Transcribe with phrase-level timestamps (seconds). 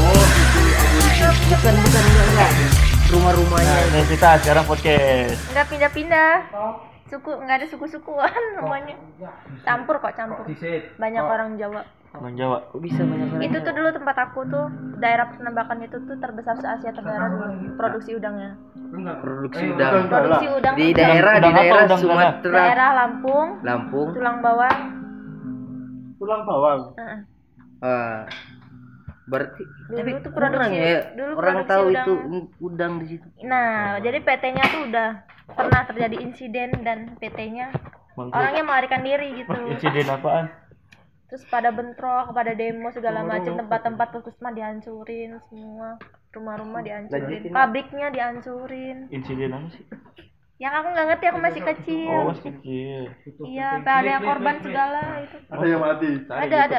[0.00, 1.28] Oh, gitu.
[1.50, 2.50] bukan bukan enggak enggak
[3.10, 5.40] rumah-rumahnya Nah, ini kita sekarang podcast.
[5.52, 6.34] Enggak pindah-pindah.
[7.10, 8.96] Suku enggak ada suku-sukuan rumahnya.
[9.66, 10.46] Campur kok campur.
[10.96, 11.82] Banyak orang Jawa.
[12.10, 12.58] Orang Jawa.
[12.66, 14.66] kok bisa banyak orang Itu tuh dulu tempat aku tuh
[14.98, 18.58] daerah penembakan itu tuh terbesar se Asia Tenggara dulu produksi udangnya.
[19.16, 20.10] produksi Eh, udang udang.
[20.10, 24.78] Produksi udang di daerah Udang di apa, daerah udang Sumatera daerah Lampung, Lampung tulang bawang.
[26.16, 26.80] Tulang bawang.
[26.96, 27.18] Heeh.
[27.80, 28.26] Ah,
[29.24, 32.04] berarti Dulu tapi tuh kurang produksi- ya dulu orang produksi tahu udang.
[32.04, 32.12] itu
[32.60, 35.08] udang di situ Nah, jadi PT-nya tuh udah
[35.48, 37.70] pernah terjadi insiden dan PT-nya
[38.18, 39.54] orangnya melarikan diri gitu.
[39.70, 40.50] Insiden apaan?
[41.30, 45.94] Terus pada bentrok, pada demo segala macam tempat-tempat puskesmas dihancurin semua.
[46.34, 49.06] Rumah-rumah dihancurin, pabriknya dihancurin.
[49.14, 49.86] Insiden apa sih?
[50.60, 52.12] Yang aku nggak ngerti, aku masih kecil.
[52.12, 53.00] Oh, masih kecil.
[53.48, 55.36] Iya, sampai ada yang korban segala itu.
[55.48, 56.10] Ada yang mati.
[56.28, 56.78] Ada ada.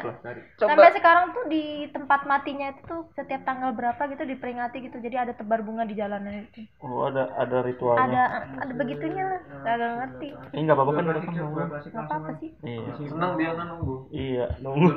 [0.62, 5.02] Sampai sekarang tuh di tempat matinya itu tuh setiap tanggal berapa gitu diperingati gitu.
[5.02, 6.62] Jadi ada tebar bunga di jalanan itu.
[6.86, 8.06] Oh, ada ada ritualnya.
[8.06, 8.22] Ada
[8.62, 9.42] ada begitunya lah.
[9.66, 10.30] Gak ngerti.
[10.54, 11.66] Ini enggak apa-apa kan direkam sama gua?
[11.82, 12.50] Gak apa-apa sih.
[12.62, 12.92] Iya.
[13.02, 13.95] Senang dia kan nunggu.
[14.14, 14.90] Iya, nunggu.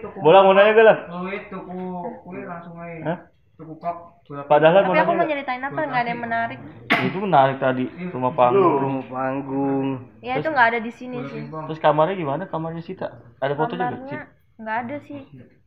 [0.00, 0.96] Tuku Bola mau nanya gak lah?
[1.12, 1.76] Duit tuku
[2.24, 3.33] kue langsung aja.
[3.54, 5.28] Padahal Tapi aku mau nggak?
[5.30, 6.58] nyeritain apa nggak ada yang menarik.
[7.06, 8.82] Itu menarik tadi, rumah panggung.
[8.82, 9.86] rumah panggung
[10.18, 11.46] Ya itu nggak ada di sini sih.
[11.46, 12.42] Terus kamarnya gimana?
[12.50, 13.14] Kamarnya Sita?
[13.38, 13.94] Ada foto juga?
[13.94, 14.22] Kamarnya Cik?
[14.54, 15.20] nggak ada sih.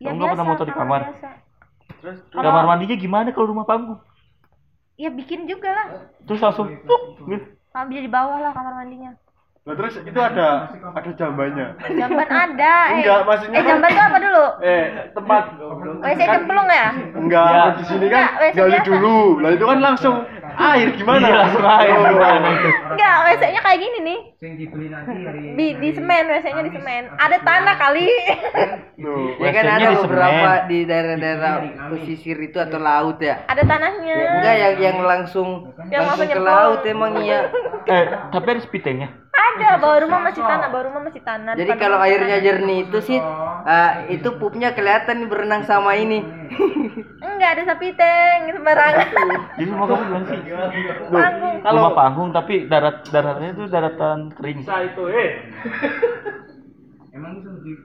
[0.03, 1.01] Ya Kamu nggak pernah moto di kamar?
[1.07, 1.29] biasa.
[2.03, 3.99] Terus Kamar mandinya gimana kalau rumah panggung?
[4.99, 5.87] Ya bikin juga lah.
[6.27, 7.45] Terus langsung pluk, gitu.
[7.71, 9.15] Bisa di bawah lah kamar mandinya.
[9.67, 10.47] Nah, terus itu ada
[10.95, 11.75] ada jambannya.
[11.91, 12.75] Jamban ada.
[12.87, 12.95] eh.
[12.97, 14.45] Enggak, maksudnya Eh jamban tuh apa dulu?
[14.63, 15.43] Eh, tempat
[15.99, 16.87] WC cemplung ya?
[17.13, 17.63] enggak Ya.
[17.75, 19.17] di sini Enggak, kan gali dulu.
[19.37, 20.15] Lah itu kan langsung
[20.57, 21.19] air gimana?
[21.21, 22.47] Iya, langsung air Oh.
[22.49, 22.69] itu?
[22.89, 24.19] Enggak, WC-nya kayak gini nih.
[24.37, 27.03] Sing dibeli nanti hari Di di semen, WC-nya di semen.
[27.13, 28.07] Ada tanah kali.
[28.97, 29.29] Loh.
[29.37, 31.53] ya kan ada di beberapa di daerah-daerah
[31.91, 34.09] pesisir itu atau laut ya ada tanahnya.
[34.09, 37.45] ya enggak yang yang langsung Yang langsung ke laut emang iya
[37.87, 39.07] Eh, tapi ada spitengnya.
[39.37, 41.53] Ada, bawah rumah masih tanah, bawah rumah masih tanah.
[41.53, 46.25] jadi kalau airnya jernih itu sih ah, itu pupnya kelihatan berenang sama ini
[47.21, 49.07] enggak ada sapi teng sembarangan.
[49.57, 50.39] Jadi rumah kamu gimana sih?
[51.13, 51.55] Panggung.
[51.61, 54.65] Rumah panggung tapi darat daratnya itu daratan kering.
[54.65, 55.31] itu eh.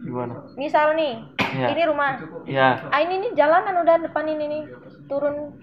[0.04, 0.44] Gimana?
[0.60, 1.24] Misal nih,
[1.56, 1.68] Iya.
[1.72, 2.20] ini rumah.
[2.44, 2.84] Ya.
[2.92, 4.62] Ah ini nih jalanan udah depan ini nih.
[5.08, 5.56] Turun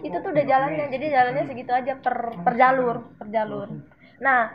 [0.00, 0.92] itu tuh udah jalannya.
[0.92, 3.68] Jadi jalannya segitu aja per per jalur, per jalur.
[4.20, 4.52] Nah,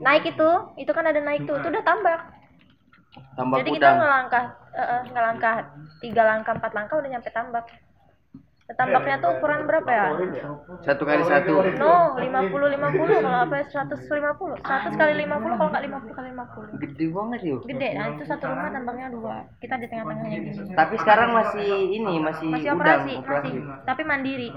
[0.00, 2.20] naik itu, itu kan ada naik tuh, itu udah tambak.
[3.36, 5.54] tambak Jadi kita udang ngelangkah, eh, ngelangkah
[6.00, 7.64] tiga langkah, empat langkah udah nyampe tambak.
[8.72, 10.06] Tambaknya tuh ukuran berapa ya?
[10.80, 14.56] satu kali satu No, 50 50 kalau apa ya, 150.
[14.64, 16.80] 100 kali 50 kalau nggak 50 kali 50.
[16.80, 17.88] gede banget yuk Gede.
[17.98, 19.36] Nah, itu satu rumah tambaknya dua.
[19.60, 20.72] Kita di tengah-tengahnya gini.
[20.72, 23.56] tapi sekarang masih ini masih, Masih udang operasi, masih.
[23.84, 24.48] Tapi mandiri.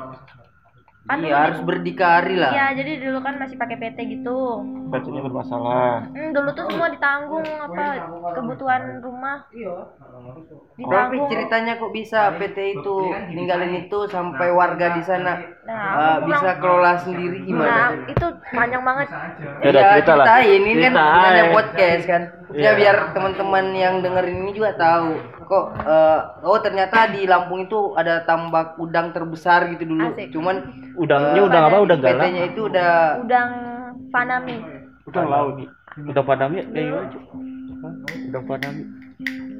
[1.05, 4.65] Kan iya harus berdikari lah Iya, jadi dulu kan masih pakai PT gitu.
[4.89, 6.09] Batunya bermasalah.
[6.09, 7.85] Hmm, dulu tuh semua ditanggung apa
[8.33, 9.45] kebutuhan rumah.
[9.45, 11.29] tapi Ditanggung.
[11.29, 12.95] ceritanya kok bisa PT itu
[13.31, 15.33] ninggalin itu sampai warga di sana
[15.63, 17.81] Nah, ah, aku bisa kelola sendiri Nah, gimana?
[18.05, 19.07] itu panjang banget.
[19.09, 20.25] Ya Iya, cerita lah.
[20.27, 20.61] ceritain.
[20.63, 22.21] ini kan ada podcast kan.
[22.51, 22.71] Ya Iya.
[22.75, 28.25] biar teman-teman yang dengerin ini juga tahu kok eh, oh ternyata di Lampung itu ada
[28.25, 30.09] tambak udang terbesar gitu dulu.
[30.11, 30.33] Asik.
[30.33, 30.55] Cuman
[30.97, 31.77] Udangnya udang apa?
[31.81, 32.21] Udang galang.
[32.21, 32.91] PT-nya itu udah
[33.21, 33.51] Udang
[34.09, 34.57] Fanami.
[35.05, 35.55] Udang laut.
[35.95, 37.23] Udang padami kayak gimana, Cuk?
[37.83, 37.93] Hah?
[38.31, 38.83] Udang padami.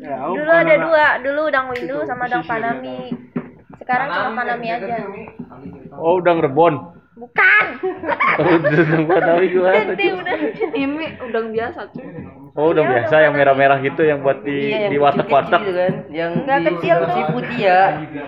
[0.05, 2.97] Ya, Dulu bukan ada dua, dulu udang windu sama udang Fanami.
[3.81, 4.95] Sekarang cuma Fanami aja.
[5.95, 6.94] Oh, udang rebon.
[7.15, 7.65] Bukan.
[8.75, 10.19] udang padami gimana, Gede Cuk?
[10.19, 10.35] udah.
[10.75, 12.05] Ini udang biasa cuy.
[12.55, 15.59] Oh, udang biasa yang merah-merah gitu yang buat di iya, di warteg-warteg.
[15.59, 17.15] kecil-kecil kan, yang Enggak di kecil tuh.
[17.51, 17.79] iya,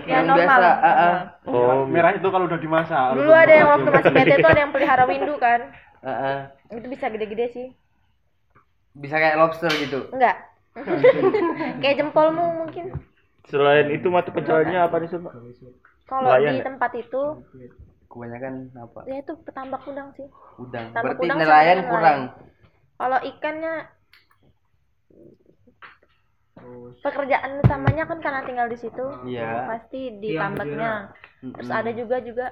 [0.04, 0.60] Ya yang normal.
[0.60, 0.72] biasa.
[0.80, 1.16] ah, ah.
[1.44, 3.08] Oh, merah itu kalau udah dimasak.
[3.12, 5.60] Dulu ada yang waktu masih PT tuh ada yang pelihara windu kan.
[6.00, 6.38] Ah, ah.
[6.68, 7.66] Itu bisa gede-gede sih.
[8.92, 10.08] Bisa kayak lobster gitu.
[10.12, 10.36] Enggak.
[11.80, 12.96] Kayak jempolmu mungkin.
[13.44, 15.32] Selain itu mata pencariannya apa nih, Pak?
[16.04, 16.60] Kalau di ya?
[16.62, 17.22] tempat itu,
[18.08, 19.00] Kebanyakan apa?
[19.04, 20.24] ya itu petambak udang sih.
[20.56, 20.90] Udang.
[20.90, 22.20] Tambak Berarti udang nelayan kurang.
[22.96, 23.72] Kalau ikannya
[26.98, 29.68] pekerjaan utamanya kan karena tinggal di situ Iya.
[29.68, 31.14] pasti di tambaknya
[31.54, 32.46] terus ada juga juga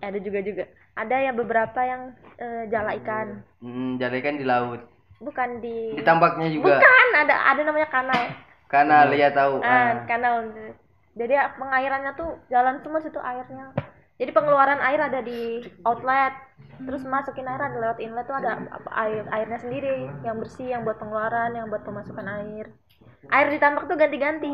[0.00, 0.64] eh, ada juga juga
[0.96, 2.02] ada ya beberapa yang
[2.40, 4.80] eh, jala ikan Hmm, jadi kan di laut.
[5.20, 6.80] bukan di Di tambaknya juga.
[6.80, 8.22] bukan ada ada namanya kanal
[8.64, 9.60] Kanal ya tahu.
[9.60, 9.92] ah, Ah.
[10.08, 10.48] kanal
[11.12, 13.76] jadi ya, pengairannya tuh jalan semua situ airnya
[14.20, 16.36] jadi pengeluaran air ada di outlet
[16.78, 18.60] terus masukin air ada lewat inlet tuh ada
[18.98, 22.68] air airnya sendiri yang bersih yang buat pengeluaran yang buat pemasukan air
[23.30, 24.52] air di tambak tuh ganti-ganti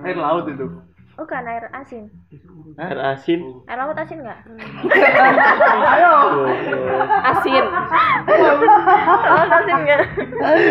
[0.00, 0.64] Air laut itu.
[1.12, 2.08] bukan air asin
[2.76, 3.40] Air asin.
[3.64, 4.40] air laut asin nggak
[7.26, 7.64] Asin.
[9.26, 10.00] laut asin nggak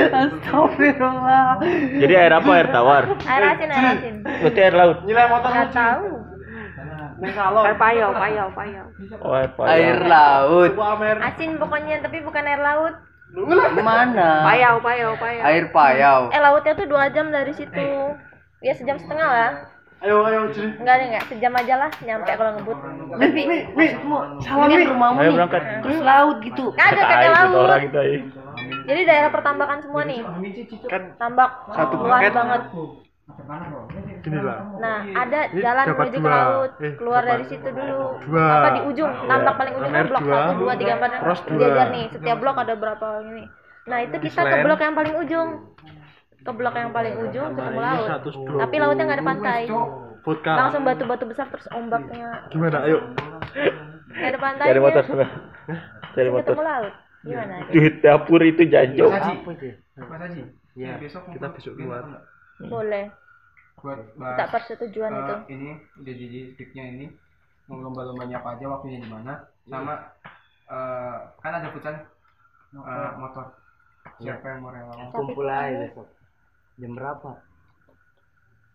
[0.09, 1.61] Astagfirullah.
[1.95, 2.49] Jadi air apa?
[2.51, 3.03] Air tawar.
[3.19, 4.97] air asin air asin Berarti air laut.
[5.05, 6.07] Nyilai motor nggak tahu
[7.19, 7.35] Neng.
[7.35, 8.85] Air payau, payau, payau.
[9.19, 9.69] Oh, air payau.
[9.69, 10.71] Air laut.
[11.19, 12.95] Asin pokoknya tapi bukan air laut
[13.77, 14.41] Mana?
[14.41, 15.43] Payau, payau, payau.
[15.45, 16.19] Air payau.
[16.33, 17.89] eh lautnya tuh dua jam dari situ
[18.59, 19.51] ya sejam setengah lah
[19.99, 20.79] Ayo ayo jadi.
[20.79, 22.77] enggak enggak sejam aja lah nyampe kalau ngebut
[23.19, 23.41] Tapi
[24.39, 25.35] salam ini rumahmu Ayo nih.
[25.35, 25.61] berangkat.
[25.83, 26.65] Terus laut gitu.
[26.73, 27.81] kagak kagak air laut orang
[28.87, 30.23] jadi daerah pertambakan semua nih
[30.87, 32.31] Kan tambak Satu banget
[34.19, 34.57] gini lah.
[34.77, 38.45] nah ada jalan menuju ke laut Eh, keluar dapat dari situ dulu dua.
[38.45, 41.09] apa di ujung tambak paling ujung kan blok satu dua tiga empat
[41.45, 41.59] dua.
[41.59, 43.43] jajar nih setiap blok ada berapa ini
[43.85, 45.49] nah itu kita ke blok yang paling ujung
[46.39, 48.61] ke blok yang paling ujung ketemu laut 120.
[48.61, 49.61] tapi lautnya nggak ada pantai
[50.19, 50.51] Vodka.
[50.51, 52.77] langsung batu-batu besar terus ombaknya Gimana?
[52.83, 52.99] Ayo.
[54.09, 55.27] nggak ada pantainya Cari motor sana.
[56.11, 56.53] Cari motor.
[56.53, 59.11] ketemu laut gimana Duit dapur itu jajo.
[59.11, 60.43] Mas Haji.
[60.79, 60.95] Iya.
[60.95, 62.23] besok kita besok keluar.
[62.67, 63.05] Boleh.
[63.79, 65.35] Buat bahas persetujuan eh, itu.
[65.55, 65.69] ini
[66.03, 67.05] udah jadi sticknya ini.
[67.71, 69.47] Mau lomba-lombanya apa aja waktunya di mana.
[69.69, 69.93] Sama
[70.67, 71.95] eh, kan ada futsal
[72.75, 73.45] eh, motor.
[74.19, 74.93] Siapa yang mau rela?
[75.15, 76.07] Kumpul aja besok.
[76.79, 77.31] Jam berapa?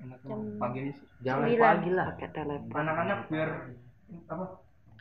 [0.04, 1.06] enaknya Jam- pagi sih.
[1.25, 2.06] Jangan pagi lah.
[2.75, 3.50] anak-anak biar
[4.28, 4.44] apa?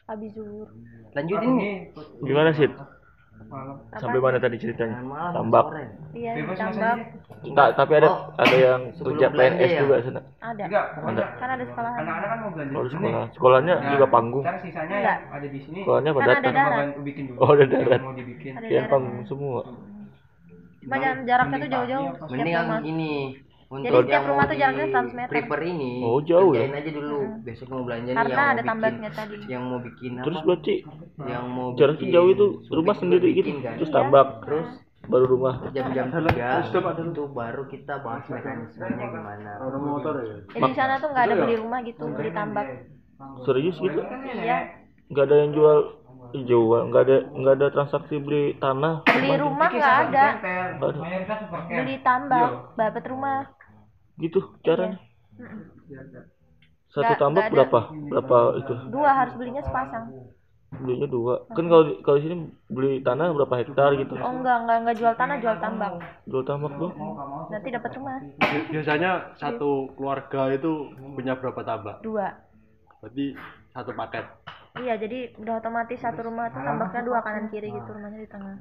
[0.04, 0.68] Habis zuhur.
[1.16, 1.76] Lanjutin nih.
[2.24, 2.68] Gimana sih?
[3.48, 4.96] Malam Sampai mana tadi ceritanya?
[5.32, 5.66] Tambak.
[6.14, 6.98] iya Bebas, Mas tambak
[7.44, 9.80] Enggak, tapi ada Oh, ada yang kerja belanja PNS ya?
[9.82, 10.22] juga sana.
[10.40, 13.24] ada enggak pokoknya kan ada sekolahan anak-anak kan mau belanja Oh, sekolah.
[13.34, 14.44] Sekolahnya Nah, juga panggung.
[14.44, 15.18] ntar sisanya Enggak.
[15.20, 16.88] yang ada di sini Sekolahnya Kan ada darat.
[17.02, 18.00] bikin dulu Oh, ada yang darat.
[18.02, 18.92] mau dibikin Ada Yang darat.
[18.92, 19.62] panggung semua.
[20.84, 22.82] cuma jangan jaraknya tuh jauh-jauh Mending yang rumah
[23.78, 23.86] ini.
[23.86, 25.32] Jadi Untuk setiap rumah tuh jaraknya di 100 meter.
[25.32, 25.92] Prepare ini.
[26.04, 26.60] Oh, jauh ya?
[26.66, 27.20] kerjain aja dulu.
[27.44, 28.70] Besok mau belanja nih karena yang mau ada bikin.
[28.70, 30.24] tambaknya tadi Yang mau bikin apa?
[30.26, 30.76] Terus berarti
[31.26, 33.50] yang mau jaraknya jauh itu rumah sendiri gitu.
[33.60, 33.76] kan?
[33.80, 34.28] Terus tambak.
[34.46, 34.70] Terus
[35.04, 35.60] Baru rumah.
[35.76, 39.52] jam-jam tiga itu baru kita bahas mekanismenya gimana.
[39.60, 40.38] Orang motor ya.
[40.48, 42.88] jadi di sana tuh nggak ada beli rumah gitu beli tambak
[43.44, 44.00] Serius gitu?
[44.40, 44.80] iya
[45.12, 45.78] Nggak ada yang jual
[46.34, 49.04] jual, nggak ada nggak ada transaksi beli tanah.
[49.06, 50.90] beli rumah nggak ada ada.
[51.68, 53.44] beli tambak dapat rumah
[54.16, 55.00] Gitu caranya.
[56.88, 57.54] Satu Nggak- tambak nggak ada.
[57.54, 57.80] berapa?
[58.08, 58.74] Berapa itu?
[58.88, 60.06] dua harus belinya sepasang
[60.74, 61.34] Belinya dua.
[61.48, 62.36] Kan kalau di- kalau di sini
[62.68, 64.14] beli tanah berapa hektar gitu.
[64.16, 65.94] oh enggak enggak enggak jual tanah jual tambak
[66.24, 66.98] Jual tambak doang.
[67.48, 68.18] nanti dapat rumah
[68.68, 70.72] Biasanya satu keluarga itu
[71.14, 72.02] punya berapa tambak?
[72.02, 72.42] dua
[73.00, 73.38] Berarti
[73.70, 74.26] satu paket.
[74.76, 78.58] iya jadi udah otomatis satu rumah tuh tambaknya dua kanan kiri gitu rumahnya di tengah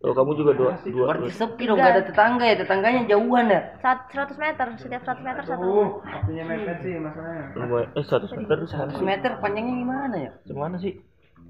[0.00, 1.12] Oh, kamu juga dua dua.
[1.12, 3.60] Berarti sepi dong, gak ada tetangga ya, tetangganya jauhan ya.
[3.84, 7.92] 100 meter setiap 100 meter satu uh waktunya mepet sih masalahnya.
[7.92, 10.30] Eh, 100 meter itu 100 100 meter panjangnya gimana ya?
[10.40, 10.96] Ke mana sih?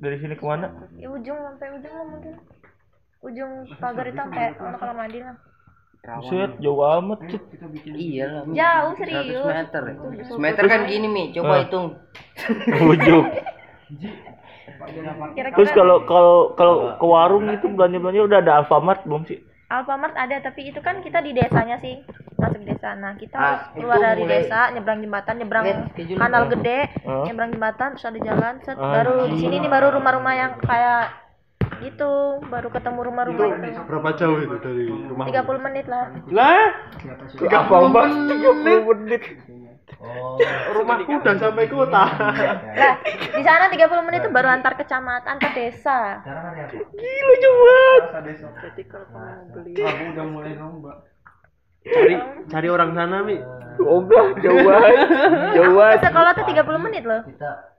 [0.02, 0.66] Dari sini ke mana?
[0.98, 2.34] ya, ujung sampai ujung lah mungkin
[3.20, 5.36] ujung pagar itu sampai mana kalau mandi lah
[6.00, 7.44] Buset, jauh amat, Cit.
[7.92, 8.42] Iya lah.
[8.48, 9.82] Jauh 100 serius meter.
[9.84, 9.94] ya.
[10.26, 11.58] Semeter kan gini mi, coba Ah.
[11.60, 11.86] hitung.
[12.96, 13.26] Ujung.
[15.30, 19.38] kira-kira Terus kalau kalau kalau ke warung itu belanja-belanja udah ada Alfamart belum sih?
[19.66, 22.02] Alfamart ada tapi itu kan kita di desanya sih
[22.34, 25.78] masuk desa nah kita Ah, harus keluar itu dari mulai- desa nyebrang jembatan nyebrang Lihat,
[26.16, 27.22] kanal gede Hah?
[27.22, 28.90] nyebrang jembatan terus ada jalan set Anjing.
[28.92, 31.02] baru di sini nih baru rumah-rumah yang kayak
[31.80, 32.10] gitu
[32.44, 35.24] baru ketemu rumah-rumah itu Berapa jauh itu dari rumah?
[35.24, 36.66] 30 menit lah Lah,
[37.38, 39.22] Alfamart 30 menit.
[40.72, 42.04] Rumahku udah sampai kota.
[42.72, 42.94] lah
[43.36, 46.24] di sana 30 menit itu baru antar kecamatan antar desa
[46.96, 47.78] Gila coba.
[48.64, 50.92] Jadi kalau kamu beli aku udah mulai lomba
[51.80, 52.12] Cari
[52.52, 53.40] cari orang sana, Mi.
[53.80, 54.96] Oh enggak, jauh banget.
[55.56, 55.98] Jauh ke banget.
[56.04, 57.24] sekolah tuh 30 menit loh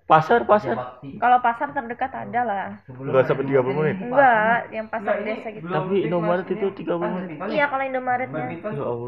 [0.03, 0.75] Pasar, pasar.
[1.17, 3.95] kalau pasar terdekat ada lah Enggak sampai 30 menit.
[3.97, 7.37] enggak yang pasar desa gitu Tapi Indomaret itu 30 menit.
[7.47, 8.59] iya kalau Indomaretnya Ya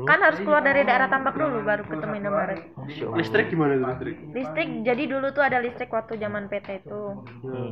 [0.05, 2.59] kan harus keluar dari daerah tambak dulu baru ketemu Indomaret.
[3.11, 4.15] Listrik gimana itu listrik?
[4.31, 7.01] listrik jadi dulu tuh ada listrik waktu zaman PT itu
[7.43, 7.71] Hmm.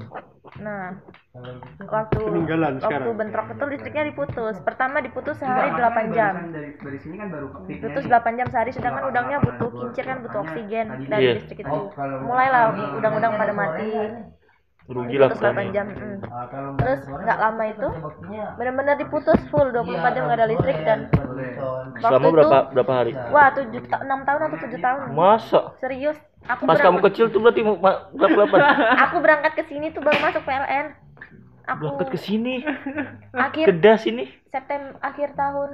[0.57, 0.99] nah
[1.81, 3.15] waktu Peninggalan waktu sekarang.
[3.15, 8.03] bentrok itu listriknya diputus pertama diputus sehari 8 jam dari dari sini kan baru diputus
[8.03, 11.33] 8 jam sehari sedangkan udangnya butuh kincir kan butuh oksigen dari Iya.
[11.39, 11.79] listrik itu
[12.19, 12.75] mulailah
[13.21, 13.87] udang-udang pada mati
[14.81, 15.53] Rugi lah kan.
[15.55, 16.17] 8 jam mm.
[16.75, 17.87] terus nggak lama itu
[18.57, 20.99] benar-benar diputus full 24 jam nggak ada listrik dan
[22.01, 23.11] Selama itu berapa berapa hari?
[23.29, 25.61] wah tujuh ta- enam tahun atau tujuh tahun Masa?
[25.77, 28.59] serius aku Pas kamu berangkat, kecil tuh berarti berapa delapan?
[29.05, 30.85] aku berangkat ke sini tuh baru masuk PLN.
[31.61, 32.65] Aku Berangkat ke sini.
[33.31, 34.25] akhir Ke das ini.
[34.49, 35.71] September akhir tahun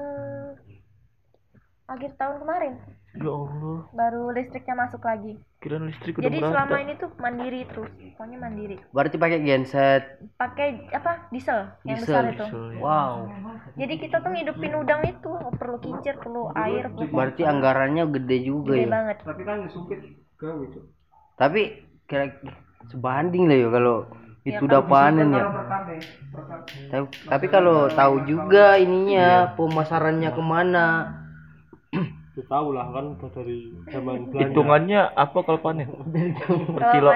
[1.87, 2.73] akhir tahun kemarin
[3.17, 5.33] Ya Allah, baru listriknya masuk lagi.
[5.57, 6.53] kirain listrik udah Jadi merata.
[6.53, 8.75] selama ini tuh mandiri terus, pokoknya mandiri.
[8.93, 10.03] Berarti pakai genset.
[10.37, 11.25] Pakai apa?
[11.33, 12.45] Diesel yang Diesel, besar itu.
[12.45, 12.77] Ya.
[12.77, 13.13] Wow.
[13.73, 18.77] Jadi kita tuh ngidupin udang itu perlu kincir, perlu air, perlu Berarti anggarannya gede juga
[18.77, 18.89] gede ya.
[18.93, 19.17] banget.
[19.25, 19.99] Tapi kan sempit
[20.37, 20.79] ke itu.
[21.41, 21.61] Tapi
[22.05, 22.29] kira
[22.93, 23.97] sebanding lah ya kalau
[24.47, 25.43] Ya, itu udah panen ya.
[26.87, 30.87] Tapi, tapi kalau tahu juga ininya pemasarannya ke mana.
[32.37, 34.45] Lu tahu lah kan udah dari zaman belanja.
[34.45, 35.89] Hitungannya apa kalau panen?
[36.77, 37.09] per kilo.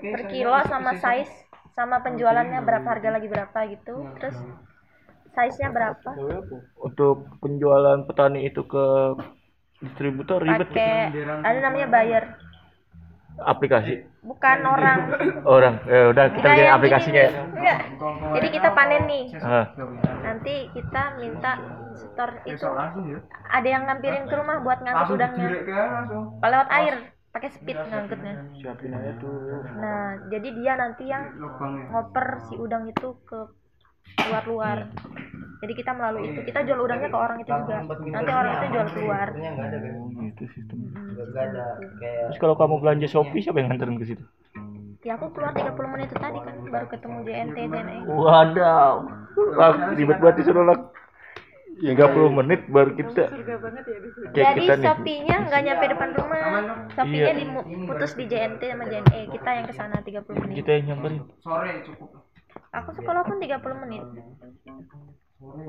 [0.00, 1.34] per kilo sama size
[1.76, 3.94] sama penjualannya berapa harga lagi berapa gitu.
[4.16, 4.36] Terus
[5.36, 6.10] size-nya berapa?
[6.80, 8.86] Untuk penjualan petani itu ke
[9.84, 10.72] distributor ribet ya?
[10.72, 11.00] Pakai
[11.44, 12.24] ada namanya buyer,
[13.38, 14.98] aplikasi bukan orang.
[15.42, 15.74] orang.
[15.84, 17.22] Ya udah kita Kayak bikin aplikasinya.
[17.58, 17.76] ya.
[18.38, 19.24] Jadi kita panen nih.
[19.36, 19.66] Ah,
[20.22, 21.52] Nanti kita minta
[21.92, 23.18] store itu ya.
[23.50, 25.48] ada yang ngampirin ke rumah buat ngangkut udangnya.
[26.38, 26.94] Lewat air,
[27.30, 28.34] pakai speed ngangkutnya.
[28.54, 29.56] Siapin aja dulu.
[29.76, 31.24] Nah, jadi dia nanti yang
[31.90, 33.40] ngoper si udang itu ke
[34.28, 34.78] luar-luar.
[35.62, 37.74] Jadi kita melalui itu, kita jual udangnya ke orang itu juga.
[37.86, 39.26] Nanti orang itu jual keluar.
[39.30, 39.94] Enggak ada kan?
[39.94, 40.78] oh, gitu sistem.
[40.90, 41.64] Enggak ada
[42.02, 44.24] kayak Terus kalau kamu belanja Shopee siapa yang nganterin ke situ?
[45.02, 47.96] Ya aku keluar 30 menit itu tadi kan baru ketemu JNT JNE.
[48.06, 48.94] Wadaw.
[49.58, 50.78] Wah, ribet banget di sana lah.
[51.82, 53.30] 30 menit baru kita ya
[54.30, 54.66] kayak Jadi.
[54.86, 56.38] Shopee-nya nggak nyampe depan rumah.
[56.94, 57.62] Shopee-nya Iya.
[57.66, 59.20] diputus di JNT sama JNE.
[59.30, 60.54] Kita yang ke sana 30 menit.
[60.62, 61.22] Kita yang nyamperin.
[61.42, 62.31] Sore cukup.
[62.72, 64.04] Aku sekolah pun 30 menit.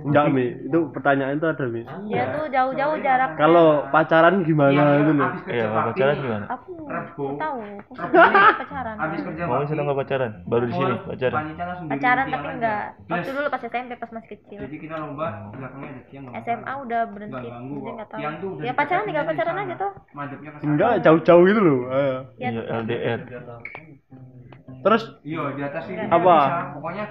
[0.06, 0.46] Enggak, Mi.
[0.70, 1.82] Itu pertanyaan itu ada, Mi.
[2.06, 3.34] Dia tuh jauh-jauh jarak.
[3.42, 5.30] Kalau pacaran gimana itu loh?
[5.50, 6.46] Iya, kalau pacaran gimana?
[6.54, 7.60] Aku nggak tahu.
[7.90, 8.14] Aku
[8.62, 8.96] pacaran.
[9.02, 10.32] Habis kerja Kamu seneng gak pacaran?
[10.46, 11.44] Baru di sini pacaran.
[11.90, 12.84] Pacaran tapi enggak.
[13.10, 14.60] Waktu dulu pas SMP pas masih kecil.
[14.62, 17.48] Jadi kita lomba belakangnya ada tiang nggak SMA udah berhenti.
[17.50, 18.22] Nggak Jadi nggak tahu.
[18.62, 19.92] Ya pacaran tinggal pacaran aja tuh.
[20.14, 20.70] Madepnya ke sana.
[20.70, 21.80] Enggak, jauh-jauh itu loh.
[21.90, 22.16] Ayo.
[22.38, 23.20] Ya, Iya, LDR.
[24.84, 26.20] Terus Iya, di atas ini Apa?
[26.20, 26.56] bisa.
[26.76, 27.06] Pokoknya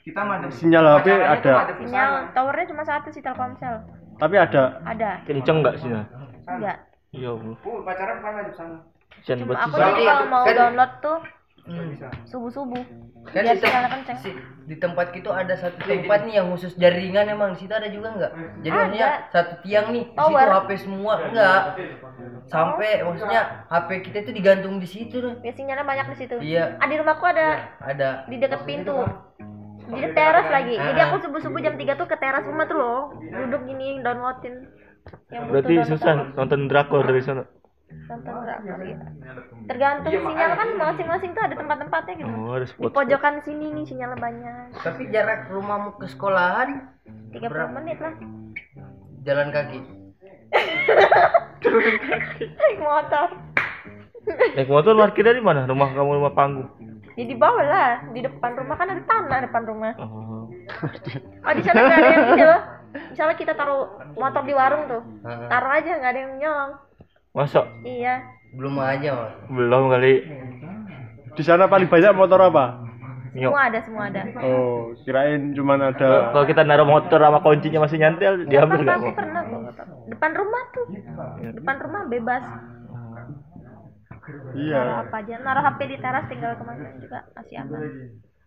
[0.00, 0.50] kita madep.
[0.54, 1.52] Sinyal HP ada.
[1.76, 3.82] sinyal towernya cuma satu sih Telkomsel.
[4.16, 4.78] Tapi ada.
[4.82, 5.10] Ada.
[5.26, 5.90] Kenceng nggak sih?
[6.46, 6.76] Enggak.
[7.10, 7.56] Iya, Bu.
[7.58, 8.78] Oh, pacaran bukan madep sana.
[9.18, 11.18] Banget aku jadi kalau mau kan- download tuh
[11.68, 11.92] Hmm.
[12.24, 12.80] subuh-subuh.
[13.28, 17.28] Kan Biar di, tem- si- di tempat itu ada satu tempat nih yang khusus jaringan
[17.28, 18.32] emang di situ ada juga enggak?
[18.58, 18.78] Jadi Ada.
[18.80, 20.48] maksudnya satu tiang nih, di situ.
[20.48, 21.60] HP semua enggak.
[22.46, 25.34] Sampai maksudnya HP kita itu digantung di situ nih.
[25.42, 26.34] Ya sinyalnya banyak di situ.
[26.40, 27.46] Iya, Ah, di rumahku ada
[27.78, 28.24] ada.
[28.24, 28.96] di dekat pintu.
[29.88, 30.74] Di teras lagi.
[30.74, 33.00] Jadi aku subuh-subuh jam 3 tuh ke teras rumah tuh loh.
[33.20, 34.72] Duduk gini downloadin.
[35.28, 37.44] Yang butuh Berarti susah nonton drakor dari sana.
[37.88, 38.96] Nonton drakor ya.
[39.64, 42.32] Tergantung sinyal kan masing-masing tuh ada tempat-tempatnya gitu.
[42.34, 42.90] Oh, ada Di spot.
[42.92, 44.64] pojokan sini nih sinyalnya banyak.
[44.78, 46.88] Tapi jarak rumahmu ke sekolahan
[47.32, 48.14] 30 menit lah.
[49.22, 49.78] jalan kaki.
[52.48, 53.28] Naik motor.
[54.54, 55.64] Naik motor parkirnya di mana?
[55.64, 56.68] Rumah kamu rumah panggung.
[57.12, 59.92] Ya di bawah lah, di depan rumah kan ada tanah depan rumah.
[59.98, 60.46] Oh.
[61.42, 62.60] Oh di sana nggak ada yang ini loh.
[63.10, 65.48] Misalnya kita taruh motor di warung tuh, Heeh.
[65.50, 66.72] taruh aja nggak ada yang nyolong.
[67.38, 68.20] Masa Iya.
[68.50, 69.32] Belum aja, Mas.
[69.46, 70.12] belum kali.
[71.30, 72.82] Di sana paling banyak motor apa?
[73.30, 73.46] Nyok.
[73.46, 74.20] Semua ada, semua ada.
[74.40, 76.32] Oh, kirain cuman ada.
[76.32, 79.14] Kalau kita naruh motor sama kuncinya masih nyantel, diambil Pernah, nggak aku mau?
[79.14, 79.42] pernah.
[80.08, 80.84] Depan rumah tuh.
[81.54, 82.42] Depan rumah bebas.
[82.42, 84.82] Naruh Iya.
[85.04, 85.34] apa aja.
[85.38, 87.80] Naruh HP di teras tinggal ke mana juga masih aman.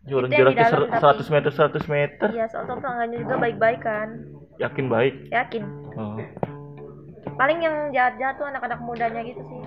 [0.01, 2.27] Di jaraknya dalam, ser- tapi- 100 meter 100 meter.
[2.27, 4.07] Iya, soal tetangganya juga baik-baik kan.
[4.57, 5.13] Yakin baik.
[5.29, 5.63] Yakin.
[5.95, 6.17] Oh.
[7.33, 9.59] Paling yang jahat-jahat tuh anak-anak mudanya gitu sih.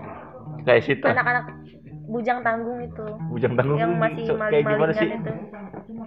[0.63, 1.05] Kayak situ.
[1.05, 1.45] Anak-anak
[2.07, 3.07] bujang tanggung itu.
[3.29, 3.77] Bujang tanggung.
[3.77, 5.09] Yang masih So- kayak gimana maling-malingan sih?
[5.15, 5.33] itu.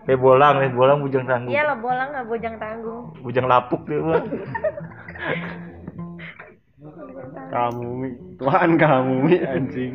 [0.04, 1.52] Kayak bolang, kayak bolang bujang tanggung.
[1.52, 3.02] Iya lah bolang lah bujang tanggung.
[3.20, 4.26] Bujang lapuk dia Bang.
[7.48, 9.94] Kamu Mi, Tuhan kamu Mi anjing.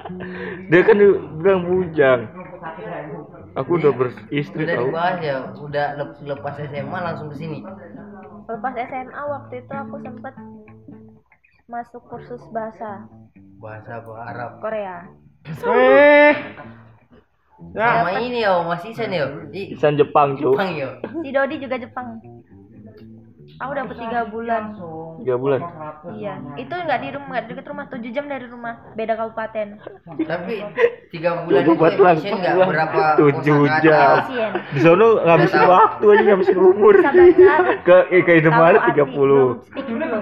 [0.70, 0.96] dia kan
[1.38, 2.20] bilang bujang.
[3.52, 4.88] Aku udah beristri Udah tahu.
[4.88, 7.58] dibahas ya, udah lep- lepas SMA langsung ke sini.
[8.46, 10.34] Lepas SMA waktu itu aku sempet
[11.70, 13.06] masuk kursus bahasa
[13.62, 14.50] Bahasa apa Arab.
[14.58, 14.96] Korea.
[15.46, 16.32] Eh.
[17.76, 17.88] Ya.
[18.00, 19.28] Sama ini ya, Mas Isan ya.
[19.52, 20.32] Di Isan Jepang.
[20.40, 20.96] Jepang ya.
[21.04, 22.16] Si Dodi juga Jepang.
[23.60, 24.62] Aku dapet tiga bulan.
[25.20, 25.60] Tiga bulan.
[26.16, 26.34] Iya.
[26.56, 29.76] Itu nggak di rumah, nggak deket rumah, tujuh jam dari rumah, beda kabupaten.
[30.24, 30.54] Tapi
[31.12, 34.14] tiga bulan itu buat efisien nggak berapa Tujuh jam.
[34.72, 36.94] Di sono ngabisin waktu aja ngabisin umur.
[37.86, 39.12] Ke eh, ke Indomaret arti, 30.
[39.12, 40.20] belum speaking belum.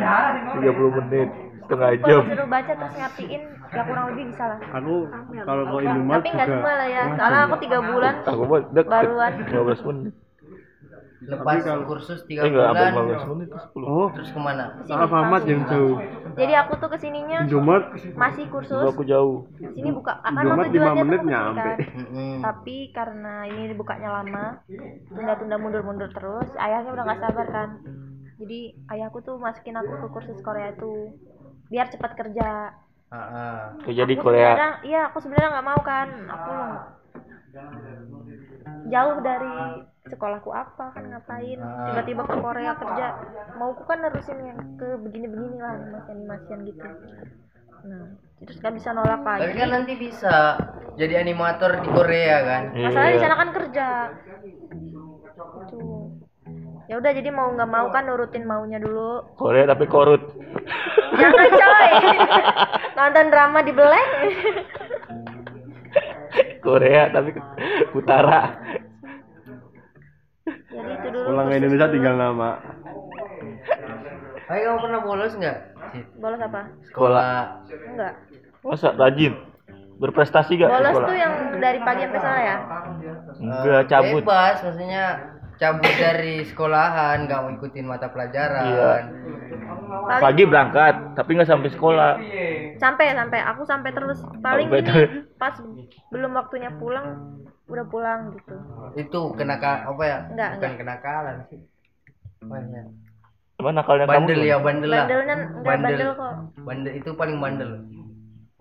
[0.59, 1.29] 30 menit.
[1.69, 4.95] setengah kalau jam disuruh baca terus ngertiin ya kurang lebih bisa lah Aku
[5.45, 8.43] kalau mau Indomaret tapi nggak semua lah ya soalnya aku tiga bulan aku
[8.89, 9.33] Baruan.
[9.45, 10.15] 15 menit
[11.21, 12.93] Lepas kalau- kursus eh 3 enggak bulan.
[12.93, 14.65] hampir 15 menit 10 Oh, Terus ke mana?
[14.81, 15.97] Alf Ahmad yang jauh.
[16.33, 17.87] jadi aku tuh ke sininya Indomaret?
[18.15, 18.87] masih kursus.
[18.87, 19.51] Aku jauh.
[19.59, 21.71] Sini buka akan Indomaret lima menit nyampe.
[21.93, 22.39] Mm-mm.
[22.41, 24.63] tapi karena ini dibukanya lama
[25.09, 27.69] tunda-tunda mundur-mundur terus ayahnya udah nggak sabar kan.
[28.39, 31.19] Jadi ayahku tuh masukin aku ke kursus Korea itu
[31.67, 32.71] biar cepat kerja.
[33.09, 33.59] Ah, ah.
[33.81, 34.55] Tuh, jadi Aku Korea.
[34.55, 36.09] sebenarnya- iya aku sebenarnya nggak mau kan.
[36.29, 36.53] Aku
[38.87, 39.55] jauh dari
[40.09, 40.91] sekolahku apa?
[40.91, 41.59] Kan ngapain?
[41.59, 41.93] Ah.
[41.93, 43.07] tiba-tiba ke Korea kerja.
[43.55, 46.87] Mauku kan nerusin yang ke begini-begini lah animasi animasian gitu.
[47.85, 48.05] Nah
[48.39, 50.35] terus nggak bisa nolak Tapi lagi kan nanti bisa
[50.95, 52.63] jadi animator di Korea kan.
[52.71, 53.25] masalahnya di Iya.
[53.25, 53.87] sana kan kerja.
[55.59, 55.81] Itu
[56.87, 59.27] ya udah jadi mau nggak mau kan nurutin maunya dulu.
[59.35, 60.23] Korea tapi korut.
[61.13, 61.89] Jangan coy.
[62.99, 64.11] Nonton drama di Beleng
[66.61, 67.41] Korea tapi ke
[67.95, 68.53] utara
[71.29, 72.51] Pulang ke Indonesia tinggal nama.
[74.49, 75.59] Ayo kamu pernah bolos nggak?
[76.21, 78.15] Bolos apa sekolah enggak
[78.61, 79.35] masa rajin
[79.99, 82.57] berprestasi gak bolos sekolah tuh yang dari pagi sampai sore ya
[83.39, 85.05] enggak cabut Bebas, maksudnya
[85.59, 88.63] cabut dari sekolahan, nggak mau ikutin mata pelajaran.
[88.71, 88.95] Iya.
[90.23, 92.13] pagi berangkat tapi nggak sampai sekolah
[92.79, 95.55] sampai sampai aku sampai terus paling ini pas
[96.09, 97.37] belum waktunya pulang
[97.69, 98.57] udah pulang gitu
[98.97, 100.19] Itu kenaka apa ya?
[100.33, 100.81] Enggak, Bukan enggak.
[100.81, 101.61] kenakalan sih.
[102.41, 102.83] Apa ya?
[103.59, 104.99] Emang nakalnya Bandel kamu ya, bandel lah.
[105.05, 107.71] bandelnya enggak bandel kok Bandel itu paling bandel.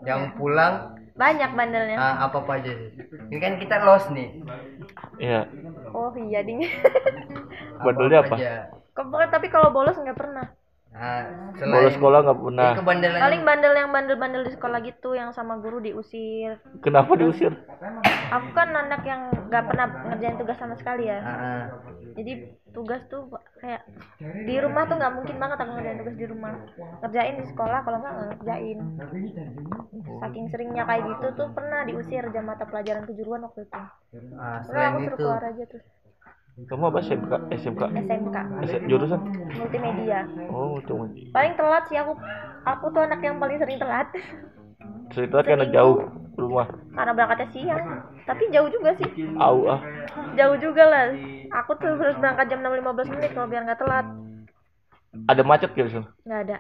[0.04, 0.74] Yang pulang
[1.14, 2.90] banyak bandelnya ah, apa apa aja sih.
[3.30, 4.42] Ini kan kita lost nih.
[5.18, 5.46] iya
[5.90, 6.62] oh iya ding
[7.80, 8.36] Bandelnya apa?
[8.36, 8.54] aja.
[8.92, 10.46] Kemarin tapi kalau bolos nggak pernah
[10.98, 11.22] Nah,
[11.62, 12.72] bolos sekolah nggak pernah.
[13.22, 16.58] Paling bandel yang bandel-bandel di sekolah gitu yang sama guru diusir.
[16.82, 17.54] Kenapa diusir?
[18.34, 21.22] Aku kan anak yang nggak pernah ngerjain tugas sama sekali ya.
[21.22, 21.64] Ah, ah.
[22.18, 23.30] jadi tugas tuh
[23.62, 23.86] kayak
[24.22, 26.54] di rumah tuh nggak mungkin banget aku ngerjain tugas di rumah.
[27.06, 28.80] Ngerjain di sekolah kalau nggak nggak ngerjain.
[30.18, 33.74] Saking seringnya kayak gitu tuh pernah diusir jam mata pelajaran kejuruan waktu itu.
[34.34, 35.22] Ah, selain aku suruh itu.
[35.22, 35.82] keluar aja tuh
[36.66, 39.22] kamu apa SMK SMK SMK S- jurusan?
[39.54, 40.26] Multimedia.
[40.50, 42.18] Oh cuma paling telat sih aku.
[42.66, 44.10] Aku tuh anak yang paling sering telat.
[45.14, 46.02] Cerita karena jauh
[46.34, 46.66] rumah.
[46.98, 48.02] Karena berangkatnya siang.
[48.26, 49.06] Tapi jauh juga sih.
[49.38, 49.80] Au ah.
[50.34, 51.06] Jauh juga lah.
[51.62, 54.06] Aku tuh harus berangkat jam 6.15 menit kalau biar nggak telat.
[55.30, 56.06] Ada macet gitu Sul?
[56.26, 56.58] nggak ada.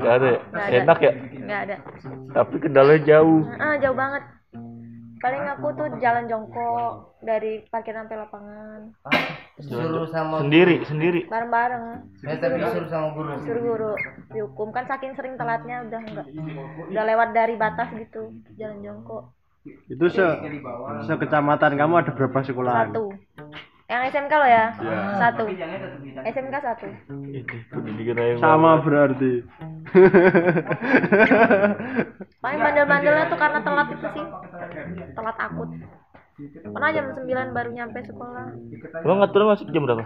[0.00, 0.38] Nggak ada ya?
[0.48, 0.76] Nggak ada.
[0.80, 1.12] enak ya?
[1.44, 1.76] Nggak ada.
[2.32, 3.40] Tapi kendalanya jauh.
[3.60, 4.24] Ah jauh banget
[5.24, 8.80] paling aku tuh jalan jongkok dari parkiran sampai lapangan.
[9.64, 11.24] Suruh sama sendiri sendiri.
[11.32, 12.04] Bareng-bareng.
[12.20, 13.32] Ya, tapi disuruh sama guru.
[13.40, 13.92] suruh guru
[14.36, 14.68] dihukum.
[14.76, 16.26] Kan saking sering telatnya udah enggak
[16.92, 19.32] udah lewat dari batas gitu jalan jongkok.
[19.88, 20.26] Itu se
[21.08, 22.92] sekecamatan kamu ada berapa sekolahan?
[22.92, 23.16] satu
[23.84, 24.64] yang SMK lo ya?
[25.20, 25.44] Satu.
[26.24, 26.88] SMK satu.
[27.68, 29.44] Pendidikan yang Sama berarti.
[32.42, 34.24] paling bandel-bandelnya tuh karena telat itu sih.
[35.12, 35.68] Telat akut.
[36.34, 38.50] Pernah jam 9 baru nyampe sekolah.
[39.06, 40.02] Emang ngaturnya masuk jam berapa?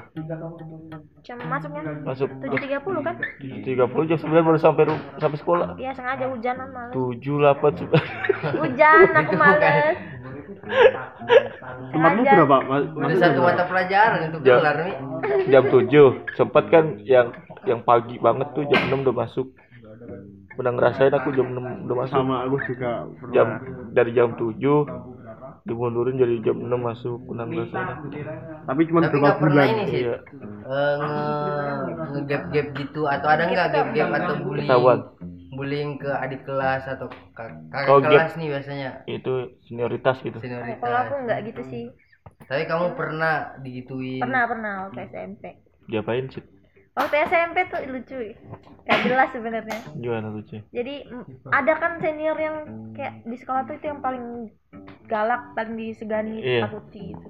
[1.24, 1.82] jam masuknya.
[2.04, 2.28] Masuk.
[2.44, 3.16] 7.30 kan?
[3.40, 5.80] 30 jam 9 baru sampai sampai sekolah.
[5.80, 6.92] iya sengaja hujanan males.
[6.92, 9.96] 7 8 hujan aku males
[11.90, 12.56] Tempatmu berapa?
[12.58, 14.56] Ma- Udah masuk satu jam mata pelajaran itu Ya.
[14.58, 14.94] kelar nih.
[15.46, 16.04] jam 7.
[16.34, 17.26] Sempat kan yang
[17.64, 19.46] yang pagi banget tuh jam 6 udah masuk.
[20.50, 22.16] Pernah ngerasain aku jam 6 udah masuk.
[22.16, 23.32] Sama aku juga pernah.
[23.32, 23.46] Jam
[23.92, 24.84] dari jam 7
[25.60, 27.18] dimundurin jadi jam 6 masuk.
[27.24, 28.06] Pernah ngerasain aku.
[28.64, 29.66] Tapi cuma Tapi berapa bulan?
[29.66, 30.02] ini sih.
[30.02, 30.16] Iya,
[30.68, 31.16] Eh, nge
[32.10, 34.98] ngegap gap gitu atau ada nggak gap gap atau bullying ketahuan.
[35.58, 39.32] Bullying ke adik kelas atau kak- kakak Oh, kelas nih biasanya Itu
[39.66, 40.38] senioritas gitu.
[40.38, 41.84] kalau aku senioritas nggak gitu sih
[42.46, 45.44] tapi kamu pernah digituin pernah pernah waktu SMP
[45.90, 46.44] Diapain sih?
[46.94, 48.16] waktu SMP tuh lucu
[48.84, 50.56] gak jelas sebenarnya Gimana lucu?
[50.70, 50.94] jadi
[51.50, 52.56] ada kan senior yang
[52.94, 54.48] kayak di sekolah tuh itu yang paling
[55.06, 56.68] galak paling disegani Iya.
[56.68, 57.28] takuti gitu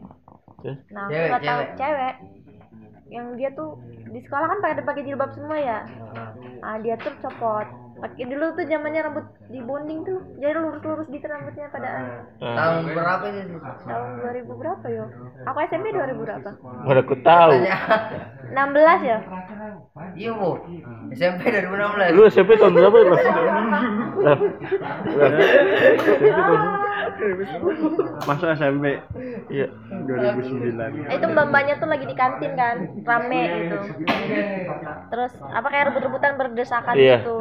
[0.59, 0.79] Terus?
[0.91, 1.77] nah aku Cewek, nggak tahu cewek.
[1.79, 2.15] cewek
[3.09, 3.71] yang dia tuh
[4.07, 6.29] di sekolah kan pada pakai jilbab semua ya Heeh.
[6.61, 7.67] ah dia tuh copot
[7.99, 10.19] pakai dulu tuh zamannya rambut di bonding tuh.
[10.37, 11.89] Jadi lurus-lurus gitu rambutnya pada
[12.39, 13.43] Ah, tahun berapa sih
[13.83, 15.05] tahun 2000 berapa yo
[15.45, 16.51] aku SMP 2000 berapa?
[16.81, 17.51] Mana aku tahu.
[17.53, 17.77] Tanya.
[18.49, 19.19] 16 ya?
[20.15, 20.51] Iya bu.
[21.11, 23.13] SMP 2016 Lu SMP tahun berapa ya,
[28.21, 28.85] Masuk SMP
[29.49, 29.67] Iya.
[30.05, 31.09] 2009.
[31.09, 33.77] itu mbak-mbaknya tuh lagi di kantin kan rame gitu.
[35.09, 37.19] Terus apa kayak rebut-rebutan berdesakan Iya.
[37.21, 37.39] gitu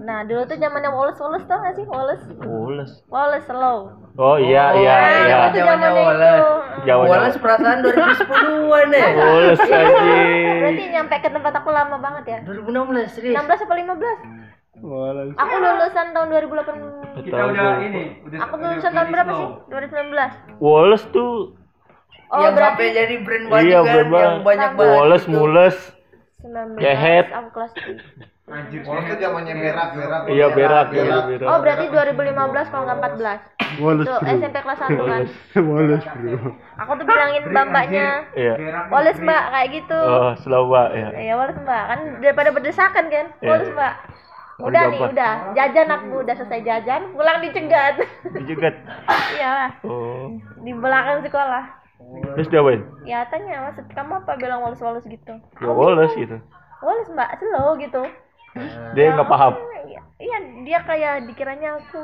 [0.00, 2.24] Nah dulu tuh zamannya Wallace Wallace tau gak sih Wallace?
[2.38, 2.90] Woles.
[3.06, 3.78] Wallace slow.
[4.14, 5.38] Oh iya Oh, iya Nah, iya.
[5.46, 6.36] itu Zamannya Wallace.
[6.36, 6.46] itu.
[6.84, 9.08] Jawa Wallace perasaan 2010-an deh.
[9.20, 10.56] Woles anjing.
[10.58, 12.38] Berarti nyampe ke tempat aku lama banget ya.
[12.44, 13.34] 2016 serius.
[13.34, 14.80] 16 apa 15?
[14.80, 15.34] Woles.
[15.34, 17.24] Aku lulusan tahun 2008.
[17.24, 19.48] Kita udah ini, udah Aku lulusan tahun berapa sih?
[19.68, 20.60] 2019.
[20.60, 21.34] Woles tuh
[22.28, 24.16] Oh yang berarti sampai jadi brand baju iya kan berapa?
[24.20, 24.92] yang banyak banget.
[24.94, 25.32] Woles itu.
[25.32, 25.76] mules.
[26.38, 26.76] 19.
[26.76, 27.26] Kehet.
[27.32, 28.37] Aku kelas 3.
[28.48, 28.80] Anjir.
[28.82, 30.20] Wallace tuh zamannya berak, berak.
[30.26, 31.24] Iya berak iya Berak.
[31.28, 31.46] berak.
[31.46, 33.40] Oh berarti 2015 kalau nggak 14.
[33.78, 34.32] Woles Tuh bro.
[34.32, 35.22] SMP kelas 1 kan.
[35.62, 36.38] Woles bro.
[36.78, 38.08] Aku tuh bilangin mbak-mbaknya.
[38.32, 38.54] Iya.
[38.88, 40.00] Wallace mbak kayak gitu.
[40.00, 41.08] Oh, Selama ya.
[41.12, 43.26] Ya Wallace mbak kan daripada berdesakan kan.
[43.38, 43.46] Iya.
[43.46, 43.94] Wallace mbak.
[44.58, 47.94] Udah nih udah jajan aku udah selesai jajan pulang dicegat.
[48.32, 48.74] Dijegat.
[49.36, 50.34] Iyalah Oh.
[50.58, 51.64] di belakang sekolah.
[52.34, 52.80] Terus diapain?
[53.04, 55.36] Ya tanya maksud kamu apa bilang Wallace Wallace gitu.
[55.60, 56.40] Ya Woles gitu.
[56.80, 58.02] Wallace mbak slow gitu.
[58.94, 59.54] Dia nggak paham.
[59.88, 62.02] Iya, Iya dia kayak dikiranya aku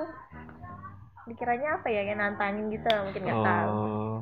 [1.25, 3.69] dikiranya apa ya kayak nantangin gitu mungkin nggak tahu.
[3.71, 4.17] Oh.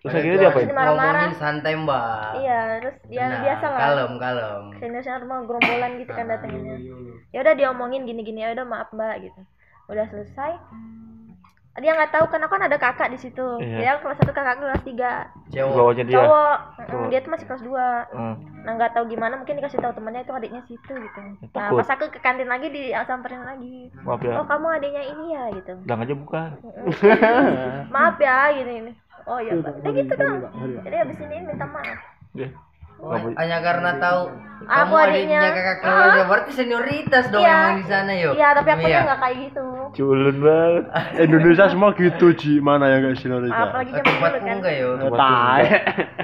[0.00, 0.64] Terus akhirnya diapain?
[0.64, 1.12] Jadi marah-marah.
[1.12, 2.30] Ngomongin santai mbak.
[2.40, 3.80] Iya terus ya Nah, biasa lah.
[3.84, 4.62] Kalem kalem.
[4.80, 6.76] Senior senior mah gerombolan gitu kan datanginnya.
[7.36, 9.40] Ya udah diomongin gini-gini ya udah maaf mbak gitu.
[9.92, 10.56] Udah selesai.
[11.78, 13.46] Dia nggak tahu kan aku kan ada kakak di situ.
[13.62, 13.78] Iya.
[13.78, 15.30] Dia kelas satu kakak kelas tiga.
[15.54, 15.70] Cewek.
[15.70, 16.18] Bawahnya dia.
[16.18, 16.56] Cowok.
[16.58, 17.06] Mm, Cowok.
[17.14, 17.78] Dia tuh masih kelas 2
[18.10, 18.34] Hmm.
[18.60, 21.20] Nah nggak tahu gimana mungkin dikasih tahu temannya itu adiknya situ gitu.
[21.22, 21.80] Nah takut.
[21.80, 23.88] pas aku ke kantin lagi di samperin lagi.
[24.02, 24.42] Maaf Oh ya.
[24.44, 25.72] kamu adiknya ini ya gitu.
[25.86, 26.50] Bilang aja bukan.
[27.94, 28.92] Maaf ya gini ini.
[29.24, 29.80] Oh iya mbak.
[29.80, 30.36] Udah gitu dong.
[30.84, 31.98] Jadi abis ini minta maaf.
[32.34, 32.50] Dia.
[33.00, 34.28] Oh, hanya karena tahu
[34.60, 35.40] Aku kamu adiknya.
[35.40, 37.56] adiknya kakak kelasnya berarti senioritas dong Iya.
[37.56, 38.32] emang di sana yuk.
[38.36, 39.00] Iya tapi aku Iya.
[39.02, 39.64] nggak kayak gitu.
[39.90, 40.84] Culun banget.
[41.18, 43.56] Indonesia semua gitu Ji, mana yang gak senioritas?
[43.58, 44.54] Apalagi zaman dulu kan.
[44.54, 44.94] enggak yuk.
[45.10, 45.62] Tai.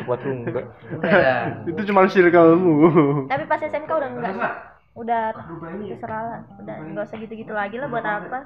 [0.06, 0.24] lu enggak.
[0.46, 0.64] Enggak.
[0.92, 1.42] Enggak.
[1.66, 2.74] Itu cuma circlemu.
[3.26, 4.52] Tapi pas SMK udah enggak.
[4.94, 6.40] Udah terserah lah.
[6.56, 8.38] Udah nggak usah gitu-gitu lagi lah buat apa.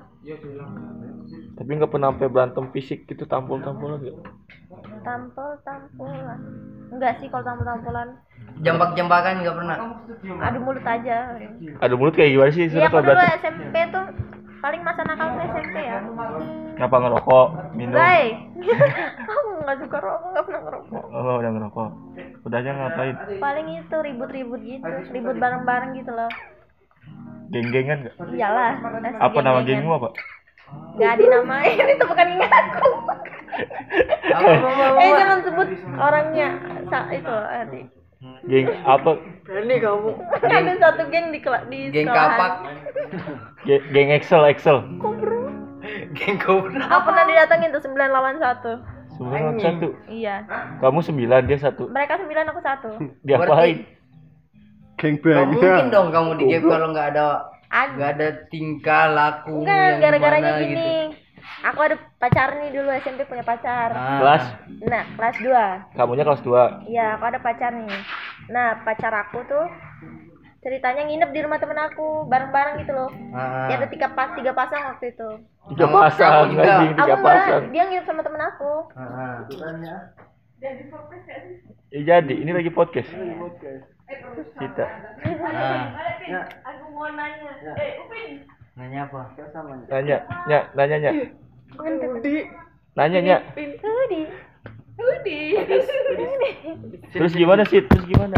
[1.52, 4.16] Tapi nggak pernah sampai berantem fisik gitu tampol-tampolan enggak?
[5.02, 6.40] Tampol tampolan.
[6.90, 8.08] Enggak sih kalau tampol-tampolan.
[8.60, 9.76] Jambak-jambakan enggak pernah.
[10.44, 11.16] Adu mulut aja.
[11.80, 12.66] Ada mulut kayak gimana sih?
[12.68, 13.20] Iya aku kalau dulu.
[13.40, 14.04] SMP tuh
[14.60, 15.98] paling masa nakal tuh SMP ya.
[16.76, 17.46] Ngapa ngerokok?
[17.76, 17.96] Minum?
[19.30, 21.02] Aku nggak suka rokok, nggak pernah ngerokok.
[21.12, 21.88] Oh, udah ngerokok.
[22.48, 23.14] Udahnya ngapain?
[23.36, 26.30] Paling itu ribut-ribut gitu, ribut bareng-bareng gitu loh.
[27.52, 28.14] Geng-gengan enggak?
[28.32, 28.72] Iyalah.
[29.20, 30.08] Apa nama gengmu apa?
[30.92, 32.88] Gak dinamain itu bukan ingat aku.
[34.30, 34.98] Apa apa apa.
[34.98, 36.48] eh jangan sebut orangnya.
[36.86, 37.80] Sa itu nanti.
[38.44, 39.16] Geng apa?
[39.42, 40.10] Berani kamu.
[40.44, 42.30] Ada satu geng di kelas di Geng sekolahan.
[42.30, 42.52] kapak,
[43.64, 44.76] Ge- Geng Excel, Excel.
[46.12, 46.84] geng kobra.
[46.84, 48.60] Aku pernah didatengin tuh 9 lawan 1
[49.10, 49.88] Sembilan lawan satu.
[50.06, 50.36] Iya.
[50.80, 51.88] Kamu sembilan, dia satu.
[51.88, 52.88] Mereka 9 aku satu
[53.20, 53.84] Diapain?
[54.96, 55.48] Geng bang.
[55.48, 57.26] mungkin dong kamu di gap kalau nggak ada
[57.70, 57.94] Ada.
[57.94, 60.74] nggak ada tingkah laku Bukan, yang gara-garanya gimana gini.
[60.74, 61.30] gitu.
[61.60, 63.92] Aku ada pacar nih dulu SMP punya pacar.
[63.92, 64.18] Ah.
[64.18, 64.44] Kelas?
[64.84, 65.96] Nah, kelas 2.
[65.96, 66.62] Kamunya kelas dua.
[66.84, 68.00] Iya, aku ada pacar nih.
[68.48, 69.66] Nah, pacar aku tuh
[70.60, 73.10] ceritanya nginep di rumah temen aku bareng-bareng gitu loh.
[73.32, 73.68] Ah.
[73.68, 75.28] Ya ada tiga pas tiga pasang waktu itu.
[75.72, 76.62] Tiga pasang, kamu juga.
[76.64, 77.62] tiga Aku enggak, pasang.
[77.72, 78.72] dia nginep sama temen aku.
[78.96, 79.36] Ah.
[81.90, 83.08] Ya jadi, ini lagi podcast.
[84.60, 84.84] Kita.
[85.50, 85.84] Ah.
[86.66, 87.52] Aku mau nanya.
[87.74, 88.30] Eh, Upin.
[88.74, 89.20] Nanya apa?
[89.90, 91.12] Nanya, nya, nanya, nya.
[92.96, 93.36] Nanya, nya.
[93.54, 94.20] Hudi.
[95.00, 95.40] Hudi.
[97.14, 97.80] Terus gimana sih?
[97.86, 98.36] Terus gimana?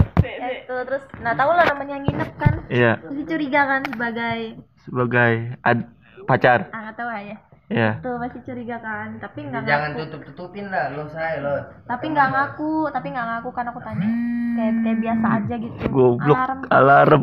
[0.63, 2.55] Itu terus nah tahu lah namanya nginep kan.
[2.71, 4.39] Iya, Pasti curiga kan sebagai
[4.87, 5.33] sebagai
[5.63, 5.91] ad,
[6.25, 6.71] pacar.
[6.71, 7.91] ah nggak tahu lah Iya.
[7.99, 10.01] Tuh pasti curiga kan, tapi nggak Jangan ngaku.
[10.05, 11.55] tutup tutupin lah lo saya lo.
[11.85, 14.09] Tapi nggak ngaku, tapi nggak ngaku kan aku tanya.
[14.53, 15.77] Kayak kayak biasa aja gitu.
[15.89, 16.61] Goblok, Alarm.
[16.69, 17.23] alarm.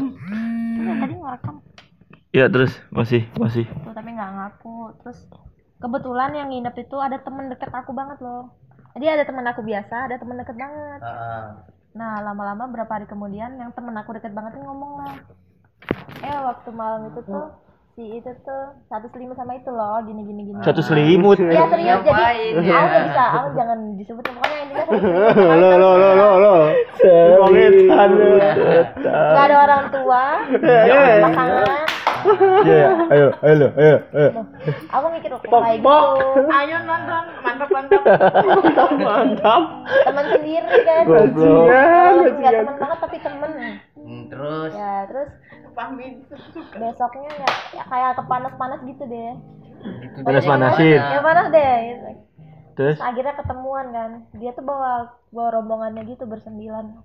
[0.75, 1.55] Iya, tadi ngerekam
[2.29, 3.65] Ya terus masih masih.
[3.79, 4.77] tuh tapi nggak ngaku.
[4.99, 5.19] Terus
[5.77, 8.53] kebetulan yang nginep itu ada temen deket aku banget loh.
[8.93, 10.99] Jadi ada temen aku biasa, ada temen deket banget.
[10.99, 11.61] Ah.
[11.91, 15.17] Nah lama-lama berapa hari kemudian yang temen aku deket banget tuh ngomong lah.
[16.19, 17.49] Eh waktu malam itu tuh
[17.99, 20.63] si itu tuh satu selimut sama itu loh gini gini gini.
[20.63, 21.35] Satu selimut.
[21.35, 22.79] Ya serius jadi Ngapain aku ya?
[22.79, 26.55] nggak bisa, aku jangan disebut pokoknya intinya satu selimut sama Lo lo lo lo lo.
[26.95, 27.75] Selimut.
[29.03, 30.23] Nggak ada orang tua,
[31.27, 31.87] pasangan.
[32.67, 34.29] Ya, ayo, ayo, lo, ayo, ayo.
[34.91, 35.99] Aku mikir kok kayak gitu.
[36.51, 38.03] Ayo nonton, mantap mantap.
[38.95, 39.63] Mantap.
[40.07, 41.03] Teman sendiri kan.
[41.03, 41.67] Goblok.
[41.67, 43.51] Walaupun nggak teman banget tapi temen.
[43.99, 45.29] Hmm, terus Ya terus
[46.75, 49.33] besoknya ya, ya kayak kepanas-panas gitu deh.
[49.79, 50.99] gitu Panas-panasin.
[50.99, 51.75] Ya panas deh.
[51.87, 52.09] Gitu.
[52.75, 54.11] Terus Akhirnya ketemuan kan.
[54.35, 56.99] Dia tuh bawa bawa rombongannya gitu bersembilan.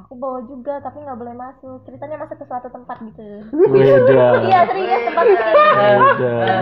[0.00, 4.40] aku bawa juga tapi nggak boleh masuk ceritanya masuk ke suatu tempat gitu Udah.
[4.48, 5.24] iya serius tempat.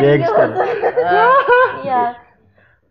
[0.02, 0.48] Gangster.
[1.86, 2.02] iya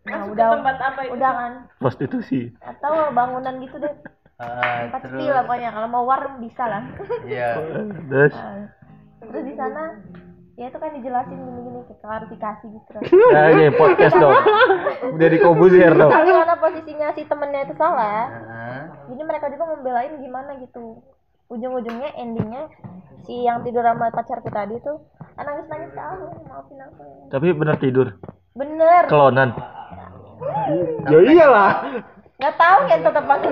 [0.07, 1.11] nah udah tempat apa itu?
[1.19, 2.41] udah kan Prostitusi.
[2.63, 3.91] atau bangunan gitu deh
[4.37, 6.81] Ah, terus spill lah pokoknya kalau mau war bisa lah
[7.25, 7.57] iya
[8.09, 8.33] Terus.
[8.37, 8.69] Nah,
[9.25, 9.97] terus di sana
[10.53, 12.89] ya itu kan dijelasin gini-gini klarifikasi gitu.
[13.33, 14.37] Ya ini podcast dong.
[15.17, 16.13] Udah dikobusir dong.
[16.13, 18.81] tapi karena posisinya si temennya itu salah Heeh.
[19.09, 21.01] jadi mereka juga membelain gimana gitu
[21.49, 22.69] ujung-ujungnya endingnya
[23.25, 25.01] si yang tidur sama pacarku tadi tuh
[25.33, 27.05] ah, nangis-nangis ke aku maafin aku.
[27.33, 28.07] Tapi bener tidur.
[28.53, 29.49] bener Kelonan.
[31.09, 31.71] Ya iyalah.
[32.37, 33.47] Nggak tahu kan tetap aku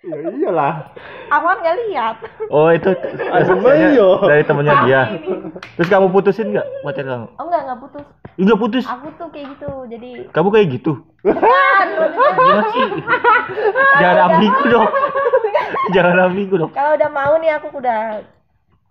[0.00, 0.74] Ya iyalah.
[1.28, 2.16] aku kan nggak lihat
[2.48, 2.90] Oh itu
[3.66, 4.08] iya.
[4.22, 5.02] dari temennya dia.
[5.74, 7.26] Terus kamu putusin nggak pacar kamu?
[7.30, 8.04] oh nggak nggak putus
[8.38, 8.84] Enggak putus.
[8.86, 10.92] aku tuh kayak gitu jadi Kamu kayak gitu.
[11.20, 12.88] kan Gimana sih?
[13.98, 14.86] Jangan ambigu dong.
[15.94, 16.70] Jangan ambigu dong.
[16.70, 18.22] kalau udah mau nih aku udah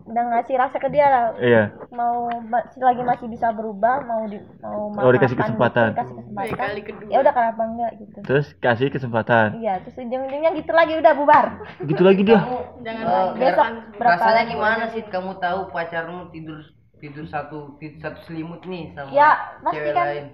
[0.08, 1.62] udah ngasih rasa ke dia lah Iya.
[1.90, 5.92] mau ma- lagi masih bisa berubah mau di mau Oh, dikasih kesempatan.
[5.92, 7.08] dikasih kesempatan kali kedua.
[7.08, 9.46] ya udah kenapa enggak gitu Terus kasih kesempatan.
[9.56, 11.46] iya terus ujung-ujungnya gitu lagi udah bubar
[11.80, 12.40] Gitu lagi dia.
[12.80, 14.50] Jangan Oh, besok berapa rasanya lagi?
[14.50, 16.60] gimana sih kamu tahu pacarmu tidur
[16.98, 20.06] tidur satu tidur satu selimut nih sama Ya, pasti cewek kan.
[20.08, 20.26] lain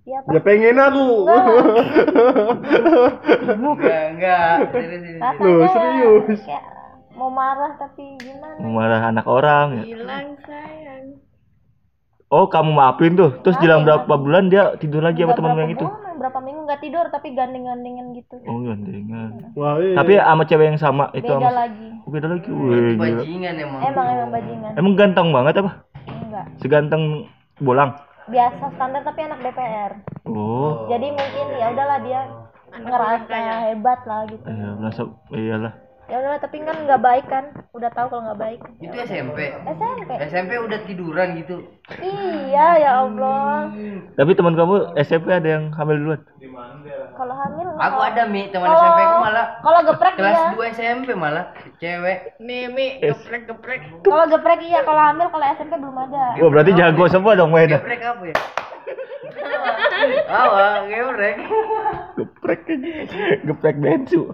[0.00, 1.06] ya apa Ya pengen aku.
[3.60, 6.40] enggak enggak serius Loh, ya serius?
[6.42, 6.64] kayak
[7.20, 9.84] mau marah tapi gimana Marah anak orang ya.
[9.86, 11.20] Hilang sayang.
[12.26, 13.36] Oh, kamu maafin tuh.
[13.40, 14.22] Terus Maafin, jelang berapa maafin.
[14.22, 15.82] bulan dia tidur lagi sama berapa yang itu?
[15.84, 19.30] bulan, berapa minggu nggak tidur tapi gandeng-gandengan gitu Oh, gandengan.
[19.52, 19.94] Wah, iya.
[19.94, 22.48] Tapi sama cewek yang sama itu beda sama lagi Oh, beda lagi.
[22.48, 23.02] Wih, gila.
[23.18, 25.72] bajingan emang emang emang bajingan Emang ganteng banget apa?
[26.06, 27.02] enggak Seganteng
[27.58, 27.90] bolang.
[28.24, 30.86] biasa standar tapi anak DPR Oh.
[30.86, 32.20] jadi mungkin ya udahlah dia
[32.70, 35.72] ngerasa hebat lah gitu Iya, merasa iyalah.
[36.10, 37.44] Ya udahlah tapi kan nggak baik kan?
[37.70, 38.60] Udah tahu kalau nggak baik.
[38.82, 41.62] Itu SMP SMP SMP udah tiduran gitu.
[42.02, 43.70] Iya ya Allah.
[44.18, 46.20] Tapi teman kamu SMP ada yang hamil duluan?
[47.20, 50.44] Kalau hamil aku kalau- ada mi teman kalau- SMP aku malah kalau geprek kelas iya
[50.50, 51.44] 2 SMP malah
[51.76, 53.80] cewek Nih, Mi, geprek geprek.
[54.00, 57.76] kalau geprek iya kalau hamil kalau SMP belum ada Oh, berarti jago semua dong mainnya.
[57.76, 58.36] geprek apa ya
[60.26, 61.36] Awa, geprek.
[62.16, 62.90] Geprek aja.
[63.42, 64.32] Geprek bensu.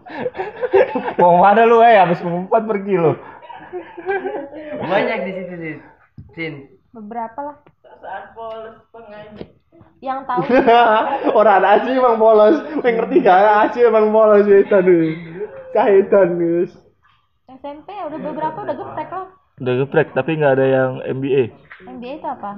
[1.17, 3.13] Mau mana lu eh habis ngumpat pergi lu.
[4.79, 5.75] Banyak di situ sih.
[6.33, 6.55] Sin.
[6.93, 7.57] beberapa lah
[7.99, 9.45] Saat polos pengaji.
[10.05, 10.45] Yang tahu
[11.39, 12.61] Orang asli emang polos.
[12.85, 15.07] Yang ngerti gak asli emang polos itu nih.
[15.73, 16.73] Kahitan guys.
[17.47, 21.49] SMP ya udah beberapa udah geprek lah Udah geprek tapi nggak ada yang MBA.
[21.77, 22.57] MBA itu apa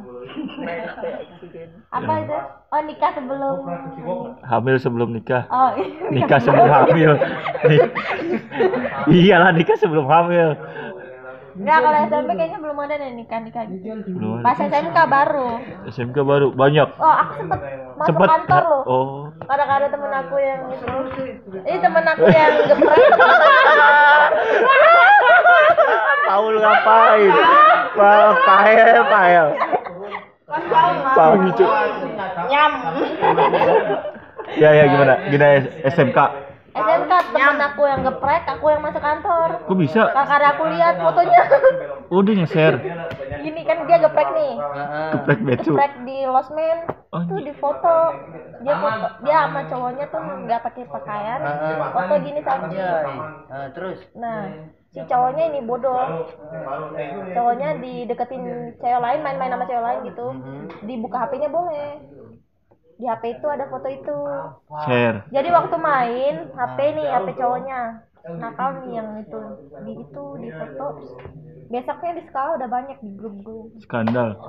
[1.98, 2.36] apa itu
[2.70, 3.56] oh nikah sebelum
[4.46, 5.46] Hamil sebelum nikah.
[5.50, 6.06] oh iya.
[6.10, 7.12] Nikah sebelum hamil.
[9.14, 10.54] Iyalah nikah sebelum hamil.
[11.58, 14.44] Enggak kalau SMP kayaknya belum ada deh nikah nikah gitu Belum ada.
[14.46, 15.48] pas SMK baru
[15.88, 16.88] SMK baru banyak.
[16.96, 17.58] oh aku sempet
[17.92, 19.18] masuk Sempet kantor loh Oh.
[19.42, 20.86] kadang-kadang temen aku yang itu
[21.60, 23.06] ini temen aku yang geprek
[26.24, 27.32] Tahu lu ngapain?
[27.96, 29.46] Wah, pael, pael.
[31.10, 31.70] Pagi, Cuk.
[32.46, 32.72] nyam
[34.54, 35.14] Ya, ya gimana?
[35.26, 35.46] Gimana
[35.84, 36.18] SMK?
[36.78, 39.48] SMK temen aku yang geprek aku yang masuk kantor.
[39.66, 40.02] Kok bisa?
[40.14, 41.42] kakak aku lihat fotonya.
[42.08, 42.80] Oh, dia nge-share.
[43.44, 44.56] gini kan dia geprek nih.
[44.56, 45.10] Heeh.
[45.12, 45.76] Geprek becu.
[45.76, 46.88] geprek di losmen.
[47.12, 48.16] Oh, tuh di foto.
[48.64, 49.06] Dia foto.
[49.28, 51.40] Dia sama cowoknya tuh nggak pakai pakaian.
[51.92, 52.40] Foto gini.
[52.40, 54.00] Nah, terus?
[54.16, 56.24] Nah si cowoknya ini bodoh.
[57.36, 60.26] Cowoknya dideketin cewek lain main-main sama cewek lain gitu.
[60.88, 62.17] Dibuka HP-nya boleh
[62.98, 64.16] di HP itu ada foto itu.
[64.84, 65.22] Share.
[65.30, 67.80] jadi waktu main HP nih HP cowoknya.
[68.28, 69.40] Nakal nih yang itu
[69.86, 70.88] di itu di foto.
[71.68, 73.68] besoknya di skala udah banyak di grup-grup.
[73.84, 74.40] Skandal.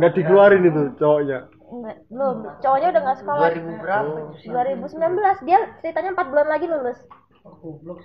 [0.00, 1.52] Nggak dikeluarin itu cowoknya.
[1.66, 2.36] Enggak, belum.
[2.64, 3.48] Cowoknya udah nggak sekolah.
[3.54, 4.48] 2000 berapa itu sih?
[4.50, 6.98] 2019 dia ceritanya 4 bulan lagi lulus.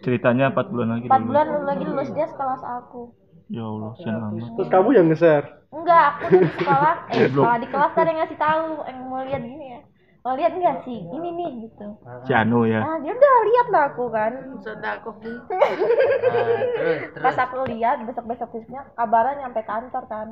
[0.06, 1.28] Ceritanya 4 bulan lagi 4 dulu.
[1.32, 2.10] bulan lagi lulus.
[2.13, 3.15] Dia sekelas aku
[3.51, 4.49] Ya Allah, sian amat.
[4.55, 5.47] Terus kamu yang nge-share.
[5.71, 6.95] enggak aku tuh di sekolah.
[7.15, 9.79] Eh sekolah di kelas ada yang ngasih tahu yang mau lihat gini ya.
[10.23, 10.99] Mau lihat enggak sih?
[11.03, 11.87] Ini nih gitu.
[12.23, 12.79] Si Anu ya.
[12.79, 14.31] nah dia udah lihat lah aku kan.
[14.63, 15.09] Sudah aku.
[17.23, 20.27] Pas aku lihat besok besok besoknya kabarnya nyampe kantor kan.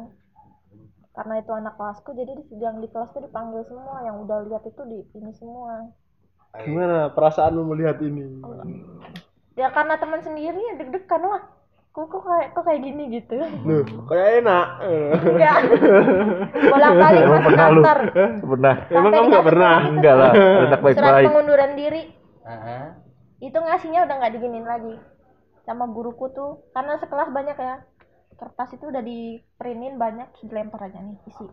[1.12, 4.00] Karena itu anak kelasku jadi di- yang di kelas tuh dipanggil semua.
[4.08, 5.92] Yang udah lihat itu di ini semua.
[6.56, 8.40] Gimana perasaanmu melihat ini?
[9.60, 11.59] ya karena teman sendiri ya deg-degan lah
[11.90, 14.66] kok kok kayak kok kayak gini gitu Loh, kayak enak.
[15.20, 15.56] enggak
[16.72, 17.82] bolak balik masuk pernah lu?
[17.82, 18.00] kantor
[18.40, 18.76] Pernah.
[18.88, 19.76] Emang kamu nggak pernah?
[19.90, 21.26] Enggak lah, anak surat baik-baik.
[21.28, 22.04] pengunduran diri
[22.46, 22.84] Heeh.
[23.42, 24.96] itu ngasihnya udah nggak diginin lagi
[25.66, 27.76] sama guruku tuh karena sekelas banyak ya
[28.36, 29.20] kertas itu udah di
[29.56, 31.46] printin banyak dilempar aja nih isi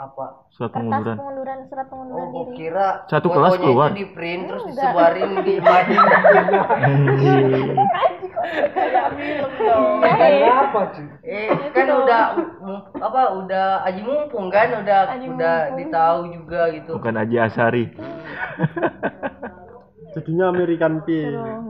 [0.00, 3.88] apa surat kertas pengunduran pengunduran surat oh pengunduran gua diri kira Satu kelas keluar.
[3.92, 4.80] di print terus Enggak.
[4.88, 5.54] disebarin di
[9.60, 10.00] dong.
[10.50, 12.22] apa sih eh kan udah
[12.96, 15.78] apa udah aji mumpung kan udah Aji udah mumpung.
[15.78, 17.84] ditahu juga gitu bukan Aji Asari
[20.10, 21.22] Jadinya American Pie.
[21.22, 21.62] aja.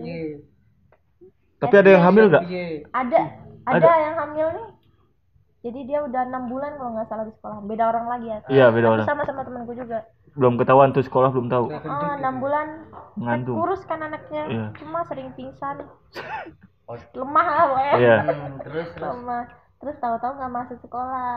[0.00, 0.40] Iya.
[1.60, 2.44] tapi ada yang hamil nggak
[2.90, 3.20] ada
[3.62, 3.92] ada Ada.
[4.00, 4.66] yang hamil nih
[5.62, 7.62] jadi dia udah enam bulan kalau nggak salah di sekolah.
[7.70, 8.38] Beda orang lagi ya.
[8.50, 9.06] Iya beda Tapi orang.
[9.06, 9.98] sama sama temanku juga.
[10.34, 11.64] Belum ketahuan tuh sekolah belum tahu.
[11.70, 12.68] Oh enam bulan.
[12.90, 13.56] Kan ngandung.
[13.62, 14.42] Kurus kan anaknya.
[14.50, 14.66] Iya.
[14.82, 15.86] cuma sering pingsan.
[17.18, 17.94] Lemah lah pokoknya.
[17.94, 18.16] Iya.
[18.26, 19.06] Hmm, terus terus.
[19.06, 19.44] Lemah.
[19.78, 21.34] Terus tahu-tahu nggak masuk sekolah.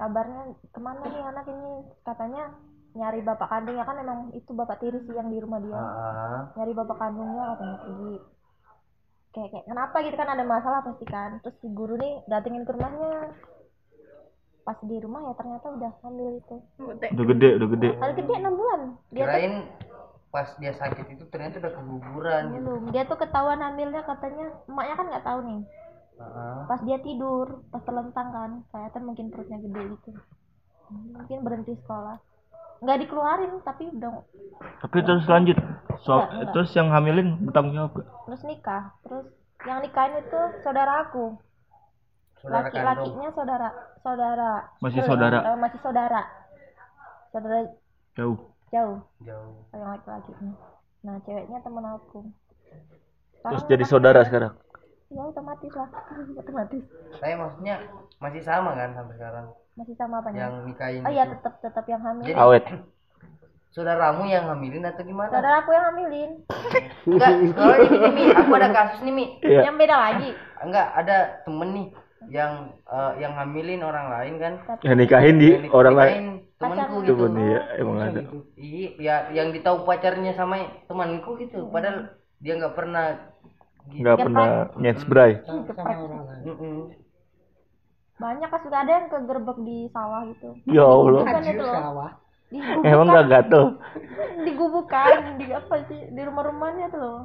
[0.00, 0.42] Kabarnya
[0.72, 1.74] ke mana nih anak ini?
[2.00, 2.56] Katanya
[2.96, 3.84] nyari bapak kandungnya.
[3.84, 5.76] Kan emang itu bapak tiri sih yang di rumah dia.
[5.76, 8.14] Ah, nyari bapak kandungnya katanya pergi
[9.30, 11.38] kayak kayak kenapa gitu kan ada masalah pasti kan.
[11.42, 13.34] Terus si guru nih datengin ke rumahnya.
[14.60, 16.56] Pas di rumah ya ternyata udah hamil itu.
[16.78, 17.88] Udah gede udah gede.
[17.96, 18.80] Kali gede enam bulan.
[19.10, 19.54] Dia tuh kirain
[20.30, 22.62] pas dia sakit itu ternyata udah keguguran gitu.
[22.62, 22.82] Belum.
[22.94, 25.60] Dia tuh ketahuan hamilnya katanya emaknya kan nggak tahu nih.
[26.20, 30.10] Ah, pas dia tidur pas terlentang kan kelihatan mungkin perutnya gede gitu.
[30.90, 32.20] Mungkin berhenti sekolah
[32.80, 34.24] nggak dikeluarin tapi udah
[34.80, 35.56] tapi terus lanjut.
[36.00, 36.52] So Enggak, enggak.
[36.52, 37.92] terus yang hamilin bertanggung jawab
[38.24, 38.82] terus nikah.
[39.04, 39.26] Terus
[39.62, 41.36] yang nikahin itu saudara aku.
[42.40, 43.68] Saudara laki-lakinya saudara
[44.00, 44.52] saudara.
[44.80, 45.38] Masih saudara.
[45.44, 46.22] eh, masih saudara.
[47.30, 47.58] Saudara
[48.16, 48.38] jauh.
[48.72, 48.98] jauh.
[49.20, 49.52] Jauh.
[49.70, 50.52] Yang laki-lakinya.
[51.00, 52.18] Nah ceweknya temen aku.
[52.24, 54.52] Terus Sekarang jadi nikah- saudara sekarang?
[55.10, 55.88] Ya otomatis lah.
[56.40, 56.82] Otomatis.
[57.18, 57.74] Saya maksudnya
[58.16, 59.46] masih sama kan sampai sekarang
[59.80, 61.32] masih sama apanya yang nikahin oh iya itu.
[61.40, 62.24] tetap tetap yang hamil.
[62.28, 62.64] Jadi- awet.
[63.70, 65.30] saudaramu yang hamilin atau gimana?
[65.30, 66.30] Saudara aku yang hamilin
[67.06, 68.24] enggak soalnya gini mi.
[68.34, 69.26] Aku ada kasus nih mi.
[69.40, 69.60] Iya.
[69.70, 70.30] Yang beda lagi.
[70.60, 71.16] Enggak ada
[71.46, 71.88] temen nih
[72.28, 72.52] yang
[72.84, 74.52] eh, yang hamilin orang lain kan?
[74.82, 76.24] Yang nikahin di Yang orang lain.
[76.60, 77.24] temanku gitu.
[77.24, 78.20] Temen, iya emang ada.
[78.60, 81.70] iya ya yang ditahu pacarnya sama temanku gitu.
[81.72, 83.06] Padahal dia nggak pernah
[83.88, 84.02] gitu.
[84.04, 85.32] nggak pernah nyetsbray
[86.44, 86.92] Mm-mm.
[88.20, 90.48] Banyak kan sudah ada yang kegerbek di sawah gitu.
[90.68, 91.24] Ya Allah.
[91.24, 92.12] Bukan itu loh.
[92.50, 93.64] digubuk emang nggak gatel?
[94.46, 96.00] Digubukan di apa sih?
[96.12, 97.20] Di rumah-rumahnya tuh loh.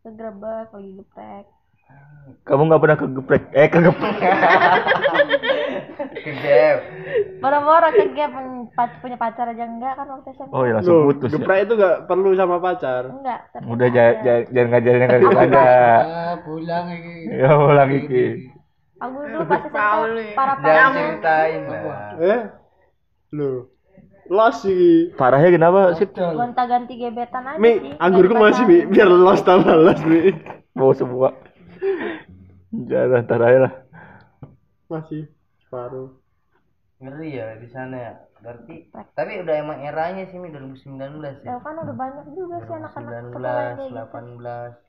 [0.00, 1.46] Kegerebek lagi geprek.
[2.42, 3.42] Kamu nggak pernah kegeprek?
[3.52, 4.16] Eh kegeprek.
[6.26, 6.78] Kegep.
[7.38, 8.32] Boro-boro ke gap
[8.74, 10.50] pac- punya pacar aja enggak kan waktu SMP.
[10.50, 11.34] Oh ya langsung Loh, putus ya.
[11.38, 13.02] geprek itu gak perlu sama pacar.
[13.06, 13.88] enggak udah
[14.50, 15.66] jangan ngajarin yang nggak ada.
[16.42, 18.24] Pulang lagi ya ulang iki
[18.96, 20.28] aku dulu pas SMP Pauli.
[20.32, 22.40] para parahnya ceritain lah Eh?
[23.32, 23.58] Loh.
[24.26, 25.14] Los sih.
[25.14, 28.64] parahnya kenapa sih gonta-ganti gebetan aja Mi, sih anggurku masih.
[28.64, 30.32] Mi, biar los tambah los Mi.
[30.72, 31.30] mau semua
[32.68, 33.72] jangan aja lah
[34.86, 35.26] Masih
[35.58, 36.10] separuh.
[36.96, 40.96] ngeri ya di sana ya berarti tapi udah emang eranya sih mi 2019
[41.42, 44.85] ya ya kan udah banyak juga sih anak-anak sekolah yang 19 kayak gitu 18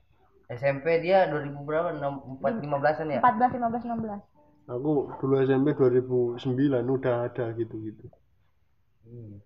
[0.48, 1.92] SMP dia 2000 berapa?
[1.92, 3.20] 6 4 15-an ya?
[3.20, 4.16] 14 15 16
[4.68, 6.40] Aku dulu SMP 2009
[6.84, 8.04] udah ada gitu-gitu.
[9.08, 9.40] Hmm.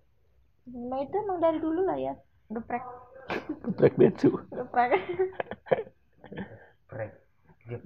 [0.66, 2.14] Nah itu emang dari dulu lah ya.
[2.50, 2.82] Geprek.
[3.62, 4.34] Geprek betsu.
[4.50, 4.98] Geprek.
[6.90, 7.10] Prek.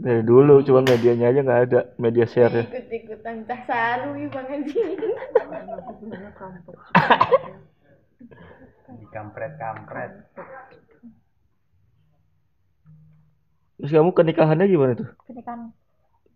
[0.01, 1.81] dari dulu cuma medianya aja nggak ada.
[2.01, 2.65] Media share ya.
[2.69, 4.97] Ikut-ikutan cah saru bang anjing.
[8.97, 10.13] di kampret kampret
[13.77, 15.09] terus kamu kenikahannya gimana tuh?
[15.29, 15.61] Pernikahan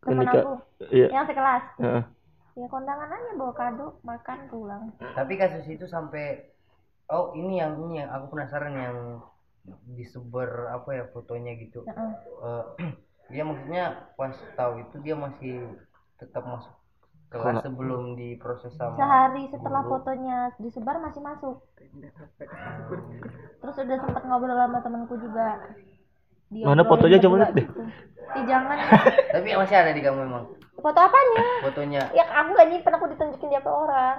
[0.01, 0.55] temen Kenika- aku.
[0.93, 1.09] iya.
[1.13, 1.65] Yang sekelas.
[1.81, 2.05] Heeh.
[2.59, 4.83] ya kondangan aja bawa kado makan pulang.
[4.99, 6.51] Tapi kasus itu sampai
[7.09, 8.97] oh ini yang ini yang aku penasaran yang
[9.97, 11.87] disebar apa ya fotonya gitu.
[11.87, 12.13] Heeh.
[12.43, 12.65] Eh,
[13.33, 15.73] dia maksudnya pas tahu itu dia masih
[16.19, 16.75] tetap masuk
[17.31, 21.63] kelas sebelum diproses sama sehari setelah fotonya disebar masih masuk.
[23.63, 25.63] Terus udah sempet ngobrol sama temenku juga
[26.51, 27.19] Dia Mana fotonya?
[27.23, 27.63] Coba lihat deh.
[27.63, 27.81] gitu.
[28.31, 28.77] Ih jangan.
[29.35, 30.45] Tapi masih ada di kamu emang?
[30.77, 31.45] Foto apanya?
[31.63, 32.03] Fotonya.
[32.11, 34.17] Ya aku gak nyimpen aku ditunjukin dia ke orang.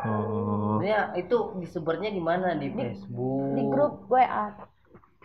[0.00, 0.80] Oh.
[0.80, 2.56] Maksudnya itu disebarnya di mana?
[2.56, 3.52] Di Facebook.
[3.52, 4.56] di grup WA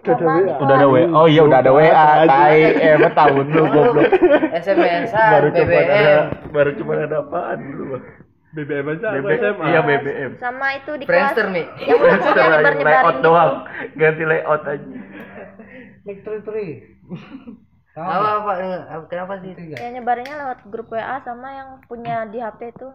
[0.03, 0.57] Udah ada Sama di WA.
[0.59, 0.93] udah ada kelas.
[0.93, 2.59] WA oh iya udah ada WA tai.
[2.83, 4.09] eh emang tahun lu goblok.
[4.53, 7.83] SMS baru cuma ada BBM baru cuma ada apaan dulu?
[7.89, 8.03] Bang?
[8.53, 9.65] BBM aja BBM SMA.
[9.65, 11.09] iya BBM sama itu di kelas.
[11.33, 11.65] Friendster nih.
[11.81, 13.53] Yang udah punya nyebar layout doang.
[13.95, 14.85] Ganti layout aja
[17.95, 18.51] apa apa
[18.91, 19.55] apa- kenapa sih?
[19.55, 22.89] Ya nyebarinnya lewat grup WA sama yang punya di HP itu.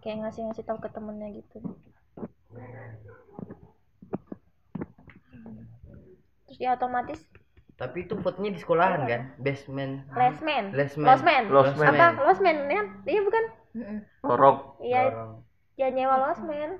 [0.00, 1.60] Kayak ngasih ngasih tahu ke temennya gitu.
[6.60, 7.24] Ya otomatis
[7.80, 9.32] Tapi itu fotonya di sekolahan kan?
[9.40, 10.04] Basement.
[10.12, 11.06] lesman Lesman.
[11.08, 11.88] losmen Losmen.
[11.96, 12.06] apa?
[12.28, 13.44] Losmen kan iya bukan?
[14.20, 14.58] Lorong.
[14.84, 15.00] Iya.
[15.80, 16.76] Ya nyewa losmen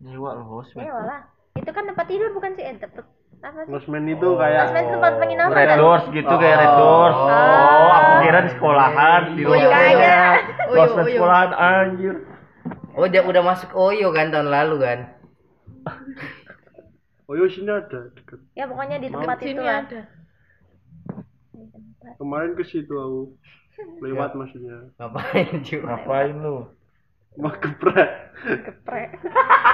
[0.00, 0.84] nyewa Losmen.
[0.88, 1.20] nyewa lah.
[1.60, 2.64] Itu kan tempat tidur bukan sih?
[2.64, 3.04] Eh tempat
[3.38, 7.18] apa sih Losmen itu kayak losmen itu tempat penginapan Red Doors gitu kayak Red Doors.
[7.18, 9.42] Oh, aku kira di sekolahan, di.
[9.46, 9.68] Uyo,
[10.74, 12.14] Losmen sekolahan anjir.
[12.98, 14.98] Oh, dia udah masuk Oyo kan tahun lalu kan?
[17.28, 18.08] Oh iya sini ada
[18.56, 20.00] ya pokoknya di tempat itu lah ada.
[22.16, 23.36] Kemarin ke situ aku.
[24.04, 24.90] Lewat maksudnya.
[24.96, 25.78] Ngapain cuy?
[25.84, 26.66] Ngapain lu?
[27.36, 28.10] Mau geprek.
[28.38, 29.10] geprek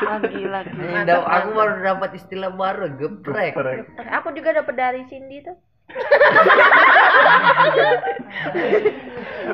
[0.01, 0.73] Lagi lagi.
[1.07, 3.53] aku baru dapat istilah baru, geprek.
[4.11, 5.55] aku juga dapat dari Cindy tuh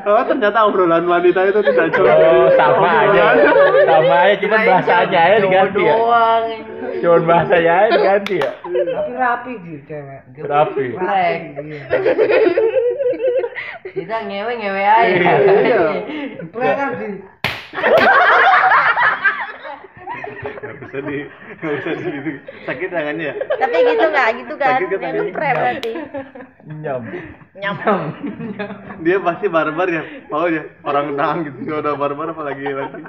[0.01, 3.25] Oh ternyata obrolan wanita itu tidak jauh Oh, sama aja.
[3.85, 5.93] Sama aja, cuma bahasanya aja diganti ya.
[5.93, 6.45] Doang.
[7.03, 8.51] Cuma bahasanya aja diganti ya.
[8.63, 10.21] Tapi rapi sih cewek.
[10.41, 10.85] Rapi.
[10.95, 11.39] Geprek.
[11.59, 11.83] Iya.
[13.91, 15.33] Kita ngewe ngewe aja.
[15.43, 15.81] Iya.
[16.39, 16.91] Geprek kan
[17.71, 17.79] sih.
[20.41, 21.19] Gak bisa di,
[21.61, 22.31] gak bisa di gitu.
[22.65, 23.35] Sakit tangannya ya?
[23.61, 25.19] tapi gitu nggak gitu kan Sakit kan tadi?
[25.21, 25.93] geprek berarti
[26.71, 27.03] Nyam.
[29.05, 30.03] Dia pasti barbar ya,
[30.33, 31.59] mau ya orang nang gitu.
[31.69, 33.03] Kalau udah barbar apalagi lagi.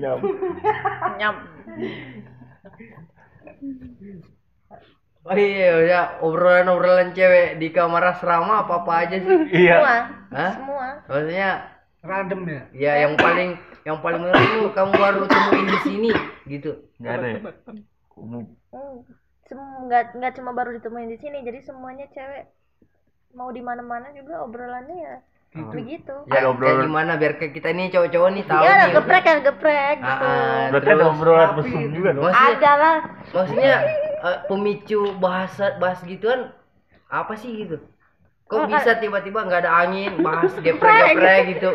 [0.00, 0.18] Nyam.
[1.16, 1.34] Nyam.
[5.28, 9.36] Oh iya, ya obrolan-obrolan cewek di kamar asrama apa-apa aja sih?
[9.52, 9.76] Iya.
[9.76, 9.96] semua
[10.32, 10.52] Hah?
[10.56, 11.50] semua Maksudnya
[11.98, 12.60] Random ya.
[12.70, 13.50] ya yang paling
[13.82, 16.10] yang paling menurutmu kamu baru temuin di sini
[16.46, 16.70] gitu.
[17.02, 17.38] Enggak ada ya.
[18.14, 18.44] Umum.
[18.70, 18.96] Hmm,
[19.46, 22.50] sem- nggak nggak cuma baru ditemuin di sini jadi semuanya cewek
[23.34, 25.16] mau di mana mana juga obrolannya ya
[25.72, 26.82] begitu Ya Ada kayak obrolan.
[26.84, 28.94] gimana biar kayak kita nih cowok-cowok nih tahu ya ada nih.
[29.00, 32.22] geprek ya geprek Ah, gitu ah, Berarti ada obrolan mesum juga dong.
[32.28, 32.96] maksudnya, ada lah
[33.32, 33.74] maksudnya
[34.28, 36.40] eh, pemicu bahasa bahas gituan
[37.08, 37.76] apa sih gitu?
[38.48, 41.70] Kok Oh, bisa tiba-tiba nggak ada angin bahas geprek-geprek gitu?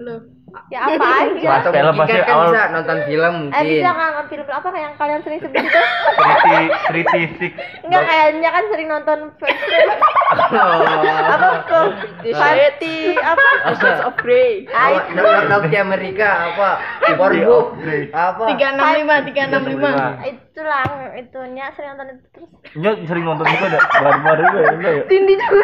[0.00, 0.35] Loh.
[0.66, 3.64] Ya apa aja Atau film pasti kan, awal- bisa nonton film eh mungkin.
[3.68, 5.82] bisa nggak nonton film apa yang kalian sering sebut itu
[6.16, 7.52] Triti, Triti Six.
[7.82, 9.88] nggak kayaknya kan sering nonton film
[10.26, 10.82] Oh.
[11.06, 11.86] apa kok
[12.26, 14.66] Panti apa Shades of Grey.
[14.68, 15.06] Ah,
[15.46, 16.68] Nok di Amerika apa?
[17.06, 18.10] Upgrade.
[18.10, 18.42] apa?
[18.48, 19.90] Tiga enam lima, tiga enam lima.
[20.24, 20.82] itulah
[21.14, 25.02] itunya sering nonton itu terus Nya sering nonton juga ada baru-baru juga ya enggak ya?
[25.06, 25.54] Cindy juga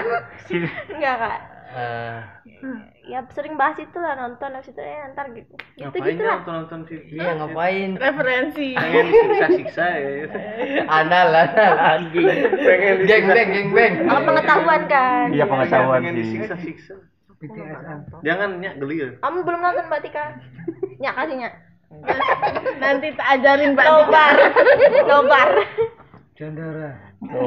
[0.88, 1.38] enggak kak
[2.62, 6.38] Eh, ya sering bahas itu lah nonton habis itu ya ntar gitu gitu gitu lah
[6.38, 6.98] nonton-nonton sih?
[7.10, 7.98] iya ngapain?
[7.98, 8.68] Referensi.
[8.72, 10.10] Pengen disiksa-siksa ya.
[11.02, 12.26] Anal, anal, anjing.
[12.54, 13.92] Pengen Geng beng, geng beng.
[14.06, 16.20] kalau pengetahuan kan Iya pengetahuan Pengen sih.
[16.22, 16.94] disiksa-siksa.
[17.36, 17.98] BTSan.
[18.22, 19.08] Jangan nyak geli ya.
[19.18, 20.24] kamu belum nonton mbak Tika
[20.96, 21.50] nyak kasihnya
[22.78, 23.98] Nanti tak ajarin Mbak Tika.
[23.98, 24.36] nobar
[25.10, 25.50] nobar
[26.32, 26.94] Chandra.
[27.22, 27.44] Oh,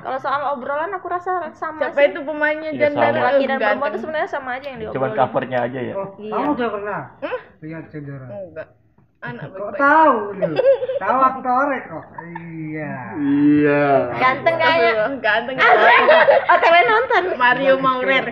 [0.00, 3.20] kalau soal obrolan aku rasa sama Siapa sih itu pemainnya Iya, Jandara?
[3.26, 5.94] laki dan perempuan itu sebenarnya sama aja yang Cuman diobrolin covernya aja ya.
[5.94, 6.32] Oh, Iya.
[6.32, 7.00] kamu udah pernah
[7.60, 8.26] lihat Chandra?
[8.26, 8.68] Enggak.
[9.20, 10.48] Anak Kok tahu lu?
[11.04, 12.04] Tahu aktornya kok.
[12.40, 12.92] Iya.
[13.20, 13.84] Iya.
[14.16, 15.56] ganteng kayaknya Ganteng.
[15.60, 18.26] oh temen nonton Mario Maurer.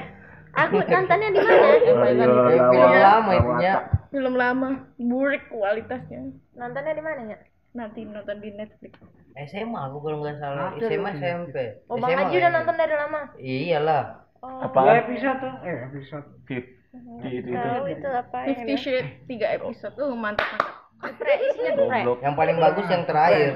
[0.50, 3.74] aku nontonnya di mana Film lama itunya.
[4.08, 4.68] Film lama.
[4.96, 6.32] Burik kualitasnya.
[6.52, 7.38] nontonnya di mana ya
[7.76, 8.96] Nanti nonton di Netflix.
[9.44, 10.74] SMA aku kalau nggak salah.
[10.74, 11.56] SMA SMP.
[11.86, 14.02] oh bang SMA Haji udah nonton dari lama Iyalah.
[14.38, 14.96] oh Dua Apaan?
[14.98, 15.52] episode tuh.
[15.62, 16.26] Eh, episode.
[16.44, 16.72] Fif-
[17.20, 18.08] Di itu itu.
[18.08, 19.94] apa yang Fifty Shades tiga episode.
[19.94, 20.74] Uh, mantap mantap.
[20.98, 22.04] geprek isinya geprek.
[22.18, 23.52] Yang paling bagus yang terakhir.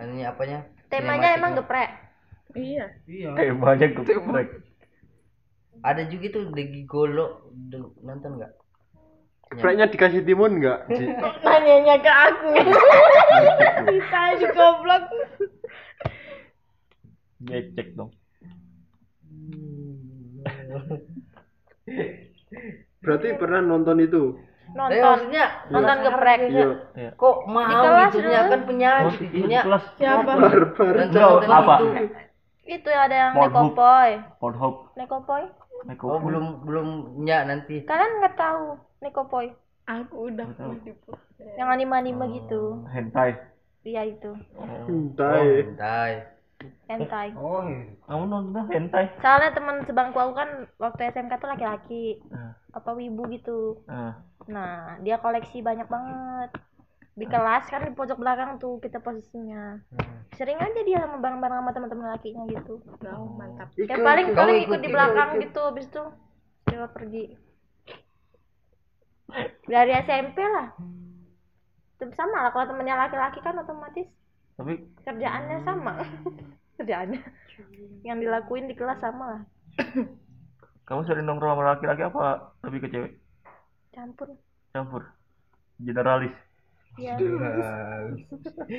[0.00, 0.58] Ini apanya?
[0.90, 1.90] temanya emang geprek
[2.50, 2.86] Iya.
[3.06, 3.28] Iya.
[3.36, 4.48] Temanya geprek.
[5.80, 7.26] Ada juga tuh The Gigolo.
[7.70, 8.52] Du- Nonton nggak?
[9.50, 10.86] Gepreknya dikasih timun enggak?
[11.44, 12.50] Nanyanya ke aku.
[13.90, 15.04] Kita di goblok.
[17.42, 18.14] Ngecek dong.
[23.00, 24.38] Berarti pernah nonton itu?
[24.70, 27.10] Tapi nonton maksudnya nonton geprek Iya.
[27.18, 29.60] kok mahal kelas kan itu itunya.
[29.66, 30.30] kelas Siapa?
[30.38, 30.94] Barbar.
[31.10, 31.76] Enggak, apa?
[32.70, 32.90] itu.
[32.94, 34.94] ada yang nekopoy Pornhub.
[34.94, 35.42] nekopoy
[35.82, 36.04] Neko.
[36.06, 36.86] Oh belum belum
[37.22, 37.84] ya nanti.
[37.84, 39.48] kalian nggak tahu nekopoy
[39.84, 40.46] Aku udah
[40.84, 40.92] di
[41.56, 43.34] yang anime anime gitu hentai.
[43.82, 44.30] iya itu
[44.86, 45.42] Hentai.
[45.64, 46.12] Hentai.
[46.86, 47.88] hentai Oh, iya.
[48.04, 49.08] Kamu nonton hentai?
[49.18, 52.52] soalnya teman sebangku aku kan waktu SMK tuh laki-laki Ah.
[52.70, 54.20] apa wibu gitu Ah.
[54.46, 56.50] nah dia koleksi banyak banget
[57.20, 59.76] di kelas kan di pojok belakang tuh kita posisinya
[60.34, 63.68] sering aja dia sama bareng-bareng sama teman-teman lakinya gitu Oh, mantap.
[63.76, 65.42] ya paling paling ikut, ikut di belakang ikut.
[65.44, 66.04] gitu habis itu
[66.64, 67.24] dia pergi
[69.66, 70.68] dari SMP lah
[72.00, 74.08] Tem- sama lah kalau temennya laki-laki kan otomatis
[74.56, 74.72] Tapi
[75.04, 75.92] kerjaannya sama
[76.80, 77.20] kerjaannya
[78.02, 79.42] yang dilakuin di kelas sama lah
[80.82, 83.12] kamu sering nongkrong sama laki-laki apa lebih ke cewek?
[83.94, 84.34] campur
[84.70, 85.02] Campur.
[85.78, 86.34] Generalis.
[87.00, 87.14] Ya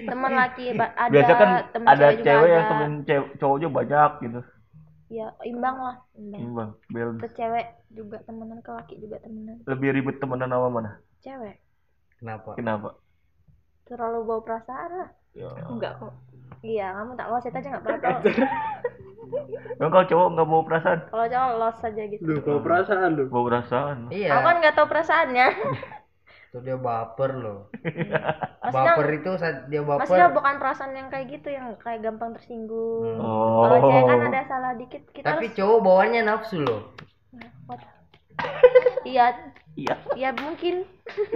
[0.06, 4.40] teman laki ada Biasa kan temen ada juga cewek yang temen cewek cowoknya banyak gitu.
[5.10, 7.20] ya imbang lah imbang Imbang, balance.
[7.20, 10.92] ke cewek juga temenan ke laki juga temenan Lebih ribet temenan sama mana?
[11.20, 11.60] cewek
[12.16, 12.54] Kenapa?
[12.54, 12.90] Kenapa?
[13.84, 15.48] terlalu bawa perasaan lah Ya.
[15.64, 16.12] Enggak kok.
[16.60, 18.20] iya kamu tak loset aja nggak apa-apa
[19.80, 21.00] Emang kalau cowok nggak bawa perasaan?
[21.08, 23.24] kalau cowok los aja gitu Lu bawa perasaan lu.
[23.26, 23.98] Bawa perasaan.
[24.12, 24.28] Iya.
[24.30, 25.48] aku kan nggak tahu perasaannya
[26.52, 27.60] Tuh dia baper loh.
[28.62, 30.04] maksudnya Baper itu saat dia baper.
[30.04, 33.64] maksudnya bukan perasaan yang kayak gitu yang kayak gampang tersinggung Oh.
[33.66, 36.92] kalau cewek kan ada salah dikit kita Tapi harus cowok bawaannya nafsu loh.
[39.02, 39.32] Iya
[39.72, 40.84] Iya, iya mungkin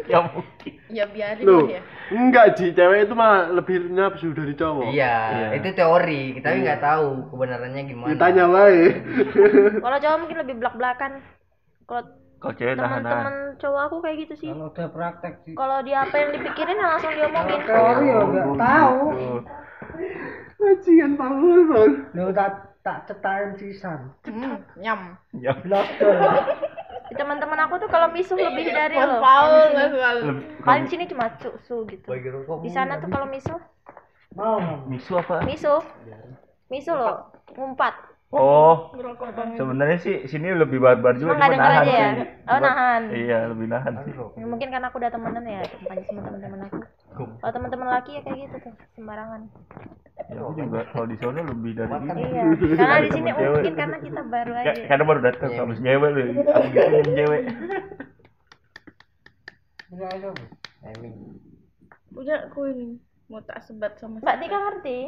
[0.05, 0.73] ya mungkin.
[0.91, 1.63] Ya biarin Lu.
[1.63, 1.81] lah ya.
[2.11, 2.75] Enggak, Ji.
[2.75, 4.91] Cewek itu mah lebih nafsu dari cowok.
[4.91, 5.47] Iya, Iya.
[5.55, 6.35] itu teori.
[6.35, 8.11] Kita nggak tahu kebenarannya gimana.
[8.11, 8.91] Ditanya wae.
[9.79, 11.11] kalau cowok mungkin lebih belak belakan
[11.85, 12.03] kalau
[12.35, 13.01] Kalau cewek nahan-nahan.
[13.01, 15.53] teman-teman cowok aku kayak gitu sih Kalau udah praktek sih.
[15.55, 18.99] kalau dia apa yang dipikirin ya langsung diomongin Teori ya enggak tahu.
[19.11, 19.39] Tuh.
[20.55, 21.91] Bajingan Paul, Bang.
[22.11, 23.99] Lu tak tak cetakin sisan.
[24.23, 25.17] Hmm, nyam.
[25.33, 25.53] Ya.
[25.57, 26.15] Blodol.
[27.15, 29.89] teman-teman aku tuh kalau misuh lebih dari Mas lo Paul nggak
[30.65, 32.07] paling sini cuma su gitu
[32.59, 33.61] di sana tuh kalau misuh
[34.35, 34.79] Mau nggak?
[34.89, 35.37] Misu apa?
[35.45, 35.79] misuh
[36.67, 37.93] misuh lo ngumpat
[38.35, 38.91] Oh,
[39.55, 42.09] sebenarnya sih sini lebih barbar juga cuma nahan aja ya?
[42.19, 42.27] sih.
[42.51, 43.01] Oh, nahan.
[43.11, 44.13] Iya, lebih nahan sih.
[44.35, 46.77] Ya, mungkin karena aku udah temenan ya makanya sama teman-teman aku
[47.39, 49.41] kalau teman-teman laki ya kayak gitu tuh sembarangan
[50.25, 52.21] Ya, aku juga kalau di sana lebih dari ini.
[52.33, 55.81] iya karena di sini mungkin karena kita baru aja Ka- Karena baru datang sama si
[55.85, 56.21] cewek lu.
[56.49, 57.41] Aku gituin cewek.
[59.93, 60.29] Enggak ada.
[62.17, 62.87] Udah aku ini
[63.29, 64.99] mau tak sebat sama mbak Tika ngerti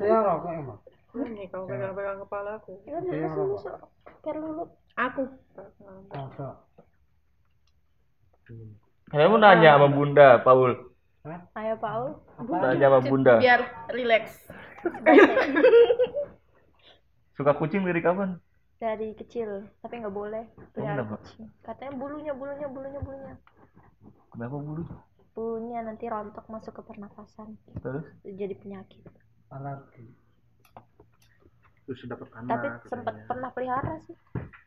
[0.00, 0.78] Saya rokok emang.
[1.10, 2.78] Ini kau pegang-pegang kepala aku.
[2.86, 3.76] ya udah masuk masuk
[4.20, 5.22] biar lulu Aku.
[6.10, 6.54] Rokok.
[9.10, 10.72] Kamu nanya sama Bunda, Paul.
[11.54, 13.34] ayo Paul Nanya sama Bunda.
[13.38, 14.46] Biar relax.
[17.36, 18.38] Suka kucing dari kapan?
[18.80, 20.40] dari kecil tapi nggak boleh
[20.72, 21.20] pelihara kenapa?
[21.20, 23.34] kucing katanya bulunya bulunya bulunya bulunya
[24.32, 24.82] Kenapa bulu?
[25.36, 28.08] bulunya nanti rontok masuk ke pernapasan Terus?
[28.24, 29.04] jadi penyakit
[29.52, 30.16] Alergi.
[31.90, 32.48] Terus dapat anak.
[32.48, 34.14] tapi sempat pernah pelihara sih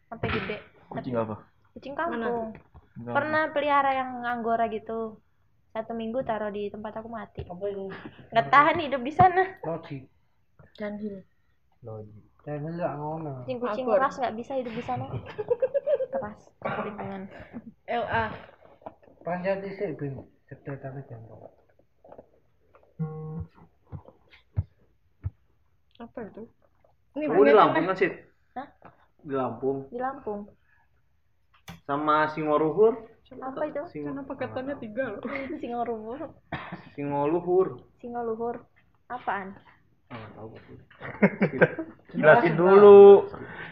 [0.06, 0.58] sampai gede
[0.92, 1.40] Kucing apa?
[1.72, 2.52] kucing kampung
[2.94, 3.14] Enggak.
[3.16, 5.24] pernah pelihara yang anggora gitu
[5.72, 10.04] satu minggu taruh di tempat aku mati nggak tahan hidup di sana Logik.
[10.76, 11.24] Janhil.
[11.80, 12.24] Logik.
[12.44, 13.32] Saya bilang ngono.
[13.42, 13.98] kucing-kucing Anggur.
[13.98, 15.06] keras nggak bisa hidup di sana
[16.14, 16.40] keras
[16.84, 17.22] lingkungan
[17.88, 18.26] LA.
[19.24, 20.20] Panjat sih bin.
[20.46, 21.40] Cetetannya jangan.
[25.98, 26.44] Apa itu?
[27.14, 28.10] Ini Kamu di Lampung kan sih?
[28.58, 28.68] Hah?
[29.22, 29.78] Di Lampung.
[29.88, 30.50] di Lampung
[31.86, 32.94] Sama Singoluhur.
[33.34, 35.22] apa itu Sing Kenapa katanya tiga loh?
[35.58, 36.22] singoluhur
[36.94, 37.68] Singoluhur.
[37.98, 38.56] singoluhur
[39.10, 39.58] apaan
[40.14, 40.74] Ah, tahu aku.
[42.14, 43.26] Jelasin dulu.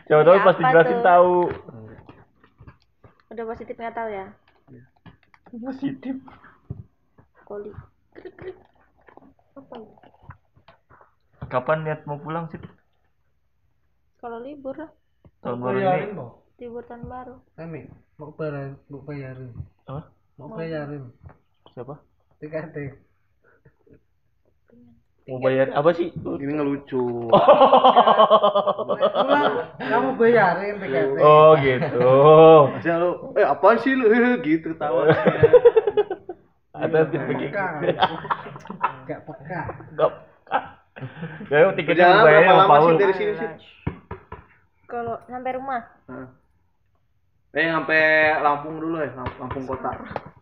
[0.10, 1.36] Siapa tahu Iya, pasti apa jelasin tahu.
[3.32, 4.26] udah positif nggak tahu ya
[5.54, 6.16] Positif.
[7.46, 7.72] koli
[11.46, 12.60] Kapan niat mau pulang sih?
[14.22, 14.92] Kalau libur lah
[15.42, 16.14] Tahun baru ini.
[16.14, 16.46] mau.
[16.62, 17.90] libur tahun baru Kami
[18.22, 19.50] mau bayarin, mau bayarin.
[19.90, 20.02] Apa?
[20.38, 21.10] Mau bayarin.
[21.74, 21.98] Siapa?
[22.38, 22.78] TKT.
[25.26, 26.14] Mau bayar apa sih?
[26.14, 27.34] Ini ngelucu.
[29.10, 31.18] Pulang, kamu bayarin TKT.
[31.18, 31.98] Oh gitu.
[32.78, 34.06] Maksudnya lu, eh apaan sih lu?
[34.46, 35.10] gitu tawa.
[36.78, 37.58] Ada tipe gitu.
[37.58, 37.66] Peka.
[39.02, 39.62] Enggak peka.
[39.98, 40.12] Gak.
[41.50, 42.86] Ya tiketnya sama lama Paul.
[42.86, 43.50] sih dari sini sih?
[44.92, 45.82] Kalau sampai rumah?
[47.52, 48.02] Eh sampai
[48.40, 49.92] Lampung dulu ya, Lamp- Lampung kota.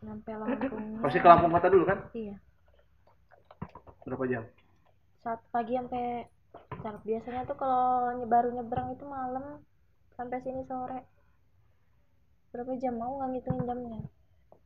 [0.01, 1.01] sampai Lampung.
[1.01, 1.99] Pasti ke Lampung kota dulu kan?
[2.13, 2.35] iya.
[4.01, 4.43] Berapa jam?
[5.19, 6.25] saat pagi sampai
[6.79, 9.59] Ntar, biasanya tuh kalau nye- baru nyebrang itu malam
[10.15, 11.03] sampai sini sore.
[12.49, 12.95] Berapa jam?
[12.97, 13.99] Mau nggak ngitungin jamnya?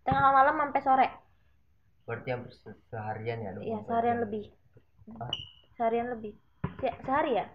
[0.05, 1.07] Tengah malam sampai sore.
[2.05, 3.51] Berarti hampir se- seharian ya?
[3.59, 4.43] iya seharian lebih.
[5.75, 6.37] Seharian lebih.
[6.79, 7.45] Se- sehari ya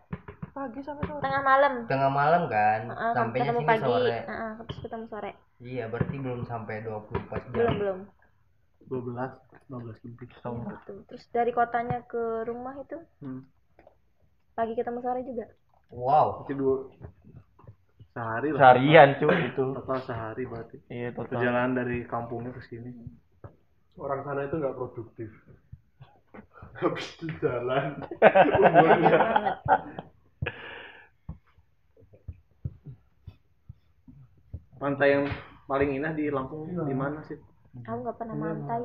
[0.49, 1.21] Pagi sampai sore.
[1.21, 2.81] tengah malam Tengah malam kan?
[2.89, 4.19] Heeh, Sampainya ketemu sini pagi sore.
[4.23, 7.53] Heeh, terus ketemu sore Iya, berarti belum sampai 24 jam.
[7.53, 7.99] belum belum
[8.89, 9.33] 12,
[9.69, 10.27] 12 lebih.
[10.33, 10.95] Gitu.
[11.05, 13.45] terus dari kotanya ke rumah itu Hmm.
[14.55, 15.47] pagi ketemu sore juga
[15.89, 16.45] Wow.
[16.45, 16.77] Itu dua
[18.11, 18.61] sehari lah.
[18.61, 19.65] Seharian cuy itu.
[19.75, 20.77] Total sehari berarti.
[20.87, 21.33] Iya total.
[21.33, 22.93] Perjalanan dari kampungnya ke sini.
[23.97, 25.27] orang sana itu nggak produktif
[26.79, 27.99] habis di jalan
[28.55, 29.19] umurnya
[34.79, 35.26] Pantai yang
[35.66, 37.39] paling indah di Lampung di mana sih?
[37.79, 38.83] aku nggak pernah mantai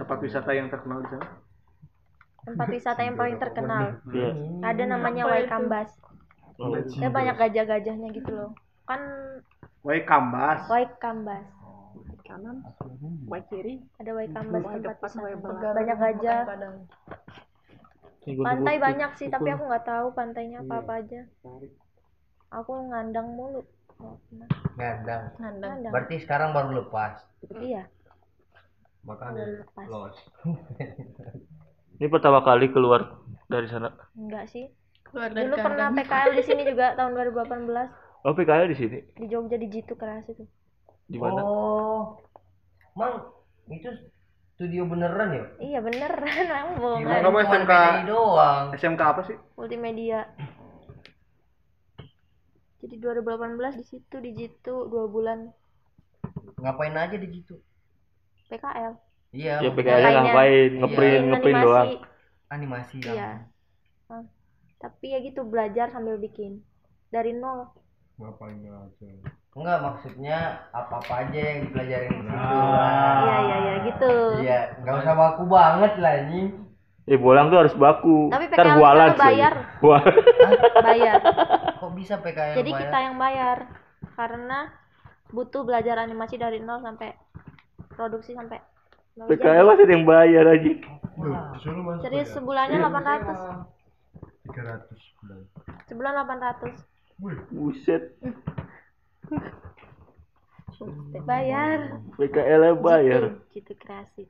[0.00, 1.26] Tempat wisata yang terkenal di sana?
[2.46, 3.98] tempat wisata yang paling terkenal.
[4.14, 4.30] Iya.
[4.62, 5.90] ada namanya Waikambas.
[6.94, 8.50] Ya banyak gajah-gajahnya gitu loh.
[8.86, 9.02] Kan
[9.82, 10.70] Wai Kambas.
[10.70, 11.42] Waikambas.
[12.22, 12.62] Kanan
[13.26, 16.40] baik kiri ada Waikambas Wai tempat depan wai wisata banyak gajah.
[18.42, 21.20] pantai banyak sih tapi aku nggak tahu pantainya apa apa aja.
[22.54, 23.66] Aku ngandang mulu
[23.96, 24.48] Pernah.
[24.76, 25.22] Ngandang.
[25.36, 27.16] nandang ngandang Berarti sekarang baru lepas.
[27.58, 27.88] iya
[29.02, 29.86] Makanya Baru lepas.
[29.86, 30.16] los.
[31.96, 33.16] Ini pertama kali keluar
[33.46, 33.88] dari sana.
[34.14, 34.68] enggak sih
[35.02, 38.98] keluar dari dulu pernah kandang PKL di sini juga tahun 2018 Oh, PKL di sini.
[39.14, 40.42] di Jogja di Jitu keras itu
[41.06, 41.38] Di mana?
[41.40, 42.18] Oh.
[42.92, 43.22] Mang,
[43.66, 43.86] itu
[44.52, 45.44] studio beneran ya?
[45.62, 46.26] iya beneran
[46.58, 47.72] aku bohong Kirain kamu SMK?
[48.04, 48.64] Doang.
[48.74, 49.36] SMK apa sih?
[49.54, 50.26] multimedia
[52.86, 55.50] jadi 2018 di situ di Jitu dua bulan
[56.56, 57.54] Ngapain aja di situ?
[58.48, 58.94] PKL
[59.34, 59.58] Iya.
[59.60, 60.22] Ya PKL Lainnya.
[60.22, 60.70] ngapain?
[60.70, 60.78] Iya.
[60.80, 61.88] Ngeprint, Bikin ngeprint doang.
[62.48, 63.12] Animasi ya.
[63.12, 63.30] iya
[64.06, 64.22] Ah.
[64.78, 66.62] tapi ya gitu belajar sambil bikin
[67.10, 67.74] dari nol
[69.56, 72.56] Enggak maksudnya apa-apa aja yang dipelajarin di situ.
[73.24, 74.12] iya iya iya gitu
[74.44, 76.48] Iya, enggak usah baku banget lah anjing.
[77.06, 78.34] Eh, bolang tuh harus baku.
[78.34, 79.54] Tapi Ntar PKL bualan bayar.
[80.82, 81.18] bayar
[81.78, 82.82] Kok bisa PKL jadi bayar?
[82.82, 83.58] kita yang bayar
[84.18, 84.58] karena
[85.30, 87.14] butuh belajar animasi dari nol sampai
[87.94, 88.58] produksi sampai
[89.16, 90.72] PKL masih ada yang bayar aja.
[92.02, 93.70] jadi sebulannya 800
[94.50, 96.74] 300 sebulan 800
[97.54, 98.02] Buset.
[101.24, 103.22] bayar PKL bayar.
[103.48, 104.28] gitu, gitu kreasi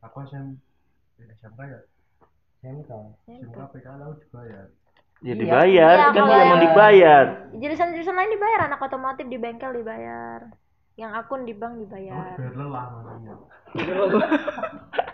[0.00, 0.71] aku SM
[1.32, 1.80] SMK ya
[2.60, 2.90] SMK.
[3.26, 4.62] SMK PKL aku juga ya
[5.22, 5.34] Ya Iya.
[5.36, 7.24] dibayar, Iya, kan kalau emang yang- dibayar.
[7.54, 10.40] jurusan-jurusan lain dibayar anak otomotif di bengkel dibayar
[10.94, 13.34] yang akun di bank dibayar biar lelah makanya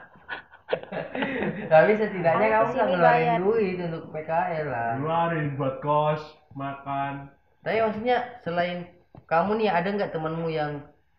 [1.68, 3.38] Tapi setidaknya Aku kamu nggak ngeluarin bayar.
[3.38, 4.90] duit untuk PKL lah.
[4.96, 7.28] keluarin buat kos makan
[7.60, 8.78] Tapi maksudnya selain
[9.24, 10.72] kamu nih ada nggak temanmu yang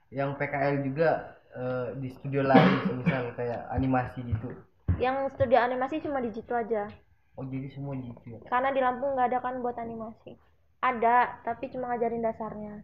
[0.10, 1.10] yang PKL juga
[1.52, 4.50] eh, di studio lain misal kayak animasi gitu?
[4.98, 6.90] Yang studio animasi cuma di situ aja.
[7.38, 8.40] Oh jadi semua gitu ya?
[8.50, 10.36] karena di Lampung nggak ada kan buat animasi.
[10.82, 12.82] Ada tapi cuma ngajarin dasarnya.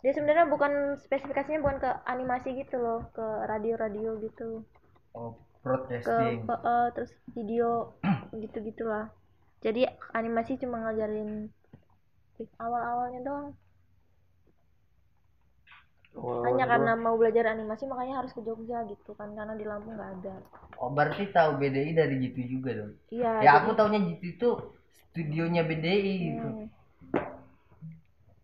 [0.00, 4.64] Dia sebenarnya bukan spesifikasinya bukan ke animasi gitu loh ke radio-radio gitu.
[5.16, 6.46] Oh ke, broadcasting.
[6.48, 7.68] ke- eh, terus video
[8.42, 9.12] gitu gitulah
[9.60, 11.52] jadi animasi cuma ngajarin
[12.56, 13.48] awal-awalnya doang
[16.12, 20.12] hanya karena mau belajar animasi makanya harus ke Jogja gitu kan karena di Lampung nggak
[20.20, 20.34] ada
[20.76, 22.92] Oh berarti tahu BDI dari gitu juga dong?
[23.08, 24.50] iya Ya jadi- aku taunya gitu itu
[25.06, 26.48] studionya BDI gitu.
[26.48, 26.66] Hmm.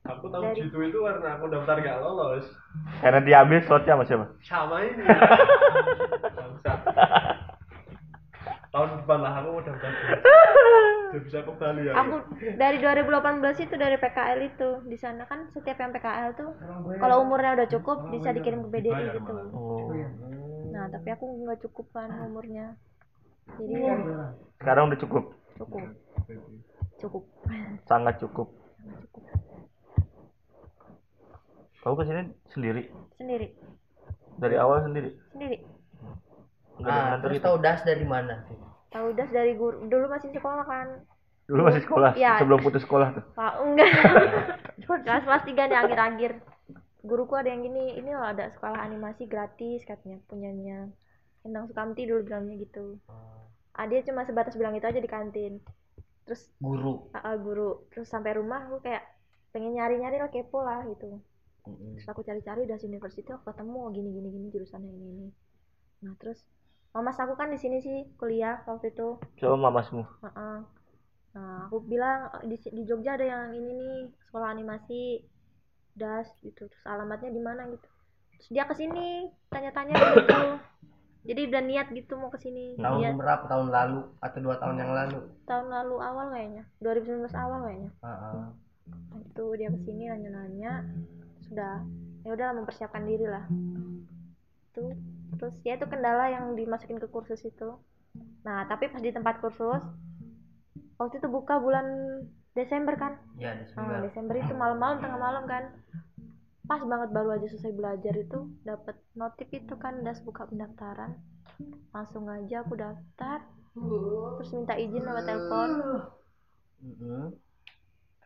[0.04, 2.46] aku tahu Dari- gitu itu karena aku daftar gak lolos
[2.96, 4.26] Karena diambil slotnya sama siapa?
[4.40, 5.02] sama ini
[8.68, 9.90] tahun depan lah aku mau daftar
[11.16, 12.16] udah bisa kembali ya aku
[12.60, 14.68] dari 2018 itu dari PKL itu.
[14.84, 16.52] Di sana kan setiap yang PKL tuh
[17.00, 19.32] kalau umurnya udah cukup bisa dikirim ke BDI gitu.
[19.56, 19.88] Oh.
[20.68, 22.76] nah tapi aku nggak cukup kan umurnya.
[23.56, 23.80] Jadi
[24.60, 25.24] Sekarang udah cukup.
[25.56, 25.80] cukup.
[27.00, 27.24] Cukup.
[27.88, 28.52] Sangat cukup.
[31.80, 32.82] Kamu ke sini sendiri?
[33.16, 33.48] sendiri.
[34.36, 35.16] Dari awal sendiri?
[35.32, 35.64] sendiri.
[36.76, 38.44] Enggak Ah, terus tahu das dari mana?
[38.96, 40.88] Tahu das dari guru dulu masih sekolah kan?
[41.46, 42.42] Dulu masih sekolah, Iya.
[42.42, 43.24] sebelum putus sekolah tuh.
[43.36, 43.90] Pak enggak.
[45.06, 46.32] Kelas kelas tiga nih akhir-akhir.
[47.06, 50.90] Guruku ada yang gini ini loh ada sekolah animasi gratis katanya punyanya.
[51.46, 52.98] Endang Sukamti dulu bilangnya gitu.
[53.78, 55.62] Ah, dia cuma sebatas bilang itu aja di kantin.
[56.26, 57.14] Terus Guru.
[57.14, 57.86] ah, ah, guru.
[57.94, 59.06] Terus sampai rumah aku kayak
[59.54, 61.22] pengen nyari-nyari lah kepo lah gitu.
[61.62, 65.28] Terus aku cari-cari das university aku ketemu gini gini gini jurusannya ini ini.
[66.02, 66.42] Nah terus
[66.96, 70.02] mamas aku kan di sini sih kuliah waktu itu Coba mamasmu.
[70.24, 70.56] Heeh.
[71.36, 75.20] Nah, aku bilang "Eh, di, di Jogja ada yang ini nih sekolah animasi
[75.92, 76.64] das gitu.
[76.64, 77.84] Terus alamatnya di mana gitu.
[78.40, 80.40] Terus dia ke sini tanya-tanya gitu.
[81.26, 82.80] Jadi udah niat gitu mau ke sini.
[82.80, 83.44] Tahun Dia berapa?
[83.44, 85.18] Tahun lalu atau dua tahun yang lalu?
[85.44, 86.64] tahun lalu awal kayaknya.
[86.80, 87.90] 2019 awal kayaknya.
[88.00, 88.40] Heeh.
[89.12, 90.72] Nah, itu dia ke sini nanya-nanya.
[91.44, 91.84] Sudah
[92.24, 93.44] ya udah mempersiapkan diri lah.
[94.76, 94.92] Itu
[95.40, 97.80] terus ya itu kendala yang dimasukin ke kursus itu.
[98.44, 99.80] Nah, tapi pas di tempat kursus
[101.00, 101.86] waktu itu buka bulan
[102.52, 103.16] Desember kan?
[103.40, 104.04] Ya Desember.
[104.04, 105.64] Desember itu malam-malam tengah malam kan
[106.66, 111.14] pas banget baru aja selesai belajar itu dapat notif itu kan das buka pendaftaran
[111.94, 113.46] langsung aja aku daftar
[114.36, 115.70] terus minta izin lewat telepon
[116.82, 117.24] Mm-mm.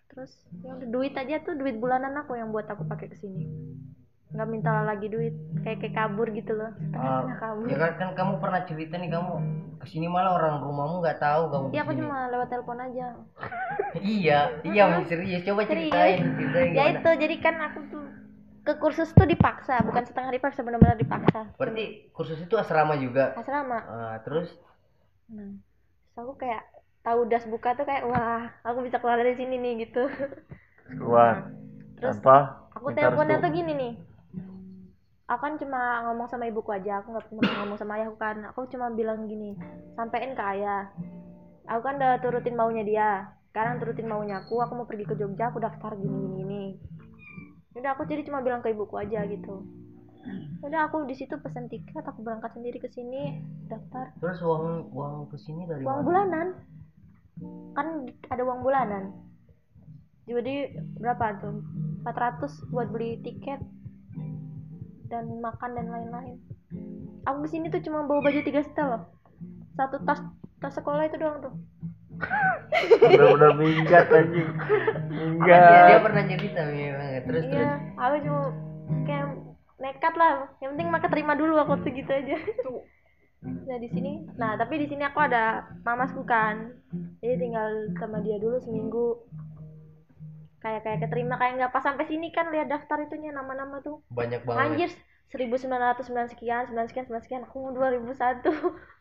[0.09, 0.32] terus
[0.64, 3.44] ya udah duit aja tuh duit bulanan aku yang buat aku pakai ke sini
[4.31, 5.35] nggak minta lagi duit
[5.66, 6.70] kayak kayak kabur gitu loh.
[6.78, 7.66] Setengah kabur.
[7.66, 9.33] ya kan, kan kamu pernah cerita nih kamu
[9.83, 13.07] ke sini malah orang rumahmu nggak tahu kamu iya aku cuma lewat telepon aja.
[13.99, 15.43] Iya iya serius.
[15.43, 15.91] Coba Serius.
[15.91, 18.05] ceritain ceritain ya itu jadi kan aku tuh
[18.61, 21.51] ke kursus tuh dipaksa bukan setengah dipaksa benar-benar dipaksa.
[21.59, 23.35] Berarti kursus itu asrama juga?
[23.35, 23.78] Asrama.
[23.83, 24.53] Ah, terus?
[25.26, 25.59] Nah
[26.14, 26.62] terus aku kayak
[27.01, 30.07] tahu das buka tuh kayak wah aku bisa keluar dari sini nih gitu.
[30.87, 31.51] Keluar.
[31.99, 33.93] Terus tanpa aku teleponnya tuh gini nih
[35.31, 38.37] aku kan cuma ngomong sama ibuku aja aku nggak pernah ngomong sama ayahku kan.
[38.51, 39.55] Aku cuma bilang gini
[39.95, 40.91] sampein ke ayah.
[41.70, 43.11] Aku kan udah turutin maunya dia.
[43.55, 46.64] Sekarang turutin maunya aku aku mau pergi ke Jogja aku daftar gini gini gini
[47.81, 49.62] udah aku jadi cuma bilang ke ibuku aja gitu.
[50.61, 54.12] Udah aku di situ pesen tiket aku berangkat sendiri ke sini daftar.
[54.20, 56.07] Terus uang uang ke sini dari uang mana?
[56.07, 56.47] bulanan.
[57.72, 57.87] Kan
[58.28, 59.05] ada uang bulanan.
[60.28, 61.64] Jadi berapa tuh?
[62.05, 63.61] 400 buat beli tiket
[65.11, 66.38] dan makan dan lain-lain.
[67.26, 69.02] Aku ke sini tuh cuma bawa baju tiga setel loh.
[69.74, 70.22] Satu tas
[70.62, 71.54] tas sekolah itu doang tuh.
[73.00, 74.48] Bener-bener minggat anjing.
[75.42, 76.00] Dia, dia minggat.
[76.06, 77.42] pernah cerita memang terus terus.
[77.50, 78.42] Iya aku cuma
[79.04, 79.26] kayak
[79.82, 80.32] nekat lah.
[80.62, 82.38] Yang penting mah keterima dulu aku tuh gitu aja.
[83.40, 86.76] Nah di sini nah tapi di sini aku ada mamasku kan.
[87.18, 89.26] Jadi tinggal sama dia dulu seminggu
[90.61, 94.04] kayak kayak keterima kayak nggak pas sampai sini kan lihat daftar itunya nama-nama tuh.
[94.12, 94.61] Banyak banget.
[94.61, 94.90] Anjir
[95.32, 98.44] 1909 sekian 9 sekian 9 sekian aku 2001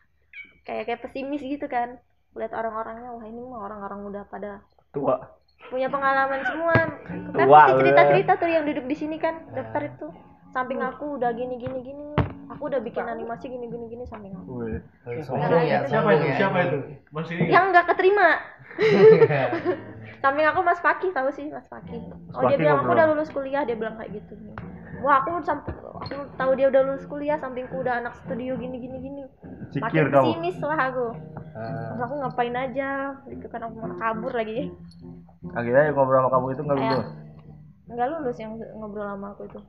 [0.66, 2.00] kayak kayak pesimis gitu kan.
[2.32, 5.36] Lihat orang-orangnya wah ini mah orang-orang udah pada tua.
[5.68, 6.72] punya pengalaman semua.
[7.36, 10.08] Kan pasti cerita-cerita tuh yang duduk di sini kan daftar itu
[10.50, 12.06] samping aku udah gini gini gini.
[12.50, 14.66] Aku udah bikin animasi gini gini gini samping aku.
[14.66, 14.82] Wih.
[15.22, 16.26] Sombong ya Siapa sombong itu?
[16.26, 16.36] ya.
[16.36, 16.78] Siapa itu?
[17.14, 17.50] Masih ingat?
[17.50, 17.84] yang nggak?
[17.94, 18.28] keterima.
[20.22, 21.96] Samping aku Mas Paki tahu sih Mas Paki
[22.36, 24.36] oh dia Paki bilang aku udah lulus kuliah dia bilang kayak gitu.
[24.36, 24.52] Nih
[25.00, 28.96] wah aku sampai aku tahu dia udah lulus kuliah sampingku udah anak studio gini gini
[29.00, 29.22] gini.
[29.80, 30.36] Makin kamu.
[30.36, 31.06] pesimis lah aku.
[31.56, 32.90] Terus aku ngapain aja
[33.32, 34.68] gitu kan aku malah kabur lagi.
[35.56, 37.08] Akhirnya ngobrol sama kamu itu nggak lulus?
[37.90, 39.60] nggak lulus yang ngobrol sama aku itu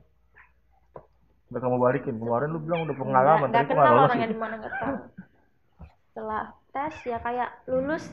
[1.52, 2.16] udah kamu balikin.
[2.16, 4.96] Kemarin lu bilang udah pengalaman nggak tapi kok kenal orangnya di mana nggak tahu.
[6.08, 8.04] Setelah tes ya kayak lulus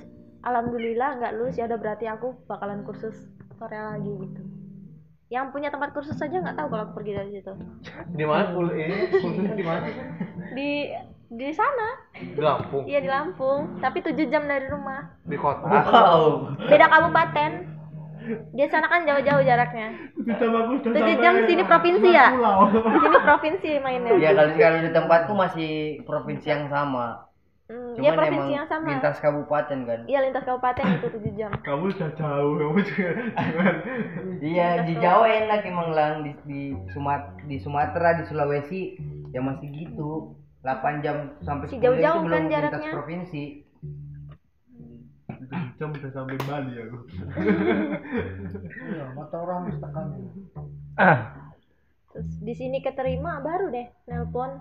[0.43, 3.15] alhamdulillah nggak lulus ya udah berarti aku bakalan kursus
[3.55, 4.41] Korea lagi gitu.
[5.31, 7.53] Yang punya tempat kursus saja nggak tahu kalau aku pergi dari situ.
[8.11, 8.51] Di mana?
[8.51, 8.97] Kul ini?
[9.07, 9.87] Kursusnya di mana?
[10.57, 10.69] di
[11.29, 11.89] di sana.
[12.19, 12.83] Di Lampung.
[12.89, 13.79] iya di Lampung.
[13.79, 15.15] Tapi 7 jam dari rumah.
[15.23, 15.63] Di kota.
[15.63, 16.23] wow
[16.67, 17.78] beda kabupaten
[18.53, 19.87] di sana kan jauh-jauh jaraknya.
[20.21, 20.79] Bagus.
[20.85, 22.27] 7 jam sini provinsi ya?
[22.93, 24.11] di sini provinsi mainnya.
[24.17, 25.71] Ya kalau kalau di tempatku masih
[26.05, 27.29] provinsi yang sama.
[27.69, 28.89] Hmm, ya provinsi emang yang sama.
[28.89, 29.99] lintas kabupaten kan?
[30.09, 31.51] Iya lintas kabupaten itu 7 jam.
[31.69, 33.09] Kamu udah jauh, kamu juga
[34.49, 36.13] iya di Jawa enak emang lang.
[36.25, 38.97] Di di Sumat di Sumatera di Sulawesi
[39.29, 40.33] ya masih gitu.
[40.65, 42.91] 8 jam sampai Si 10 jam jauh-jauh itu belum kan lintas jaraknya.
[42.91, 43.43] provinsi.
[43.61, 43.68] Itu
[45.79, 46.97] jam bisa sampai Bali aku.
[48.85, 50.05] Iya, mata orang mesti tekan.
[50.93, 51.17] ah
[52.09, 54.59] terus di sini keterima baru deh nelpon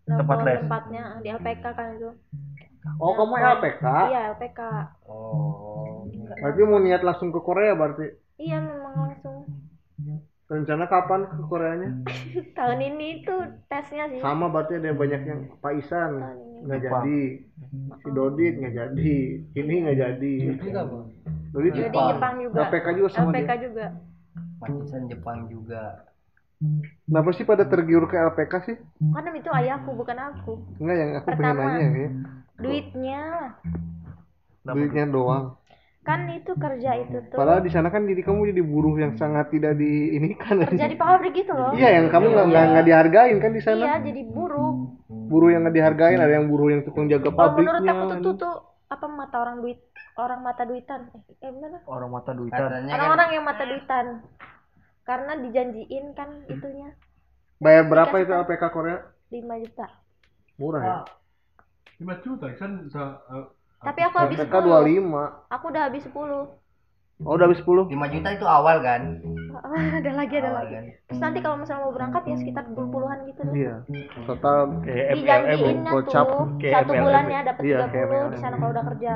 [0.00, 0.58] Tempat nelpon les.
[0.58, 2.10] tempatnya di LPK kan itu
[2.96, 3.84] Oh, kamu LPK?
[4.08, 4.60] iya LPK
[5.04, 8.08] oh Berarti mau niat langsung ke Korea berarti.
[8.38, 9.37] iya memang langsung
[10.48, 11.90] Rencana kapan ke Koreanya?
[12.56, 16.24] tahun ini tuh tesnya sih Sama berarti ada banyak yang Pak Isan
[16.64, 17.04] nggak Jepang.
[17.04, 17.20] jadi,
[18.00, 19.14] si Dodit nggak jadi,
[19.54, 20.34] ini nggak jadi.
[21.52, 22.08] Dodit jadi Jepang.
[22.16, 23.60] Jepang juga LPK juga sama LPK dia.
[23.60, 23.86] juga
[24.58, 25.82] Macisan Jepang juga
[27.06, 28.76] Kenapa sih pada tergiur ke LPK sih?
[28.98, 31.62] karena itu ayahku bukan aku Enggak yang aku pengen Pertama.
[31.62, 32.08] nanya ya.
[32.58, 33.22] duitnya
[34.64, 35.54] Duitnya doang.
[36.08, 39.52] Kan itu kerja itu tuh Padahal di sana kan diri kamu jadi buruh yang sangat
[39.52, 40.64] tidak di ini kan.
[40.64, 43.84] kerja di pabrik gitu loh Iya, yang kamu nggak nggak nggak dihargain kan di sana.
[43.84, 44.72] iya jadi buruh
[45.28, 47.92] Buruh yang nggak dihargain, ada yang buruh yang tukang jaga kalau menurut pabriknya.
[47.92, 48.54] aku tuh tuh, tuh
[48.88, 49.78] apa mata orang duit
[50.16, 54.06] orang mata duitan eh, eh gimana orang mata duitan kan orang-orang yang mata duitan
[55.04, 56.96] karena dijanjiin kan itunya
[57.58, 58.98] Bayar berapa itu LPK Korea?
[59.28, 59.86] 5 juta
[60.56, 60.96] Murah ya.
[62.00, 63.46] 5 juta kan bisa eh,
[63.80, 65.06] tapi aku habis 10 25.
[65.48, 66.14] aku udah habis 10
[67.18, 67.90] Oh, udah habis 10.
[67.90, 69.18] 5 juta itu awal kan
[69.98, 72.78] ada lagi ada awal lagi kan terus nanti kalau misalnya mau berangkat ya sekitar 20
[72.88, 73.74] puluhan gitu deh Iya.
[74.24, 76.26] Total kayak MLM gocap.
[76.56, 78.28] Kayak satu bulannya dapat Iya, 30 kayak MLM.
[78.28, 79.14] di sana kalau udah kerja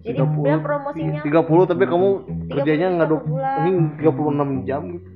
[0.00, 0.44] jadi 30.
[0.44, 2.08] dia promosinya 30 tapi kamu
[2.44, 3.56] 30 kerjanya nggak per 20 bulan.
[3.58, 5.08] ini 36 jam gitu.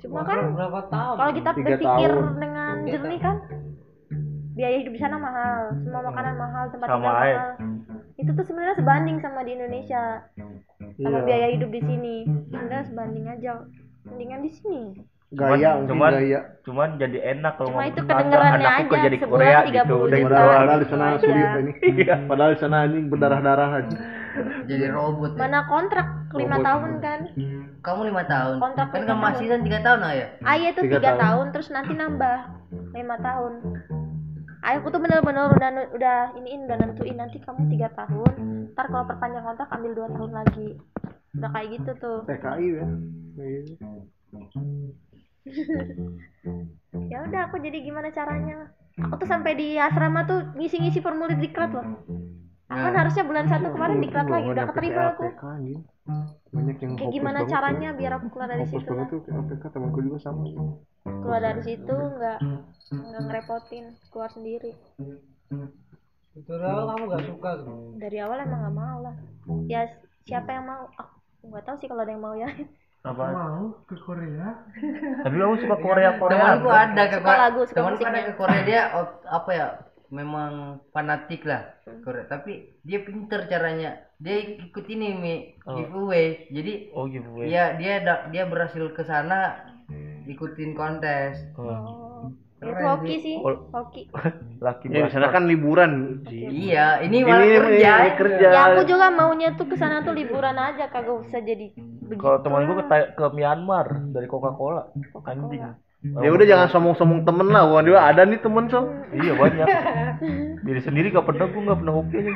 [0.00, 2.34] cuma kan berapa tahun kalau kita Tiga berpikir tahun.
[2.38, 3.36] dengan jernih kan
[4.58, 7.30] biaya hidup di sana mahal semua makanan mahal tempat Sama tinggal aja.
[7.30, 7.50] mahal
[8.18, 10.02] itu tuh sebenarnya sebanding sama di Indonesia
[10.96, 11.22] sama Iya.
[11.22, 12.14] biaya hidup di sini
[12.48, 13.52] sebenarnya sebanding aja
[14.04, 14.82] mendingan di sini
[15.28, 16.40] Gaya Cuman- cuman- gaya.
[16.64, 19.94] Cuman jadi enak kalau Cuma itu kedengerannya anakku aja, kerja di sebulan Korea 30 gitu
[20.00, 20.32] udah gitu.
[20.32, 21.18] Padahal, di sana Iya.
[21.20, 21.72] sulit ini.
[22.24, 23.96] Padahal di sana anjing berdarah-darah aja.
[24.64, 25.38] jadi robot ya.
[25.38, 26.64] mana kontrak lima Robot.
[26.64, 27.20] tahun kan
[27.82, 29.50] kamu lima tahun Kontrak kan kamu masih tahun.
[29.50, 31.20] kan tiga tahun ayah ayah tuh Tiga tiga tahun.
[31.20, 31.46] tahun.
[31.50, 32.36] terus nanti nambah
[32.94, 33.52] lima tahun
[34.64, 38.32] ayahku tuh bener-bener udah udah iniin udah nentuin nanti kamu tiga tahun
[38.74, 40.68] ntar kalau perpanjang kontrak ambil dua tahun lagi.
[41.38, 42.18] Udah kayak gitu tuh.
[42.26, 42.86] TKI ya.
[47.08, 48.68] Ya udah aku jadi gimana caranya?
[49.00, 52.04] Aku tuh sampai di asrama tuh ngisi-ngisi formulir diklat loh
[52.68, 55.24] aku kan harusnya bulan satu kemarin diklat lagi udah keterima aku.
[56.48, 59.06] Banyak yang kayak gimana caranya biar aku keluar dari situ lah.
[59.08, 60.44] tuh PLTK temanku juga sama.
[61.04, 62.38] keluar dari situ nggak
[62.92, 64.72] nggak ngerepotin keluar sendiri
[66.36, 67.50] itu kamu gak suka
[67.96, 69.16] dari awal emang nggak mau lah
[69.66, 69.88] ya
[70.22, 72.48] siapa yang mau aku nggak tahu sih kalau ada yang mau ya
[72.98, 73.30] Apa?
[73.30, 74.58] Mau ke Korea?
[75.22, 76.34] Tapi kamu suka Korea Korea.
[76.58, 78.82] temanku ada ke Suka lagu, suka temanku ada ke Korea dia
[79.24, 79.66] apa ya
[80.08, 80.52] memang
[80.88, 84.08] fanatik lah Korea tapi dia pinter caranya.
[84.16, 85.34] Dia ikut ini mi.
[85.62, 85.76] Oh.
[85.76, 86.48] giveaway.
[86.48, 87.46] Jadi Oh giveaway.
[87.46, 89.62] dia dia da- dia berhasil ke sana
[90.24, 91.38] ikutin kontes.
[91.54, 92.24] Oh, oh.
[92.58, 93.70] Itu hoki sih Oh.
[93.70, 94.10] hoki.
[94.66, 96.18] Laki Ya di sana kan liburan.
[96.26, 97.92] iya ini Ini malah ini, kerja.
[97.94, 98.48] ini kerja.
[98.50, 101.70] ya aku juga maunya tuh ke sana tuh liburan aja kagak usah jadi
[102.02, 102.84] begitu Kalau teman gue ke,
[103.14, 104.90] ke Myanmar dari Coca-Cola.
[105.22, 105.62] Anjing.
[105.98, 107.66] Ya udah jangan sombong-sombong temen lah.
[107.66, 108.86] Gua juga ada nih temen so.
[109.10, 109.66] Iya banyak.
[110.62, 112.32] Diri sendiri gak pernah gue gak pernah hoki aja.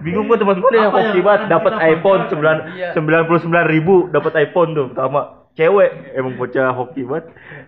[0.00, 2.30] Bingung gue teman gue yang hoki banget dapat iPhone Iya.
[2.32, 2.56] sembilan
[2.96, 5.20] sembilan puluh sembilan ribu dapat iPhone tuh pertama
[5.52, 7.24] cewek emang bocah hoki banget.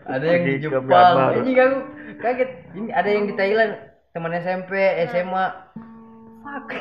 [0.09, 1.79] ada yang di Jepang ini aku
[2.17, 3.73] kaget ini ada yang di Thailand
[4.11, 4.73] teman SMP
[5.13, 5.45] SMA
[6.45, 6.67] fuck.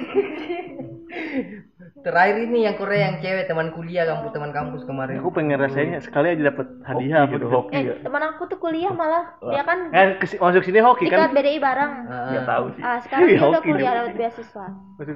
[2.04, 5.22] Terakhir ini yang Korea yang cewek teman kuliah kampus teman kampus kemarin.
[5.22, 7.96] Aku pengen rasainnya sekali aja dapat hadiah Hoki gitu, apa hoki eh ya.
[8.02, 11.32] teman aku tuh kuliah malah dia kan Kan kesi- masuk sini hoki ikut kan?
[11.32, 11.94] BDI bareng.
[12.04, 12.34] Heeh.
[12.36, 12.82] Gak tahu sih.
[12.84, 14.66] ah sekarang Iya, dia udah hoki kuliah lewat beasiswa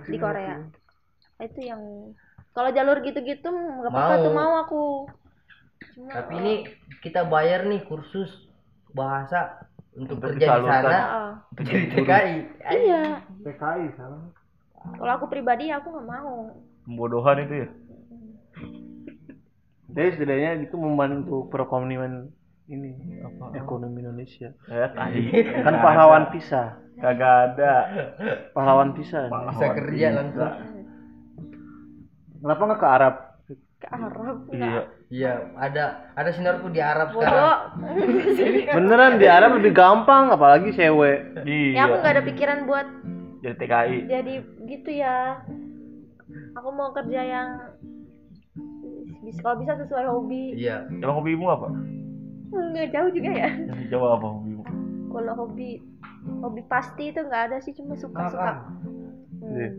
[0.06, 0.56] di Korea.
[0.56, 0.80] hoki.
[1.40, 1.82] itu yang
[2.52, 4.24] kalau jalur gitu-gitu nggak apa-apa Mau.
[4.24, 4.84] tuh mau aku.
[5.94, 6.54] Cuma tapi ini
[7.00, 8.32] kita bayar nih kursus
[8.90, 9.62] bahasa
[9.94, 10.98] untuk Untuk kerja di sana.
[10.98, 12.36] Ah, jadi TKI
[12.72, 13.22] iya.
[13.44, 14.22] TKI salah.
[14.94, 17.70] Kalau aku pribadi aku nggak mau Pembodohan itu ya.
[19.88, 22.30] Jadi setidaknya itu membantu perekonomian
[22.66, 22.96] ini
[23.54, 24.52] ekonomi Indonesia.
[24.68, 25.32] Ya tadi.
[25.58, 27.74] Kan pahlawan pisah, Kagak ada.
[28.52, 29.28] pahlawan pisah.
[29.28, 30.52] bisa kerja langsung
[32.38, 33.16] Kenapa nggak ke Arab?
[33.78, 34.82] ke Arab Iya.
[35.08, 37.70] iya ada ada seniorku di Arab sekarang
[38.74, 41.46] Beneran di Arab lebih gampang, apalagi cewek.
[41.74, 42.02] ya aku Iya.
[42.02, 42.88] nggak ada pikiran buat
[43.48, 43.98] Jadi TKI.
[44.12, 44.34] jadi
[44.68, 45.40] gitu ya.
[46.60, 47.50] Aku mau kerja yang
[49.24, 50.60] bisa kalau bisa sesuai hobi.
[50.60, 50.84] Iya.
[50.92, 51.72] Emang hobimu apa?
[52.48, 53.50] nggak jauh juga ya.
[53.92, 54.64] Coba apa hobimu?
[55.08, 55.82] kalau hobi
[56.44, 58.54] hobi pasti itu nggak ada sih cuma suka suka
[59.48, 59.70] Iya.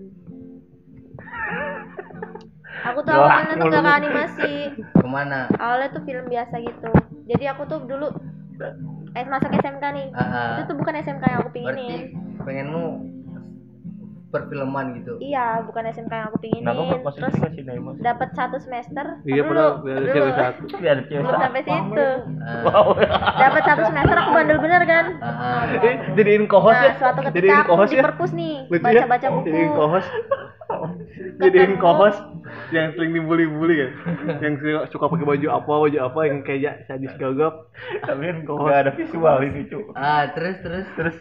[2.88, 5.46] aku tuh awalnya tuh gak ke animasi ke mana?
[5.60, 6.90] Awalnya tuh film biasa gitu.
[7.28, 8.08] Jadi aku tuh dulu
[9.14, 10.08] eh masuk SMK nih.
[10.14, 12.02] Ah, itu tuh bukan SMK yang aku berarti pinginin
[12.42, 12.86] pengenmu
[14.29, 17.35] perfilman gitu iya bukan SMK yang aku pinginin Nah, kok masih terus
[17.99, 20.62] dapat satu semester Iya, cewek satu.
[20.68, 21.43] Cewek belum satu.
[21.43, 22.07] sampai situ
[22.39, 22.87] Ah, Wow.
[23.35, 26.93] dapat satu semester aku bandel bener kan ah, Eh, jadiin kohos nah ya?
[26.97, 28.05] suatu ketika Jadiin aku kohos di ya?
[28.05, 28.85] perpus nih Lucu ya?
[28.85, 30.07] baca baca buku Jadiin kohos.
[31.41, 32.16] Jadiin kohos
[32.68, 33.91] yang sering dibully-bully kan.
[34.39, 34.55] Yang
[34.89, 37.72] suka- pakai baju apa, baju apa yang kayak sadis gagap.
[38.03, 39.81] Tapi kan kok nggak ada visual ini cu.
[39.95, 41.16] ah terus terus Terus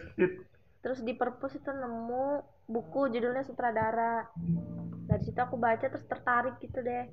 [0.78, 4.28] terus di perpus itu nemu buku judulnya sutradara.
[5.08, 7.08] Dari situ aku baca terus tertarik gitu deh.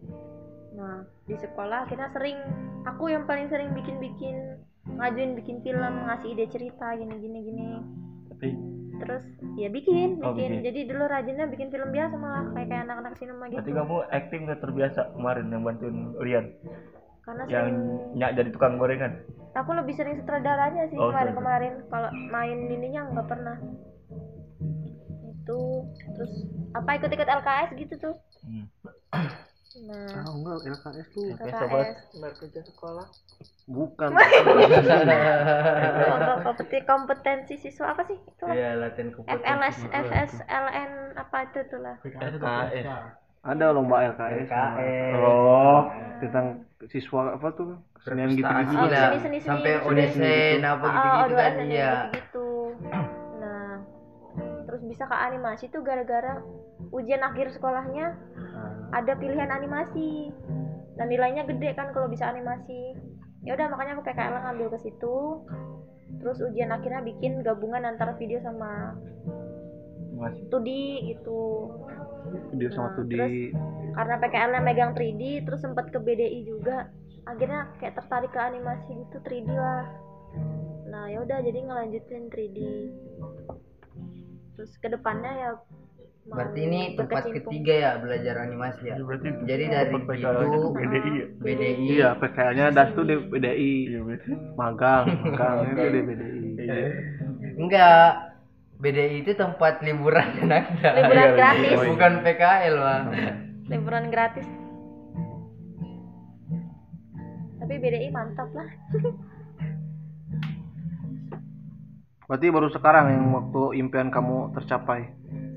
[0.76, 2.38] Nah di sekolah akhirnya sering
[2.84, 7.40] aku yang paling sering bikin bikin ngajuin bikin film ngasih ide cerita gini gini.
[7.42, 7.66] Gini
[8.28, 8.50] tapi
[8.96, 9.24] terus
[9.56, 10.60] ya bikin Oh, bikin.
[10.60, 10.64] bikin.
[10.64, 13.60] jadi dulu rajinnya bikin film biasa malah kayak kayak anak-anak sinema gitu.
[13.60, 16.46] kamu acting udah terbiasa kemarin yang bantuin Rian?
[17.20, 17.80] Karena yang sering
[18.16, 19.20] nyak jadi tukang gorengan.
[19.52, 23.58] aku lebih sering sutradaranya sih Oh, kemarin kemarin kalau main ininya nggak pernah
[25.46, 26.34] itu terus
[26.74, 28.66] apa ikut-ikut LKS gitu tuh Hmm.
[29.86, 31.26] nah Tahu enggak LKS tuh?
[31.34, 31.98] Sobat.
[32.14, 33.10] LKS
[33.66, 34.10] Bukan.
[35.98, 41.80] Kelompok kompeti kompetensi siswa apa sih itu iya latihan kompetensi FLS FSLN apa itu tuh
[41.82, 41.96] lah.
[43.42, 44.46] Ada lomba LKS.
[44.46, 45.14] LKS.
[45.18, 45.82] Oh,
[46.18, 46.48] tentang
[46.86, 47.78] siswa apa tuh?
[47.98, 48.74] Kesenian gitu-gitu.
[48.78, 48.90] Oh,
[49.42, 49.90] sampai seni.
[49.90, 52.48] odesen apa Ah, gitu-gitu O2S kan iya gitu
[54.76, 56.44] terus bisa ke animasi tuh gara-gara
[56.92, 59.00] ujian akhir sekolahnya Ah.
[59.00, 60.36] ada pilihan animasi.
[61.00, 62.92] Dan nilainya gede kan kalau bisa animasi.
[63.48, 65.48] Ya udah makanya aku PKL ngambil ke situ.
[66.20, 69.00] Terus ujian akhirnya bikin gabungan antara video sama
[70.20, 70.44] Masih.
[70.52, 70.70] 2D
[71.16, 71.72] gitu.
[72.52, 73.32] Video sama Nah, tuh di terus
[73.96, 76.92] karena PKL-nya megang 3D terus sempat ke BDI juga
[77.24, 79.88] akhirnya kayak tertarik ke animasi gitu 3D lah.
[80.92, 82.60] Nah ya udah jadi ngelanjutin 3D
[84.56, 85.52] terus ke depannya ya
[86.26, 88.98] berarti ini tempat ketiga ya belajar animasi ya?
[88.98, 91.26] Berarti jadi dari gitu PKL-nya tuh BDI ya?
[91.38, 93.74] BDI Iya, PKL-nya das tuh di BDI.
[93.94, 94.00] Iya.
[94.58, 96.42] Magang, magang itu di BDI.
[96.66, 96.88] Iya.
[97.62, 98.12] enggak.
[98.76, 101.80] BDI itu tempat liburan anak liburan gratis.
[101.88, 103.02] bukan PKL mah
[103.72, 104.48] liburan gratis.
[107.62, 108.68] Tapi BDI mantap lah
[112.26, 115.14] Berarti baru sekarang yang waktu impian kamu tercapai.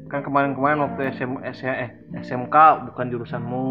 [0.07, 2.57] Kan kemarin-kemarin waktu SM, S- eh, SMK
[2.87, 3.69] bukan jurusanmu.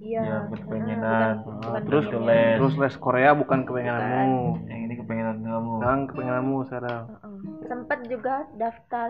[0.00, 1.34] iya Ya, bukan Ah, kepengenan.
[1.40, 2.28] bukan- Ah, bukan terus pengennya.
[2.28, 2.54] les.
[2.54, 4.36] Terus les Korea bukan kepengenanmu.
[4.64, 5.72] Yang ini kepengenan kamu.
[5.74, 7.02] Sekarang kepengenanmu sekarang.
[7.08, 7.34] Heeh.
[7.64, 9.08] sempet juga daftar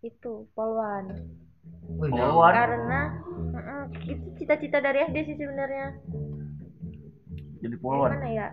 [0.00, 1.10] itu polwan
[2.00, 2.52] Polwan.
[2.52, 3.00] karena
[3.52, 5.98] heeh, itu cita-cita dari SD sih sebenarnya
[7.58, 8.14] Jadi polwan.
[8.14, 8.46] gimana ya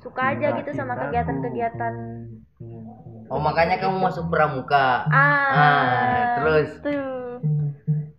[0.00, 1.94] suka aja gitu sama kegiatan-kegiatan.
[3.30, 5.06] Oh makanya kamu masuk pramuka.
[5.06, 6.70] Ah, Ah, terus?
[6.82, 7.38] tuh.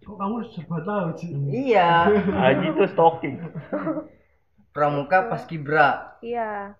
[0.01, 1.29] Kok kamu serba tahu sih?
[1.51, 2.07] iya.
[2.41, 3.35] Haji tuh stalking.
[4.71, 6.71] pramuka paskibra iya.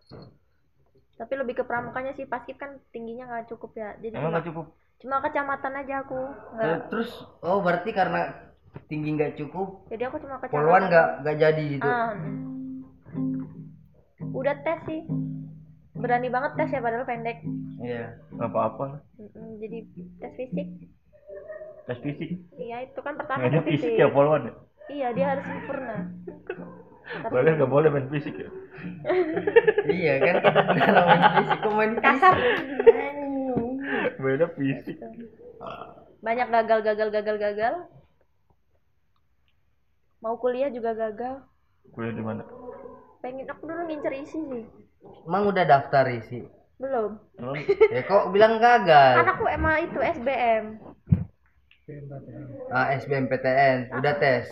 [1.19, 3.89] Tapi lebih ke pramukanya sih paskib kan tingginya nggak cukup ya.
[3.99, 4.65] Jadi Emang cuma, gak cukup?
[5.01, 6.19] cuma kecamatan aja aku.
[6.55, 7.11] Eh, nggak terus?
[7.43, 8.21] Oh berarti karena
[8.87, 10.55] tinggi nggak cukup jadi aku cuma kecamatan.
[10.55, 11.89] polwan nggak nggak jadi gitu?
[11.91, 12.15] Ah.
[14.31, 15.01] Udah tes sih
[15.93, 17.43] berani banget tes ya padahal pendek
[17.79, 19.03] iya Gak apa-apa.
[19.57, 19.77] Jadi
[20.17, 20.67] tes fisik
[21.83, 22.29] Tes fisik.
[22.55, 24.53] iya itu kan pertama Nggak tes fisik fisik ya polwan ya?
[24.87, 25.97] iya dia harus sempurna
[27.01, 28.49] Tapi Padahal gak boleh main fisik ya?
[29.91, 32.35] iya kan kita dalam main fisik kok main kasar
[34.17, 34.97] Beda fisik.
[36.19, 37.73] banyak gagal gagal gagal gagal
[40.19, 41.41] mau kuliah juga gagal
[41.91, 42.45] Kuliah di mana?
[43.21, 44.63] Pengen aku dulu ngincer isi sih.
[45.25, 46.45] Emang udah daftar isi?
[46.81, 47.17] Belum.
[47.93, 49.21] Ya kok bilang gagal?
[49.21, 50.81] Kan aku emang itu SBM
[52.71, 54.47] ah SBMPTN udah tes?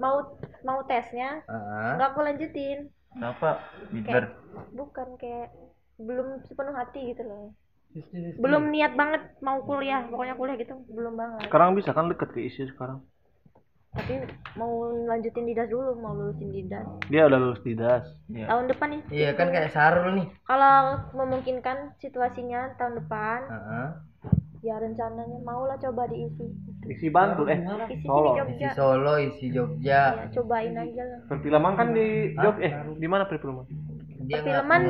[0.00, 1.44] Mau mau tesnya?
[1.46, 1.98] Ah.
[2.00, 2.78] Nggak aku lanjutin.
[3.14, 3.62] Kenapa?
[3.94, 4.24] Bitter.
[4.74, 5.50] bukan kayak
[5.98, 7.54] belum sepenuh hati gitu loh.
[8.42, 10.02] Belum niat banget mau kuliah.
[10.10, 11.46] Pokoknya kuliah gitu belum banget.
[11.46, 13.06] Sekarang bisa kan deket ke isi sekarang.
[13.94, 14.26] Tapi
[14.58, 16.82] mau lanjutin didas dulu mau lulusin didas.
[17.06, 18.04] Dia udah lulus di DAS.
[18.26, 18.46] Iya.
[18.50, 19.02] tahun depan nih.
[19.14, 20.26] Iya kan kayak Sarul nih.
[20.50, 23.90] Kalau memungkinkan situasinya tahun depan ah
[24.64, 26.48] ya rencananya mau lah coba diisi
[26.88, 27.60] Isi Bantul eh.
[27.92, 28.32] Isi Solo.
[28.32, 30.00] sini isi Jogja Solo isi Jogja.
[30.16, 31.20] ya cobain aja lah.
[31.28, 33.68] Perfilman kan di Jog eh di mana perfilman?
[34.24, 34.82] dia Perfilman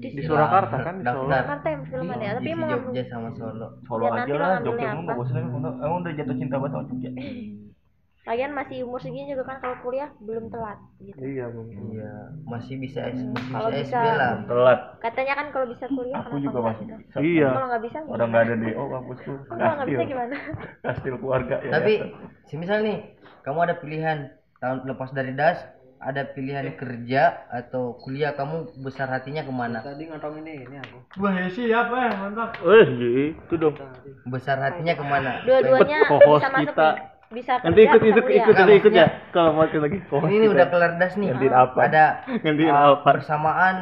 [0.00, 1.28] di Di Surakarta kan di Solo.
[1.28, 1.44] daftar.
[1.44, 3.66] Jakarta yang filman ya tapi isi mau Jogja sama Solo.
[3.84, 7.10] Solo Biar aja lah, Jogja emang emang, emang udah jatuh cinta banget sama Jogja.
[8.22, 11.66] lagian masih umur segini juga kan kalau kuliah belum telat gitu Iya, Bang.
[11.88, 12.12] iya
[12.44, 14.80] masih bisa S masih Kalau bisa bisa- SB lah Telat.
[15.00, 17.16] katanya kan kalau bisa kuliah Aku juga enggak masih gitu bisa.
[17.18, 17.48] Iya.
[17.50, 19.32] kalau nggak bisa Orang gak ada DO kampusku.
[19.48, 20.34] kalau nggak bisa gimana
[20.80, 21.70] Kastil keluarga ya.
[21.72, 21.92] tapi
[22.46, 22.98] semisal nih
[23.42, 24.18] kamu ada pilihan
[24.56, 25.58] tahun lepas dari das
[25.98, 30.98] ada pilihan kerja atau kuliah kamu besar hatinya ke mana Tadi ngotong ini ini aku.
[31.18, 32.58] Wah, ya siap eh, mantap.
[32.60, 32.86] Eh,
[33.32, 33.74] itu dong.
[34.24, 36.86] besar hatinya ke mana dua-duanya bisa masuk kita.
[36.88, 39.00] nih bisa Nanti kerja, ikut bisa ikut ikut Nggak, nanti ikut ya.
[39.02, 39.98] maksudnya- Kalau mau lagi.
[40.26, 41.78] ini nih udah kelar das nih Gantiin apa?
[41.80, 42.04] ada
[42.38, 43.08] Gantiin uh, apa?
[43.10, 43.76] persamaan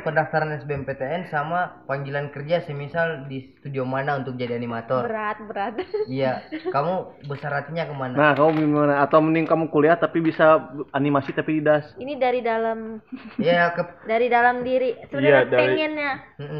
[0.00, 5.74] pendaftaran SBMPTN sama panggilan kerja semisal di studio mana untuk jadi animator berat berat
[6.08, 6.94] iya kamu
[7.26, 9.02] besar hatinya ke mana Nah, kamu gimana?
[9.02, 11.90] Atau mending kamu kuliah tapi bisa animasi tapi di DAS?
[11.96, 13.02] ini dari dalam
[13.36, 16.10] ya ke dari dalam diri Iya, sebenarnya dari- pengennya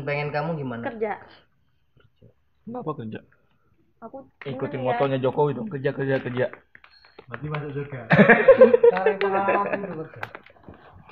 [0.02, 1.12] pengen kamu gimana kerja
[2.60, 3.20] Kenapa kerja?
[4.00, 4.96] Aku Ikutin gimana ya?
[4.96, 6.46] motonya Jokowi dong, kerja kerja kerja.
[7.28, 8.00] Berarti masuk surga.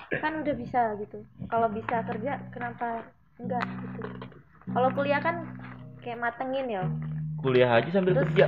[0.08, 1.20] kan udah bisa gitu
[1.52, 3.04] kalau bisa kerja kenapa
[3.36, 4.00] enggak gitu
[4.72, 5.44] kalau kuliah kan
[6.00, 6.84] kayak matengin ya
[7.38, 8.46] Kuliah aja sambil Terus- kerja.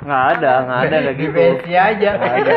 [0.00, 1.34] Nggak ada, nggak ada di gitu.
[1.34, 2.56] BSI aja Ada.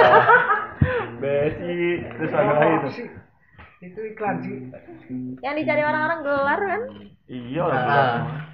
[1.22, 3.04] Besi, terus ada lagi itu.
[3.78, 4.58] Itu iklan sih.
[5.40, 6.82] yang dicari orang-orang gelar kan
[7.28, 7.76] Iya, Ah.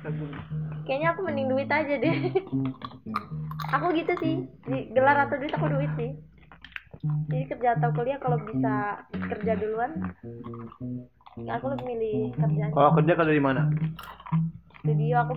[0.01, 0.33] bilang.
[0.83, 2.15] kayaknya aku mending duit aja deh
[3.69, 6.11] aku gitu sih di gelar atau duit aku duit sih
[7.27, 8.99] jadi kerja atau kuliah kalau bisa
[9.29, 9.91] kerja duluan
[11.37, 13.61] ya aku lebih milih kerja Kalau kerja kerja di mana?
[14.77, 15.33] studio aku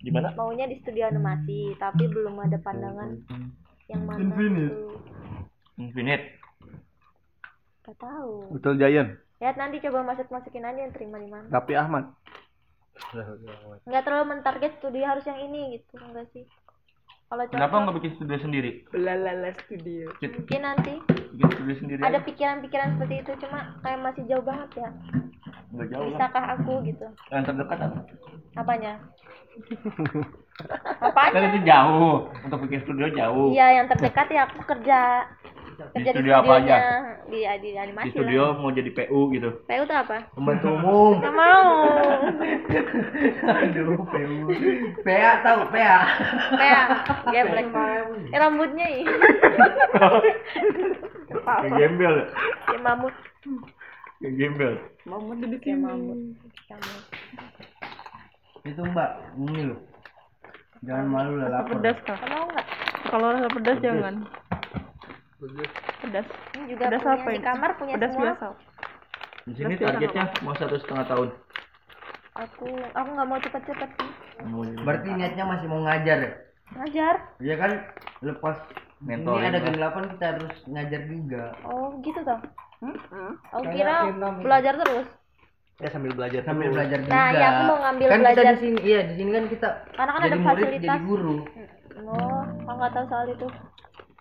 [0.00, 0.28] Gimana?
[0.34, 3.16] maunya di studio animasi tapi belum ada pandangan
[3.86, 4.68] yang mana Infinite.
[4.70, 4.96] tuh
[5.78, 6.24] Infinite.
[7.90, 9.10] Gak tahu Betul Giant.
[9.36, 12.04] lihat nanti coba masuk masukin aja yang terima di mana Tapi Ahmad.
[13.82, 16.44] nggak terlalu mentarget studio harus yang ini gitu enggak sih
[17.26, 18.70] kalau Kenapa nggak bikin studio sendiri?
[18.90, 20.10] Belalala studio.
[20.18, 20.98] Mungkin nanti
[21.32, 22.00] bikin studio sendiri.
[22.02, 24.90] ada pikiran-pikiran seperti itu cuma kayak masih jauh banget ya
[25.70, 26.10] Nggak jauh lah.
[26.12, 27.98] bisakah aku gitu Yang terdekat apa?
[28.56, 28.92] apanya
[30.60, 32.16] Kan apanya itu jauh.
[32.44, 33.48] Untuk bikin studio jauh.
[33.48, 34.98] iya yang terdekat ya aku kerja
[35.90, 36.76] di, studio apa aja?
[36.76, 36.82] studionya
[37.26, 39.50] di di animasi Di studio lah mau jadi PU gitu.
[39.64, 41.70] PU tuh apa pembantu umum nggak mau
[43.60, 44.36] aduh PU
[45.00, 45.96] PA tahu PA
[46.52, 46.84] kayak
[47.26, 47.66] geblek
[48.26, 49.04] eh, rambutnya ih
[51.40, 52.14] Kayak gembel.
[52.16, 52.26] ya?
[52.78, 53.14] mamut
[54.20, 54.72] Kayak gembel.
[55.02, 55.80] Mama di kayak sini.
[55.80, 56.18] mamut
[56.68, 57.02] Mamut.
[58.60, 59.10] itu mbak
[59.40, 59.80] ini loh
[60.82, 62.18] jangan malu lah lapar Pedas kak.
[62.26, 62.66] mau nggak
[63.08, 64.14] Kalau rasa pedas jangan.
[65.40, 66.26] Pedas.
[66.54, 68.26] ini juga Pedas punya apa di kamar punya Pedas semua?
[68.28, 68.46] biasa.
[69.40, 71.28] Di sini Berarti targetnya mau satu setengah tahun.
[72.30, 73.90] aku aku nggak mau cepet-cepet
[74.80, 76.32] berarti niatnya masih mau ngajar ya?
[76.78, 77.14] Ngajar.
[77.42, 77.70] Ya kan?
[78.22, 78.56] Lepas
[79.00, 79.72] Mentoring ini ada lah.
[79.72, 81.42] gelapan kita harus ngajar juga.
[81.64, 82.40] Oh gitu toh?
[82.80, 83.32] Hmm?
[83.52, 84.08] aku kira
[84.40, 85.08] belajar terus.
[85.80, 86.40] Ya sambil belajar.
[86.44, 86.76] sambil dulu.
[86.76, 87.12] belajar juga.
[87.12, 88.42] Nah, ya aku mau ngambil kan belajar.
[88.44, 90.84] kita di sini iya di sini kan kita karena kan jadi ada murid fasilitas.
[90.84, 91.36] jadi guru
[92.04, 93.46] oh aku nggak tahu soal itu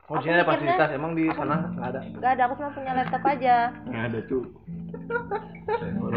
[0.09, 0.89] Oh, di sini ada Aku mikirnya- fasilitas.
[0.91, 1.99] Emang di sana nggak ada.
[2.11, 3.55] nggak ada aku cuma punya laptop aja
[3.85, 4.43] Nggak ada tuh.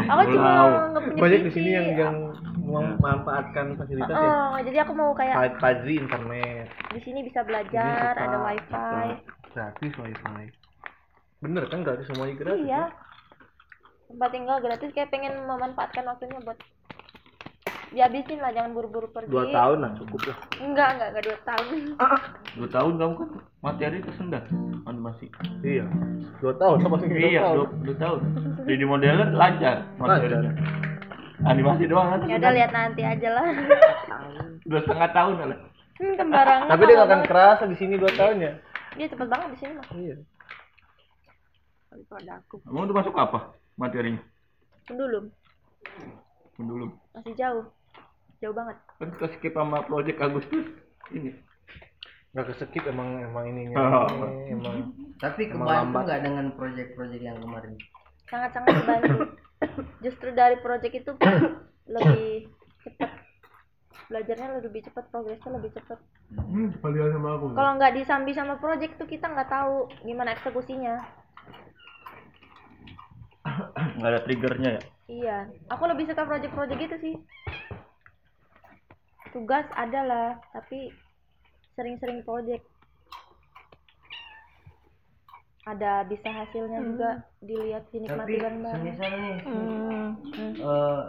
[0.03, 0.51] aku cuma
[0.89, 2.15] nggak punya Banyak di sini yang yang
[2.57, 4.17] memanfaatkan fasilitas ya.
[4.19, 6.65] Oh, jadi aku mau kayak Fa- Fajri internet.
[6.89, 9.21] di sini bisa belajar ada wifi
[9.53, 10.45] Gratis wifi.
[11.39, 12.63] Bener kan gratis semuanya gratis.
[12.63, 12.83] iya
[14.07, 16.57] tempat tinggal gratis kayak pengen memanfaatkan waktunya buat
[17.93, 20.37] dihabisin lah jangan buru-buru pergi Dua tahun lah cukup lah.
[20.57, 21.77] enggak enggak enggak dua tahun
[22.53, 23.29] Dua tahun kamu kan
[23.61, 24.43] materi tersendat
[24.83, 25.25] animasi.
[25.61, 25.85] Iya.
[26.37, 28.19] Dua tahun sama sih Iya, dua, dua tahun.
[28.63, 30.51] Jadi modeler lancar materinya.
[31.43, 32.19] Animasi doang kan.
[32.23, 33.45] ya udah lihat nanti aja lah
[34.63, 35.59] Dua setengah tahun lah.
[35.93, 38.51] hmm, sembarangan Tapi dia nggak akan kerasa di sini dua tahun ya.
[38.93, 40.15] dia cepet banget di sini mah Iya.
[41.87, 42.55] Daripada aku.
[42.59, 43.39] Kamu tuh masuk apa
[43.75, 44.21] materinya?
[44.85, 45.29] belum
[46.55, 46.85] Dulu.
[47.13, 47.65] masih jauh
[48.43, 50.65] jauh banget Kan kita skip sama project Agustus
[51.09, 51.31] ini.
[52.33, 53.77] Nggak kesekip emang emang ininya.
[53.77, 54.07] Oh.
[54.09, 54.75] Ini emang
[55.17, 57.79] tapi kebantu nggak dengan proyek-proyek yang kemarin
[58.27, 59.17] sangat-sangat dibantu
[60.01, 61.11] justru dari project itu
[61.95, 62.49] lebih
[62.81, 63.11] cepat
[64.09, 65.99] belajarnya lebih cepat progresnya lebih cepat
[66.33, 67.53] Hmm, sama aku.
[67.53, 70.97] kalau nggak disambi sama project tuh kita nggak tahu gimana eksekusinya
[74.01, 74.81] Nggak ada triggernya ya.
[75.07, 75.37] iya
[75.69, 77.13] aku lebih suka project-project gitu sih
[79.33, 80.93] tugas ada lah tapi
[81.73, 82.63] sering-sering project.
[85.63, 87.09] Ada bisa hasilnya juga
[87.39, 90.07] dilihat dinikmati tapi bareng-bareng semisal nih Hmm.
[90.59, 91.01] eh,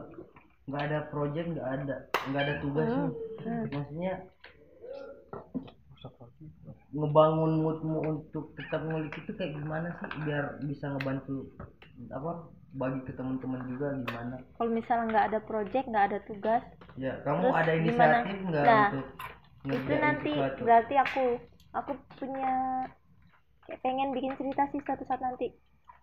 [0.64, 1.97] nggak ada project nggak ada
[2.31, 3.11] nggak ada tugas nih.
[3.45, 3.64] Hmm.
[3.68, 4.14] maksudnya
[6.95, 11.51] ngebangun moodmu untuk tetap ngulik itu kayak gimana sih biar bisa ngebantu
[12.14, 12.33] apa
[12.75, 16.62] bagi ke teman-teman juga gimana kalau misalnya nggak ada project nggak ada tugas
[16.99, 19.07] ya kamu Terus ada inisiatif nggak Nah, untuk
[19.64, 20.61] itu nanti sesuatu?
[20.67, 21.25] berarti aku
[21.72, 22.55] aku punya
[23.64, 25.49] kayak pengen bikin cerita sih suatu saat nanti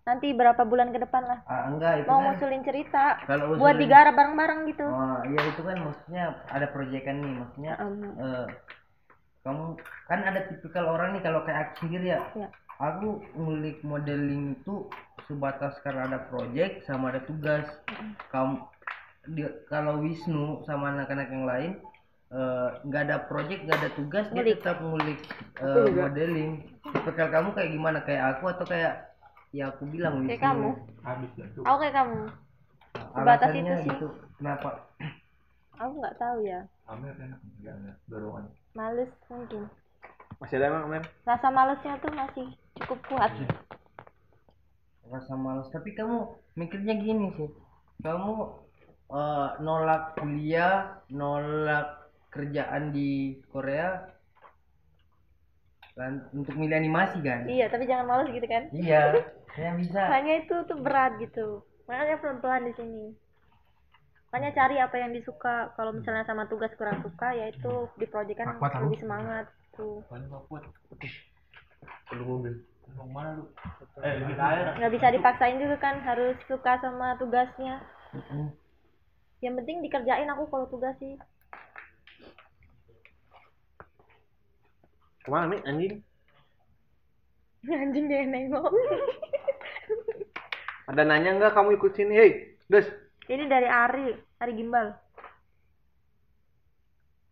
[0.02, 3.78] nanti berapa bulan ke depan lah ah, enggak itu mau kan ngusulin cerita kalau buat
[3.78, 8.48] usulin- digarap bareng-bareng gitu Oh, iya itu kan maksudnya ada proyekan nih, maksudnya Um, eh,
[9.46, 9.64] kamu
[10.10, 12.22] kan ada tipikal orang nih kalau kayak aku sendiri ya.
[12.34, 12.50] Ya.
[12.82, 14.90] Aku ngulik modeling itu
[15.32, 17.64] sebatas karena ada project sama ada tugas.
[18.28, 18.60] Kamu
[19.32, 21.72] dia, kalau Wisnu sama anak-anak yang lain
[22.32, 24.56] eh, nggak ada project nggak ada tugas dia Ngulik.
[24.60, 25.20] tetap ngulik
[25.58, 26.52] eh, modeling.
[26.84, 28.94] Tipikal kamu kayak gimana kayak aku atau kayak
[29.52, 30.44] ya aku bilang kayak Wisnu.
[30.44, 30.70] kamu
[31.02, 31.64] Habis lah tuh.
[31.64, 32.20] aku kayak kamu
[33.12, 33.90] sebatas itu sih.
[33.90, 34.08] gitu.
[34.36, 34.70] Kenapa?
[35.76, 37.42] aku nggak tahu ya Amir enak
[38.06, 38.46] dorongan.
[38.78, 39.66] males mungkin
[40.38, 42.48] masih ada emang rasa malesnya tuh masih
[42.78, 43.32] cukup kuat
[45.12, 45.68] rasa malas.
[45.70, 47.50] Tapi kamu mikirnya gini sih.
[48.02, 48.32] Kamu
[49.12, 54.08] eh, nolak kuliah nolak kerjaan di Korea
[55.92, 57.44] kan untuk milih animasi kan?
[57.46, 58.64] Iya tapi jangan males gitu kan?
[58.72, 59.20] Iya
[59.54, 60.00] saya bisa.
[60.08, 61.48] Makanya itu tuh berat gitu.
[61.86, 63.06] Makanya pelan-pelan di sini.
[64.32, 65.76] Makanya cari apa yang disuka.
[65.76, 70.04] Kalau misalnya sama tugas kurang suka ya itu di project kan lebih semangat aku
[72.08, 72.54] Perlu mobil.
[74.78, 77.82] Nggak bisa dipaksain juga kan harus suka sama tugasnya.
[79.42, 81.18] Yang penting dikerjain aku kalau tugas sih.
[85.22, 85.94] Ke mana nih anjing?
[87.86, 88.70] anjing dia nengok.
[90.90, 92.14] Ada nanya nggak kamu ikut sini?
[92.18, 92.32] Hei,
[92.68, 92.88] Des.
[93.32, 94.12] ini dari Ari
[94.44, 94.92] Ari Gimbal.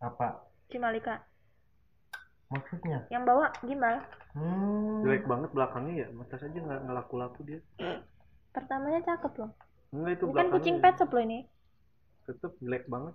[0.00, 0.48] Apa?
[0.72, 1.20] Cimalika
[2.50, 2.98] Maksudnya?
[3.08, 5.02] yang bawa gimbal Hmm.
[5.02, 6.08] Jelek banget belakangnya ya.
[6.14, 7.58] Mata saja nggak nggak laku-laku dia.
[8.50, 9.50] pertamanya cakep loh
[9.90, 10.82] Enggak itu ini kan kucing belakangnya.
[10.84, 11.38] pet shop loh ini
[12.22, 13.14] Tetep jelek banget.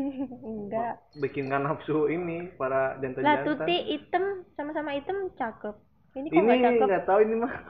[0.46, 3.46] enggak Bikin nggak nafsu ini para lah jantan-jantan.
[3.46, 5.76] Tuti hitam sama-sama hitam cakep
[6.10, 7.52] ini kok ini nggak cakep nggak tahu ini mah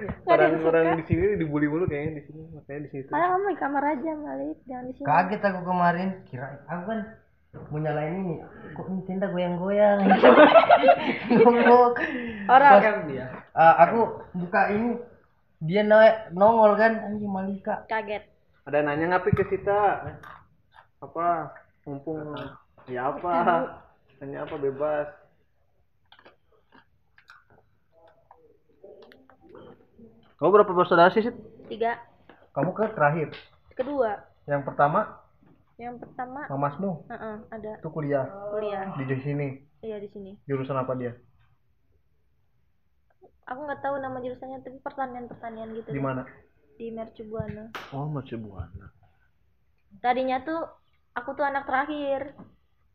[0.00, 3.12] Nggak ada yang orang-orang di sini dibully mulu kayaknya di sini makanya di sini tuh.
[3.12, 7.00] Malah kamu di kamar aja Malik jangan di sini Kaget aku kemarin, kira aku kan
[7.50, 8.36] mau nyalain ini,
[8.78, 10.06] kok ini tenda goyang-goyang.
[11.34, 11.92] Ngomong.
[12.46, 12.94] orang Pas,
[13.58, 14.98] ah, aku buka ini,
[15.58, 17.86] dia naik nongol kan, anjing Malika.
[17.90, 18.26] kaget.
[18.70, 20.06] Ada nanya ngapi ke kita
[21.02, 21.50] apa?
[21.88, 22.38] Mumpung
[22.86, 23.34] ya apa?
[24.22, 25.08] Nanya apa bebas.
[30.40, 31.28] Kamu berapa bersaudara sih
[31.68, 32.00] tiga.
[32.56, 33.28] Kamu ke terakhir.
[33.76, 34.24] kedua.
[34.48, 35.19] Yang pertama
[35.80, 37.72] yang pertama mamasmu Heeh, ada.
[37.80, 38.28] Itu kuliah.
[38.52, 38.92] Kuliah.
[39.00, 39.48] Di sini.
[39.80, 40.36] iya di sini.
[40.44, 41.16] Jurusan apa dia?
[43.50, 46.22] aku nggak tahu nama jurusannya tapi pertanian pertanian gitu Di mana?
[46.78, 47.72] di Mercubuana.
[47.92, 48.88] Oh masih buana
[49.98, 50.62] tadinya tuh
[51.18, 52.38] aku tuh anak terakhir.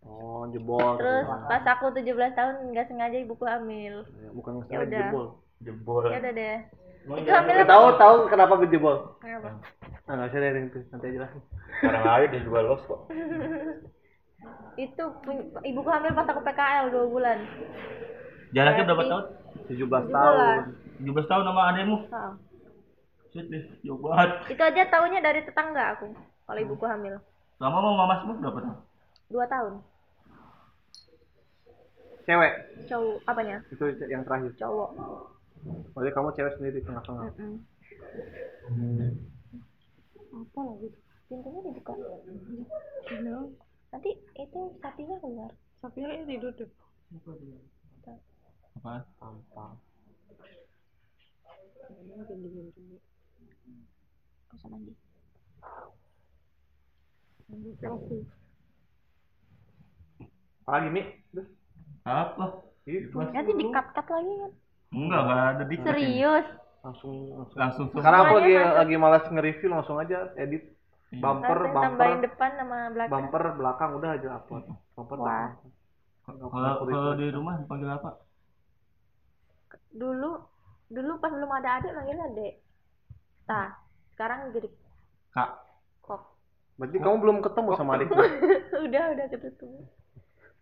[0.06, 0.96] Oh jebol.
[0.96, 2.08] Terus pas aku 17
[2.38, 4.06] tahun nggak sengaja ibuku hamil.
[4.16, 5.00] Ya, bukan Ya masalah udah.
[5.04, 5.26] jebol.
[5.60, 6.04] Jebol.
[6.08, 6.58] ya udah deh
[7.06, 9.50] itu tahu tahu kenapa berjebol Kenapa?
[10.06, 11.32] nah nggak usah deh itu nanti aja lah
[11.76, 13.02] Orang lain dia juga los kok.
[14.86, 15.04] itu
[15.62, 17.38] ibuku hamil pas aku PKL dua bulan
[18.54, 19.24] Jaraknya berapa tahun?
[19.68, 20.16] 17 17.
[20.16, 20.60] tahun
[21.04, 21.96] 17 tahun sama ademu.
[22.08, 22.34] Heeh.
[23.30, 24.30] Shit deh, jauh banget.
[24.48, 26.08] itu aja taunya dari tetangga aku
[26.48, 27.20] kalau ibuku hamil
[27.60, 28.80] Sama mau mamasmu berapa tahun?
[29.28, 29.74] dua tahun
[32.24, 32.54] cewek
[32.88, 34.90] cowok apanya itu yang terakhir cowok
[35.66, 37.30] berarti kamu cewek sendiri di tengah-tengah
[38.70, 39.12] Mm-mm.
[40.36, 40.88] apa lagi
[41.26, 41.94] pintunya dibuka
[43.90, 45.52] nanti itu sapinya keluar
[45.86, 46.70] Sapinya kayaknya tidur deh.
[48.82, 49.02] Apaan?
[54.50, 54.94] Gak usah mandi
[60.66, 61.04] apa lagi Mi?
[61.38, 61.48] Udah.
[62.10, 62.46] Apa?
[62.90, 63.18] Itu.
[63.22, 64.52] nanti di cut cut lagi kan
[64.96, 65.86] Enggak, enggak ada dikit.
[65.92, 66.48] serius?
[66.80, 67.58] Langsung langsung.
[67.60, 68.76] Langsung sekarang aku lagi masuk.
[68.80, 70.64] lagi malas nge-review langsung aja edit.
[71.12, 71.22] Iya.
[71.22, 71.86] bumper langsung bumper.
[71.86, 73.12] tambahin depan sama belakang.
[73.12, 74.64] Bumper belakang udah aja upload.
[74.96, 75.28] Bumper Wah.
[75.28, 75.72] belakang.
[76.26, 78.26] Kalau kalau di rumah panggil apa?
[79.96, 80.32] dulu
[80.92, 82.54] dulu pas belum ada adik manggilnya dek
[83.48, 83.80] nah
[84.14, 84.70] sekarang jadi
[85.32, 85.52] Kak.
[86.00, 86.22] kok?
[86.80, 88.16] Berarti kamu belum ketemu sama adikmu?
[88.88, 89.80] Udah udah ketemu.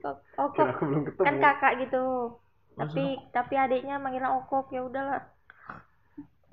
[0.01, 0.17] Kok?
[0.41, 0.57] Oh kok?
[0.57, 1.25] kira aku belum ketemu.
[1.29, 2.03] Kan kakak gitu
[2.73, 5.21] tapi tapi adiknya manggilnya okok ya udahlah.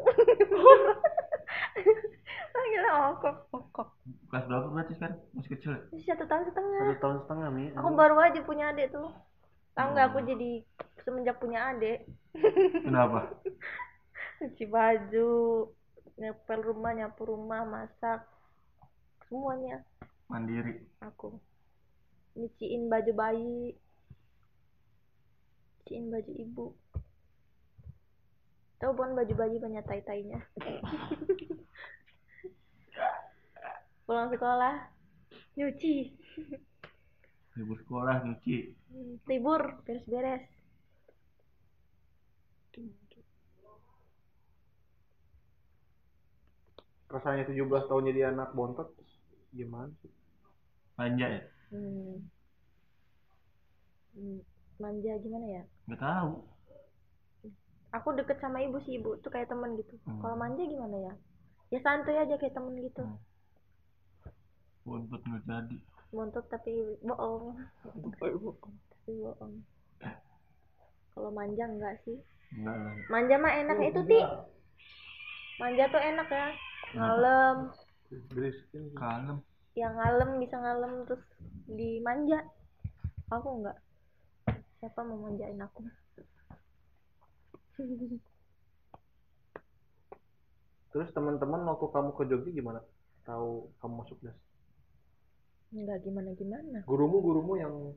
[2.50, 3.36] Manggilnya okok.
[3.52, 3.88] Okok.
[4.28, 5.18] Kelas berapa berarti sekarang?
[5.36, 5.80] Masih kecil ya?
[5.92, 6.80] Masih satu tahun setengah.
[6.80, 7.64] Satu tahun setengah Mi.
[7.76, 9.10] Aku baru aja punya adik tuh.
[9.74, 10.50] Tahu nggak aku jadi
[11.04, 12.04] semenjak punya adik?
[12.84, 13.32] Kenapa?
[14.40, 15.30] cuci baju
[16.16, 18.24] ngepel rumah nyapu rumah masak
[19.28, 19.84] semuanya.
[20.30, 20.86] Mandiri.
[21.02, 21.36] aku
[22.38, 23.74] nyuciin baju bayi
[25.90, 26.66] nyuciin baju ibu
[28.78, 30.38] tahu bukan baju bayi banyak tai tainya
[34.06, 34.86] pulang sekolah
[35.58, 36.14] nyuci
[37.58, 38.70] Libur sekolah nyuci.
[39.26, 40.46] libur beres beres
[47.10, 48.94] rasanya 17 tahun jadi anak bontot
[49.50, 50.14] gimana sih
[50.94, 51.42] Manja ya?
[51.74, 52.22] hmm.
[54.14, 54.38] Hmm,
[54.80, 55.62] manja gimana ya?
[55.86, 56.32] Enggak tahu.
[57.90, 59.94] aku deket sama ibu sih ibu tuh kayak temen gitu.
[60.06, 60.22] Hmm.
[60.24, 61.14] kalau manja gimana ya?
[61.70, 63.04] Ya santuy aja kayak temen gitu.
[63.04, 63.18] Hmm.
[64.86, 65.76] Bontot nggak jadi.
[66.10, 66.72] montot tapi
[67.04, 67.54] bohong.
[67.84, 69.54] Tapi bohong.
[71.12, 72.16] Kalau manja enggak sih?
[72.56, 72.78] Enggak
[73.12, 73.76] manja mah enak.
[73.84, 74.18] Itu ti.
[75.60, 76.48] Manja tuh enak ya.
[76.96, 77.58] Ngalem.
[78.96, 79.38] Kalem.
[79.78, 81.22] yang ngalem bisa ngalem terus
[81.70, 82.42] dimanja.
[83.30, 83.78] Aku enggak
[84.80, 85.84] siapa mau manjain aku?
[90.90, 92.80] Terus teman-teman waktu kamu ke Jogja gimana?
[93.28, 94.36] Tahu kamu masuk das
[95.70, 97.94] enggak gimana gimana gurumu gurumu yang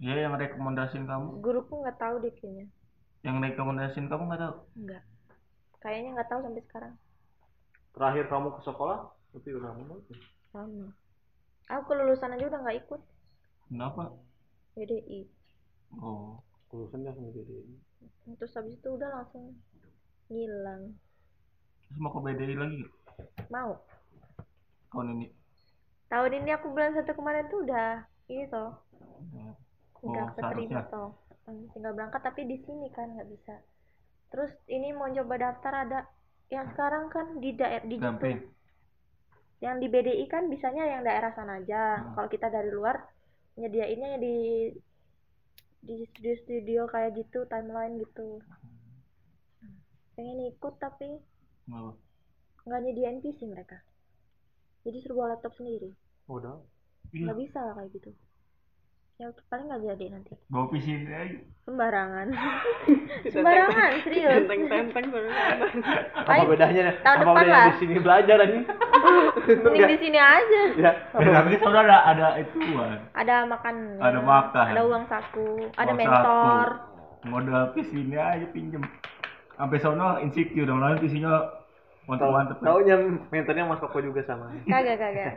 [0.00, 1.38] Iya yang rekomendasiin kamu.
[1.44, 2.66] guruku nggak tahu deh kayaknya.
[3.22, 4.54] Yang rekomendasiin kamu nggak tahu.
[4.82, 5.02] nggak.
[5.78, 6.94] Kayaknya nggak tahu sampai sekarang.
[7.92, 8.98] Terakhir kamu ke sekolah
[9.30, 9.94] tapi udah lama.
[10.50, 10.88] sama
[11.70, 13.00] aku kelulusan aja udah nggak ikut.
[13.68, 14.04] Kenapa?
[14.74, 15.28] BDI
[16.00, 16.40] Oh.
[16.72, 17.68] Lulusan langsung jadi.
[18.38, 19.52] terus habis itu udah langsung
[20.32, 20.96] ngilang.
[21.84, 22.80] Terus mau ke BDI lagi
[23.52, 23.72] mau.
[24.92, 25.26] Tahun ini?
[26.12, 28.76] tahun ini aku bulan satu kemarin tuh udah ini toh.
[30.04, 31.16] Oh, udah keterima toh.
[31.48, 33.56] Hmm, tinggal berangkat tapi di sini kan nggak bisa.
[34.28, 36.00] Terus ini mau coba daftar ada
[36.52, 37.96] yang sekarang kan di daerah di
[39.62, 41.96] yang di BDI kan bisanya yang daerah sana aja.
[41.96, 42.12] Hmm.
[42.12, 43.08] kalau kita dari luar
[43.56, 44.36] nyediainnya ya di
[45.82, 48.38] di studio-studio kayak gitu timeline gitu
[50.14, 51.18] pengen ikut tapi
[51.66, 51.92] Kenapa?
[52.62, 53.78] nggak nyediain PC mereka
[54.86, 55.90] jadi bawa laptop sendiri
[56.30, 56.58] Udah.
[57.10, 57.26] Iya.
[57.28, 58.10] nggak bisa lah kayak gitu
[59.14, 61.38] ya paling nggak jadi nanti Bawa PC ini aja.
[61.62, 62.26] sembarangan
[63.34, 66.82] sembarangan serius Tenteng-tenteng Apa Paling bedanya?
[66.98, 67.64] tahun apa depan bedanya lah.
[67.64, 68.64] di sini belajar anjing?
[69.62, 70.90] mending di sini aja Ya.
[71.12, 72.98] Tapi soalnya ada ada ituan.
[73.12, 74.66] ada makan Ada makan.
[74.68, 76.90] ada uang saku ada Uang mentor saku.
[77.22, 78.82] Modal PC ini aja pinjem.
[79.54, 81.30] Sampai sono insecure dong lain PC-nya
[82.02, 82.58] mantep-mantep.
[82.58, 82.96] Taunya
[83.30, 84.50] mentornya Mas Koko juga sama.
[84.64, 85.34] kagak kagak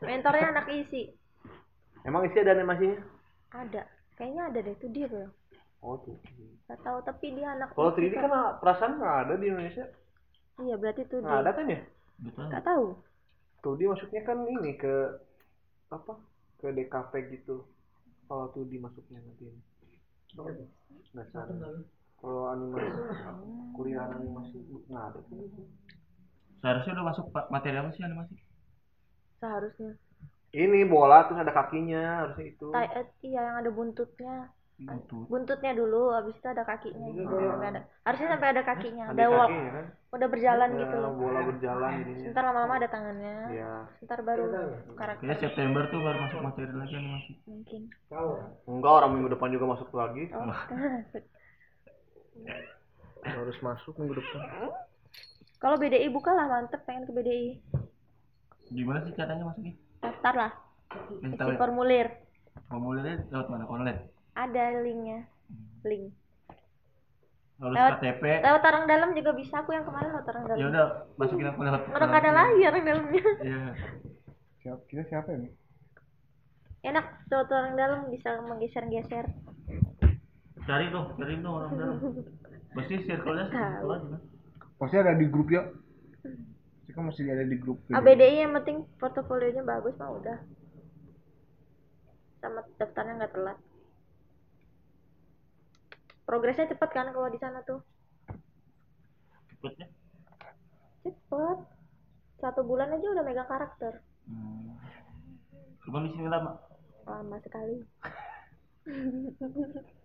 [0.00, 1.14] mentornya anak isi
[2.08, 2.98] Emang isi ada animasinya?
[3.60, 3.82] ada
[4.18, 5.26] kayaknya ada deh itu dia bro
[5.82, 6.16] Oh tuh.
[6.66, 8.30] nggak tahu tapi dia anak Kalau isi 3D kan
[8.62, 9.84] perasaan nggak ada di Indonesia.
[10.64, 11.80] iya berarti itu Nggak dia ada kan ya?
[12.24, 12.48] Betul.
[12.48, 12.84] nggak tahu
[13.62, 14.94] Tuh dia maksudnya kan ini ke
[15.96, 16.14] apa?
[16.60, 17.56] Ke DKP gitu.
[18.28, 19.46] Kalau tuh dimasuknya nanti.
[21.12, 21.74] Nggak sadar.
[22.20, 23.00] Kalau animasi
[23.74, 24.58] kuliah animasi
[24.90, 25.38] nggak ada kan?
[26.60, 28.34] Seharusnya udah masuk materi apa sih animasi?
[29.40, 29.92] seharusnya
[30.52, 32.66] Ini bola terus ada kakinya harusnya itu.
[32.68, 34.52] Tai- eh, iya yang ada buntutnya
[34.82, 35.14] Gitu.
[35.30, 37.34] buntutnya dulu habis itu ada kakinya Iya, gitu.
[37.38, 39.86] Sampai ada harusnya sampai ada kakinya Ada ada kakinya kan?
[40.12, 42.28] udah berjalan Ya, gitu loh bola berjalan jadinya.
[42.34, 43.72] ntar lama-lama ada tangannya Iya.
[44.02, 44.44] ntar baru
[44.98, 47.32] karakter Kayaknya September tuh baru masuk materi lagi animasi.
[47.46, 47.80] mungkin
[48.66, 50.22] Enggak orang minggu depan juga masuk lagi.
[50.34, 50.50] oh.
[53.22, 54.40] Harus masuk minggu depan.
[55.62, 57.48] kalau BDI buka lah mantep pengen ke BDI
[58.74, 59.78] Gimana sih caranya masuknya?
[60.02, 60.52] Daftar lah
[60.90, 61.56] Kasih isi ya.
[61.56, 62.08] formulir
[62.68, 63.64] Formulirnya lewat mana?
[63.64, 64.00] Online.
[64.34, 65.20] ada linknya
[65.82, 66.12] link
[67.56, 68.22] Harus Lewat- KTP.
[68.42, 71.60] lewat orang dalam juga bisa aku yang kemarin lewat orang Ya dalam udah masukin aku
[71.62, 71.80] lewat.
[71.88, 73.64] nggak ada lagi orang dalamnya Iya.
[74.58, 75.48] Siap, kita siapa ini?
[76.82, 79.26] enak lewat orang dalam bisa menggeser-geser
[80.60, 81.96] Cari dong, cari dong orang dalam.
[82.72, 84.22] Pasti circle-nya aja kan.
[84.76, 85.66] Pasti ada di grup ya.
[86.92, 87.80] Pasti kan masih ada di grup.
[87.88, 90.36] Ah, BDI yang penting portofolionya bagus mah udah
[92.36, 93.58] sama daftarnya nggak telat
[96.22, 97.80] progresnya cepet kan kalau di sana tuh
[99.48, 99.88] Cepetnya.
[101.00, 101.58] cepet
[102.36, 104.76] satu bulan aja udah megang karakter Hmm.
[105.82, 106.60] Cuman di sini lama.
[107.04, 107.80] lama sekali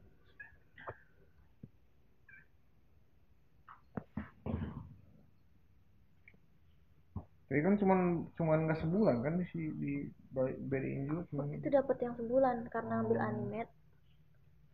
[7.48, 8.00] Tapi kan cuman
[8.36, 9.92] cuman nggak sebulan kan si di
[10.34, 11.46] BDI juga cuman.
[11.54, 13.72] itu dapat yang sebulan karena ambil animate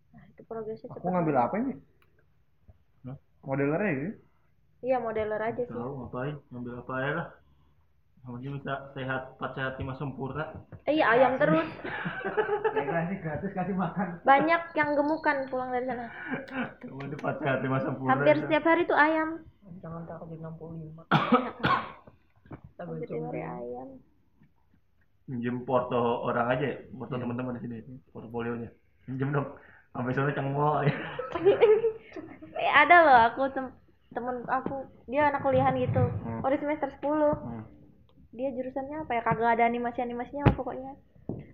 [0.10, 1.74] nah itu progresnya cepet Aku ngambil apa ini?
[3.04, 3.18] Hah?
[3.44, 4.12] Modelernya ya?
[4.84, 6.36] iya modeler aja sih Tahu ngapain?
[6.50, 7.28] Ngambil apa aja lah.
[8.24, 10.45] Penting bisa sehat, empat sehat lima sempurna.
[10.86, 11.68] eh, iya ayam terus
[12.74, 14.08] Kasih gratis kasih makan.
[14.24, 16.08] banyak yang gemukan pulang dari sana
[16.80, 18.10] penting empat sehat lima sempurna.
[18.10, 19.44] hampir setiap hari tuh ayam
[19.76, 21.04] Jangan takut di 65.
[22.76, 23.90] setiap hari ayam
[25.24, 27.78] Minjem porto orang aja ya, porto teman-teman di sini,
[28.12, 28.68] portofolionya.
[29.08, 29.56] Minjem dong.
[29.90, 30.84] Sampai sana cengmo.
[30.84, 30.91] ya.
[32.60, 33.66] eh, ada loh aku tem
[34.12, 36.04] temen aku dia anak kuliahan gitu
[36.38, 37.02] oh di semester 10
[37.34, 37.64] Hmm.
[38.30, 40.94] dia jurusannya apa ya kagak ada animasi animasinya pokoknya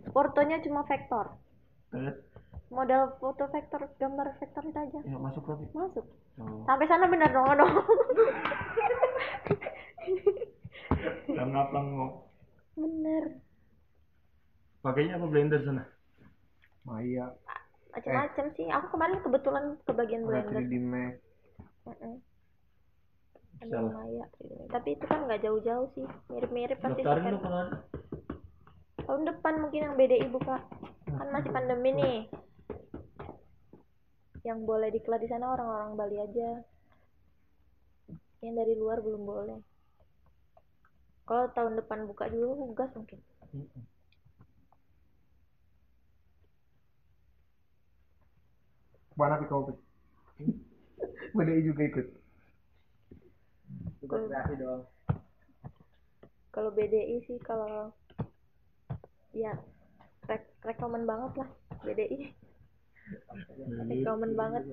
[0.09, 1.39] portonya cuma vektor
[1.87, 2.19] Terus,
[2.67, 5.65] model foto vektor gambar vektor itu aja ya masuk lagi.
[5.71, 6.03] masuk
[6.35, 6.63] Oh.
[6.63, 7.71] sampai sana bener dong dong
[11.29, 11.87] Yang ngaplang
[12.79, 13.23] bener.
[14.79, 15.83] Pakainya apa blender sana?
[16.87, 17.35] Maya,
[17.91, 18.65] macam-macam sih.
[18.71, 20.63] Aku kemarin kebetulan ke bagian ada blender.
[20.63, 21.13] 3D Max.
[21.85, 22.15] Mm-mm.
[23.59, 23.91] Ada Salah.
[23.91, 24.25] Maya,
[24.71, 26.07] tapi itu kan nggak jauh-jauh sih.
[26.31, 27.63] Mirip-mirip pasti Daftarin lu ada.
[29.03, 30.63] tahun depan mungkin yang BDI buka.
[31.11, 32.19] Kan masih pandemi nih.
[34.47, 36.49] Yang boleh dikelar di sana orang-orang Bali aja.
[38.39, 39.68] Yang dari luar belum boleh
[41.29, 43.21] kalau tahun depan buka juga gas mungkin.
[49.19, 49.77] Mana Pik kamu Pik?
[51.37, 52.07] BDI juga ikut.
[56.49, 57.93] kalau BDI sih kalau
[59.31, 59.53] ya
[60.25, 61.49] rek rekomen banget lah
[61.85, 62.33] BDI
[63.85, 64.63] rekomen banget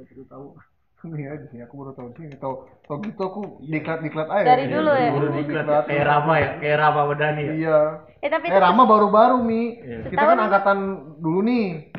[1.07, 2.35] Ini aja sih, aku baru tahu sini.
[2.35, 2.55] Tahu
[2.91, 4.47] tahu gitu aku diklat diklat aja.
[4.47, 5.11] Dari dulu ya?
[5.15, 7.53] Baru diklat kayak Rama ya, kayak Rama Wadani ya.
[7.55, 7.79] Iya.
[8.25, 9.79] eh tapi Eh Rama baru-baru mi.
[9.79, 10.11] Iya.
[10.11, 10.79] Kita kan angkatan
[11.23, 11.95] dulu nih.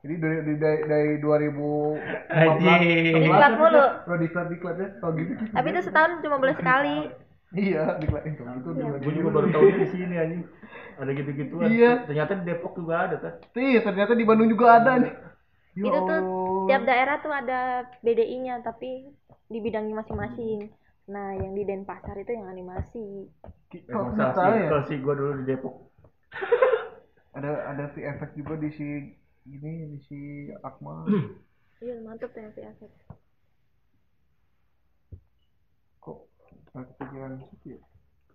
[0.00, 3.14] Jadi dari dari dari, dari 2015 Anjing.
[3.24, 3.84] Diklat mulu.
[4.08, 4.88] Udah diklat diklat ya.
[5.00, 5.32] Tahu gitu.
[5.52, 6.96] tapi itu setahun cuma boleh sekali
[7.50, 8.62] Iya, diklat itu Iya.
[8.62, 8.94] dulu.
[9.02, 10.42] Gue juga baru tahu di sini anjing.
[11.02, 11.66] Ada gitu-gituan.
[11.66, 11.90] Iya.
[12.06, 13.32] Ternyata di Depok juga ada kan.
[13.58, 15.12] Iya, ternyata di Bandung juga ada nih.
[15.74, 16.20] Itu tuh.
[16.70, 19.10] Tiap daerah tuh ada BDI-nya tapi
[19.50, 20.70] di bidangnya masing-masing
[21.10, 23.26] nah yang di Denpasar itu yang animasi
[23.70, 24.68] tahu sih, ya?
[24.70, 25.74] kalau sih gue dulu di Depok.
[27.38, 28.86] Ada ada efek juga di si
[29.46, 30.18] ini di si
[30.66, 31.06] Akmal.
[31.84, 32.92] iya mantep ya VFX
[36.02, 36.18] Kok
[36.74, 37.80] nggak kepikiran situ ya?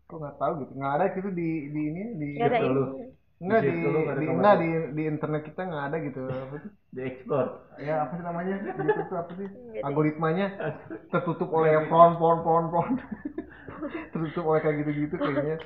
[0.08, 0.72] Kok nggak tahu gitu?
[0.80, 2.84] Nggak ada gitu di di ini di Gak ada dulu.
[2.96, 3.84] ini Enggak Di di,
[4.24, 6.22] di enggak di di internet kita nggak ada gitu.
[6.24, 6.72] Apa sih?
[6.96, 7.50] Di explore.
[7.84, 8.56] Ya apa sih namanya?
[8.64, 9.50] Gitu tuh apa sih?
[9.84, 10.46] Algoritmanya
[11.12, 12.98] tertutup oleh font font font font.
[14.16, 15.58] tertutup oleh kayak gitu-gitu kayaknya.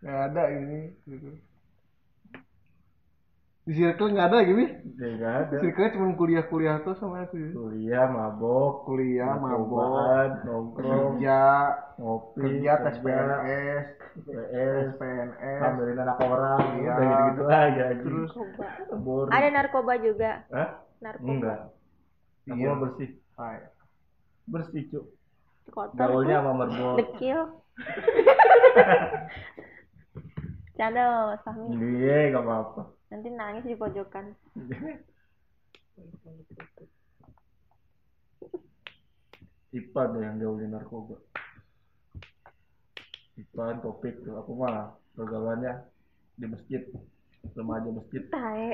[0.00, 1.28] Nggak ada ini gitu.
[3.62, 4.58] Di circle nggak ada gitu.
[4.98, 5.54] Ya nggak ada.
[5.60, 7.38] Circle cuma kuliah-kuliah tuh sama aku.
[7.52, 10.74] Kuliah, mabok, Kuliah, mabok, nongkrong,
[11.14, 11.40] kerja,
[11.94, 13.84] ngopi, kerja tes PNS,
[14.18, 16.90] PS, PNS, ngambilin anak orang, Iya.
[16.90, 17.62] udah gitu-gitu aja.
[17.86, 18.02] anjing.
[18.02, 19.30] terus narkoba Boring.
[19.30, 20.68] ada narkoba juga Hah?
[20.98, 21.60] narkoba Enggak.
[22.44, 22.72] Aku Iya.
[22.74, 23.10] bersih.
[23.32, 23.58] Hai.
[24.44, 25.04] Bersih, Cuk.
[25.70, 26.98] kotor Gaulnya sama merbol.
[26.98, 27.38] dekil
[30.82, 32.82] Canda Mas Fahmi Iya, gak apa-apa.
[33.06, 34.34] nanti nangis di pojokan
[39.72, 41.16] Ipan deh yang gaulin narkoba.
[43.40, 44.36] Ipan, topik tuh.
[44.36, 45.88] Aku mah pergaulannya
[46.36, 46.82] di masjid.
[47.56, 48.22] Remaja masjid.
[48.30, 48.68] tae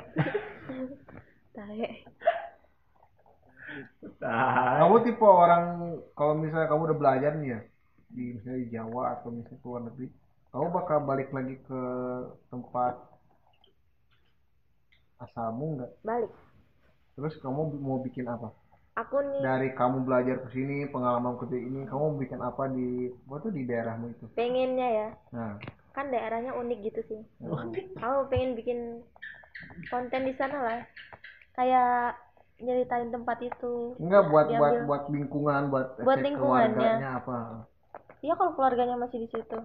[1.57, 1.87] tae
[4.21, 5.65] Ah, Kamu tipe orang
[6.13, 7.61] kalau misalnya kamu udah belajar nih ya
[8.09, 10.07] di misalnya di Jawa atau misalnya ke luar negeri,
[10.49, 11.81] kamu bakal balik lagi ke
[12.49, 12.95] tempat
[15.19, 15.91] asalmu nggak?
[16.03, 16.33] balik
[17.19, 18.55] Terus kamu mau bikin apa?
[18.95, 23.11] aku nih Dari kamu belajar ke sini, pengalaman kerja ini, kamu mau bikin apa di
[23.11, 24.25] apa tuh di daerahmu itu?
[24.35, 25.55] pengennya ya Nah,
[25.93, 27.21] kan daerahnya unik gitu sih
[27.99, 28.79] kamu pengen bikin
[29.91, 30.81] konten di sana lah
[31.53, 32.15] kayak
[32.59, 36.95] nyeritain tempat itu enggak buat buat buat lingkungan, buat Buat lingkungannya.
[37.03, 37.67] apa?
[38.23, 39.59] iya kalau keluarganya masih di situ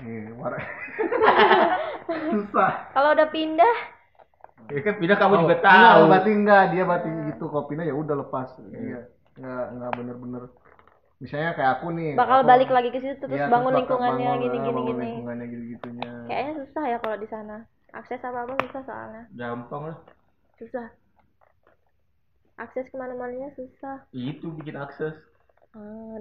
[0.00, 0.56] Iya, war-
[2.30, 2.70] susah.
[2.90, 3.76] kalau udah pindah
[4.68, 6.02] Ya kan pindah kamu juga Enggak, tahu.
[6.06, 8.48] berarti enggak dia berarti gitu kopinya ya udah lepas.
[8.62, 9.00] Iya.
[9.34, 10.42] Enggak enggak bener-bener
[11.18, 12.10] misalnya kayak aku nih.
[12.14, 15.02] bakal aku- balik lagi ke situ terus iya, bangun lingkungannya bangun, gini gini bangun gini
[15.02, 16.10] lingkungannya gitu-gitunya.
[16.24, 17.56] kayaknya susah ya kalau di sana
[17.90, 19.96] akses apa apa susah soalnya Gampang lah.
[20.56, 20.86] susah
[22.56, 25.12] akses ke mana-mananya susah Itu bikin akses.
[25.70, 26.18] Ah,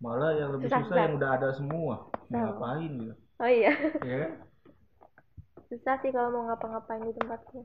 [0.00, 1.94] Malah yang lebih Susah, susah, yang udah ada semua.
[2.30, 3.14] Ngapain gitu.
[3.40, 3.72] oh iya
[4.04, 4.32] Ya kan?
[5.70, 7.62] susah sih kalau mau ngapa-ngapain di tempatku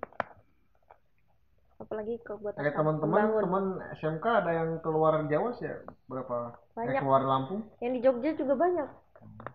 [1.76, 2.70] apalagi kalau buat apa?
[2.70, 3.64] teman-teman teman
[3.98, 5.82] SMK ada yang keluar Jawa sih ya?
[6.06, 6.54] berapa?
[6.78, 6.96] Banyak.
[6.96, 7.62] Eh, keluar Lampung?
[7.82, 8.90] yang di Jogja juga banyak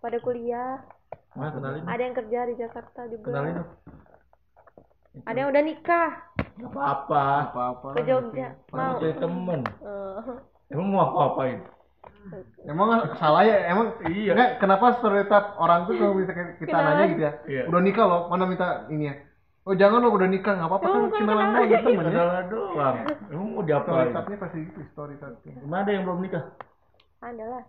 [0.03, 0.83] pada kuliah
[1.31, 1.87] Nah, kenalin.
[1.87, 3.71] ada yang kerja di Jakarta juga Kenalin dong.
[5.21, 6.11] Ada yang udah nikah
[6.55, 7.23] Gak apa-apa.
[7.47, 7.89] Apa-apa.
[7.95, 9.61] ke Jogja mau jadi temen.
[9.81, 10.19] Eh,
[10.71, 11.65] Emang mau apa-apain?
[12.63, 13.65] Emang salah ya?
[13.67, 14.33] Emang Iya.
[14.33, 16.93] enggak kenapa stereotip orang tuh kalau bisa kita Kenalan.
[16.95, 17.33] nanya gitu ya?
[17.45, 17.63] Iya.
[17.67, 19.15] Udah nikah loh, mana minta ini ya?
[19.63, 22.11] Oh jangan loh udah nikah nggak apa-apa kan kenalan doang gitu temen ya.
[22.11, 22.95] Kenalan doang.
[23.29, 23.93] Emang mau diapain?
[24.07, 25.53] Stereotipnya pasti gitu stereotipnya.
[25.61, 26.45] Emang ada yang belum nikah?
[27.21, 27.65] ada lah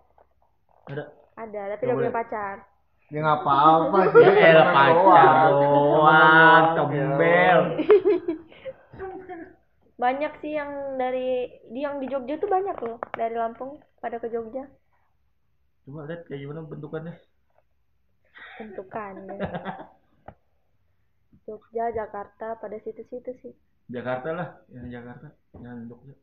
[0.87, 1.03] Ada.
[1.35, 2.55] ada tapi udah punya pacar
[3.11, 4.23] Ya nggak apa-apa sih.
[4.23, 6.65] Ya elah temenan pacar doang.
[6.79, 7.59] tembel.
[10.01, 14.33] banyak sih yang dari di yang di Jogja tuh banyak loh dari Lampung pada ke
[14.33, 14.65] Jogja
[15.85, 17.13] Coba lihat kayak gimana bentukannya.
[18.57, 19.37] bentukannya
[21.45, 23.53] Jogja Jakarta pada situ-situ sih
[23.91, 25.27] Jakarta lah, yang Jakarta,
[25.59, 26.15] yang Jogja.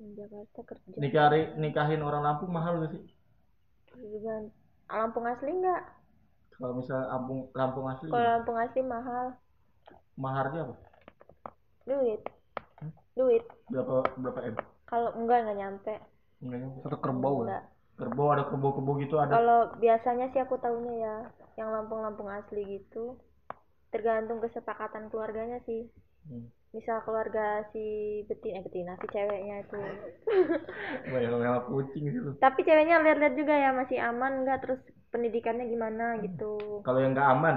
[0.00, 3.02] Yang Jakarta kerja Nikahi, nikahin orang Lampung mahal gak sih?
[4.00, 4.48] juga
[4.90, 5.82] Lampung asli enggak
[6.58, 9.26] Kalau misal Lampung Lampung asli, kalau Lampung asli mahal.
[10.20, 10.74] Maharnya apa?
[11.88, 12.20] duit.
[13.16, 13.44] Duit.
[13.72, 14.54] Berapa berapa m?
[14.84, 15.94] kalau enggak enggak nyampe.
[16.44, 16.78] Enggak nyampe.
[16.84, 17.44] Satu kerbau ya.
[17.48, 17.64] enggak.
[17.96, 19.32] Kerbau ada kerbau-kerbau gitu ada.
[19.36, 21.14] kalau biasanya sih aku tahunya ya
[21.60, 23.16] yang Lampung-Lampung asli gitu.
[23.90, 25.90] Tergantung kesepakatan keluarganya sih
[26.70, 29.80] misal keluarga si betina eh betina si ceweknya itu.
[31.70, 32.32] Kucing sih lu.
[32.38, 34.58] tapi ceweknya lihat-lihat juga ya masih aman nggak?
[34.62, 34.80] Terus
[35.10, 36.82] pendidikannya gimana gitu?
[36.86, 37.56] Kalau yang nggak aman,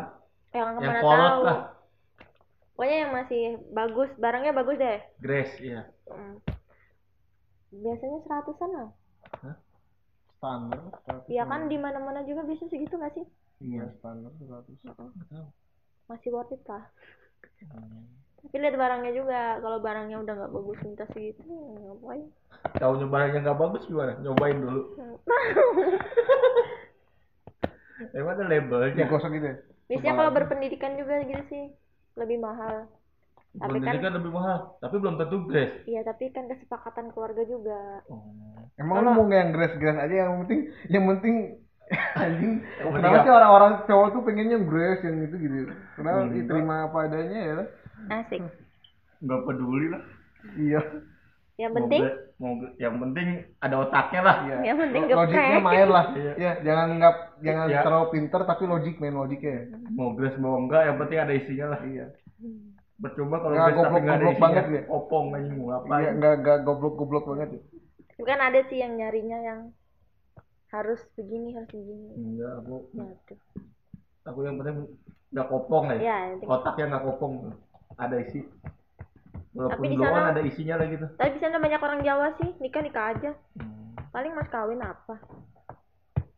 [0.54, 1.44] yang yang mana kolot tahu.
[1.46, 1.60] lah.
[2.74, 5.00] pokoknya yang masih bagus barangnya bagus deh.
[5.22, 5.86] Grace, iya.
[6.10, 6.42] Mm.
[7.74, 8.90] biasanya seratusan lah.
[10.38, 10.82] Standar
[11.30, 13.26] ya kan di mana-mana juga bisa segitu nggak sih?
[13.62, 14.78] Iya standar seratus
[16.12, 16.84] masih worth it lah
[18.44, 22.24] tapi lihat barangnya juga kalau barangnya udah nggak bagus minta segitu ya ngapain
[22.74, 24.16] Tahu nyobainnya nggak bagus gimana?
[24.20, 24.82] Nyobain dulu.
[28.14, 28.96] Emang ada labelnya.
[28.96, 31.64] digosok gitu ya biasanya kalau berpendidikan juga gitu sih
[32.16, 32.88] lebih mahal
[33.54, 35.86] tapi kan Pendidikan lebih mahal, tapi belum tentu Grace.
[35.86, 38.02] iya tapi kan kesepakatan keluarga juga
[38.76, 40.60] emang lu mau yang grass grass aja yang penting
[40.90, 41.36] yang penting
[42.18, 43.24] anjing kenapa apa?
[43.24, 45.58] sih orang-orang cowok tuh pengennya yang grass yang itu gitu
[45.94, 46.32] kenapa Hmm.
[46.34, 47.58] diterima apa adanya ya
[48.10, 48.42] asik
[49.20, 50.04] Nggak peduli lah.
[50.56, 50.82] iya
[51.54, 52.02] yang Mau penting
[52.36, 53.28] mau gra- yang penting
[53.58, 54.38] ada otaknya lah.
[54.42, 56.34] iya yang penting Lo- logiknya geprek main lah Iya.
[56.36, 57.82] ya jangan nggak jangan Ya.
[57.82, 59.58] terlalu pinter tapi logik main logiknya
[59.90, 61.82] Mau Grace mau enggak, yang penting ada isinya lah.
[61.84, 62.06] iya
[62.96, 64.44] Percuma kalau Nggak goblok- nggak goblok isinya.
[64.44, 64.82] banget ya.
[64.88, 66.12] Opong aja mau iya ngapain?
[66.16, 67.62] nggak nggak goblok goblok banget ya.
[68.10, 69.60] Tapi kan ada sih yang nyarinya yang
[70.70, 73.38] harus begini harus begini Enggak, aku ya tuh
[74.24, 74.76] aku yang penting
[75.30, 75.98] nggak kopong ya.
[76.00, 76.18] ya.
[76.44, 77.34] Otaknya nggak kopong.
[77.96, 78.42] Ada isi.
[79.54, 81.06] Walaupun Tapi di sana- ada isinya lah gitu.
[81.14, 83.94] tapi di sana banyak orang Jawa sih nikah nikah aja Hmm.
[84.10, 85.22] paling mas kawin apa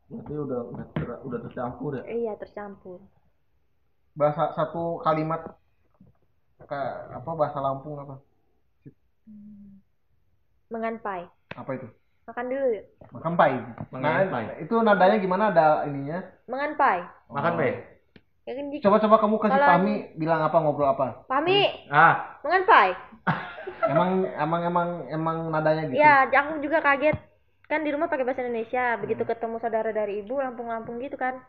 [0.05, 2.03] Berarti udah udah, ter- udah tercampur ya.
[2.05, 2.99] iya tercampur
[4.11, 5.47] bahasa satu kalimat
[6.61, 8.19] kayak apa bahasa Lampung apa
[10.67, 11.87] menganpai apa itu
[12.25, 13.53] makan dulu yuk makan pai
[13.93, 14.43] nah Menganpai.
[14.59, 17.69] itu nadanya gimana ada ininya menganpai Makan be.
[18.45, 21.25] Ya kan jika coba coba kamu kasih Kalau- Pami bilang apa ngobrol apa?
[21.25, 22.93] Pami Ah, menganpai
[23.91, 25.97] emang emang emang emang nadanya gitu?
[25.97, 27.17] Ya aku juga kaget.
[27.65, 31.41] Kan di rumah pakai bahasa Indonesia begitu ketemu saudara dari ibu lampung-lampung gitu kan.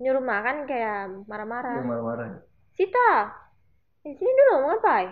[0.00, 2.40] Nyuruh makan kayak yang marah-marah marah-marah.
[2.72, 3.32] Sita
[4.00, 5.04] di sini dulu menganpai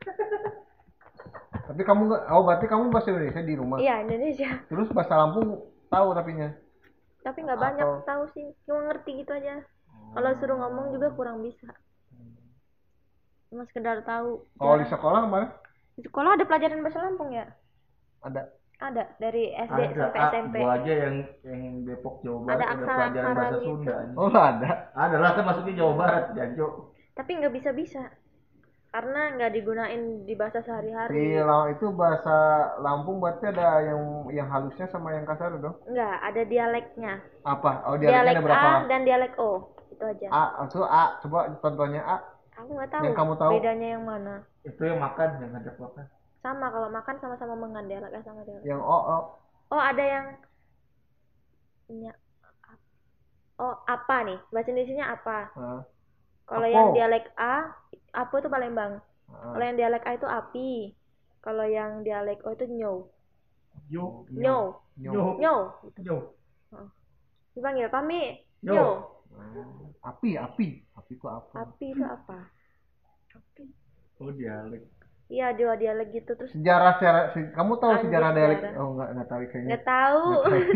[1.68, 3.78] tapi kamu nggak oh berarti kamu bahasa Indonesia di rumah?
[3.78, 4.50] Iya Indonesia.
[4.66, 6.50] Terus bahasa Lampung tahu tapinya
[7.20, 8.46] tapi nggak banyak Atau- tahu sih.
[8.64, 9.60] Cuma ngerti gitu aja.
[10.10, 11.70] Kalau suruh ngomong juga kurang bisa.
[13.46, 15.46] Cuma sekedar tahu kalau di sekolah ke mana?
[15.94, 17.46] Di sekolah ada pelajaran bahasa Lampung ya?
[18.22, 18.42] Ada.
[18.80, 21.14] Ada dari SD Ada, sampai ah, SMP gua aja yang
[21.44, 23.66] yang Depok Jawa Barat Ada ada, aksara- pelajaran bahasa gitu.
[23.66, 23.94] Sunda.
[24.16, 24.70] oh ada.
[24.94, 26.66] Ada lah kan masuknya Jawa Barat, Janjo.
[27.12, 28.02] tapi nggak bisa bisa
[28.90, 32.36] karena nggak digunain di bahasa di sehari-hari Lam- itu bahasa
[32.82, 37.12] Lampung berarti ada yang yang halusnya sama yang kasar dong nggak ada dialeknya.
[37.46, 37.86] Apa?
[37.86, 38.70] Oh dialek dialeknya ada berapa?
[38.82, 39.50] A dan dialek O
[39.94, 40.26] itu aja.
[40.34, 41.04] A itu A.
[41.22, 42.16] Coba contohnya A.
[42.58, 43.50] Aku nggak tahu Yang kamu tahu?
[43.56, 44.34] bedanya yang mana.
[44.66, 46.06] Itu yang makan, yang ngajak makan.
[46.40, 49.18] sama kalau makan sama-sama mengan dialek A sama dialek yang O O.
[49.70, 50.26] Oh ada yang
[51.90, 52.12] nya
[53.60, 54.38] oh apa nih?
[54.50, 55.38] Bahasa Indonesia apa?
[55.54, 55.80] Nah,
[56.50, 57.70] kalau yang dialek A
[58.10, 58.98] apa itu Palembang.
[59.30, 59.54] Nah.
[59.54, 60.70] kalau yang dialek A itu api.
[61.40, 63.06] Kalau yang dialek O itu nyow
[63.86, 65.38] Yo, nyow Nyo.
[65.38, 65.60] nyow
[66.02, 66.16] yo.
[67.54, 68.74] dipanggil pami Yo.
[68.74, 68.90] nyow
[70.02, 70.68] api api.
[70.98, 71.54] Api itu apa?
[71.54, 72.38] Api itu apa?
[74.20, 74.84] Oh, dialek.
[75.32, 76.36] iya dua dialek gitu.
[76.36, 77.22] Terus sejarah sejarah.
[77.32, 78.58] Se- kamu tahu Anjir, sejarah dialek?
[78.60, 78.80] Sejarah.
[78.82, 79.68] oh enggak enggak tahu kayaknya.
[79.70, 80.24] Nggak tahu.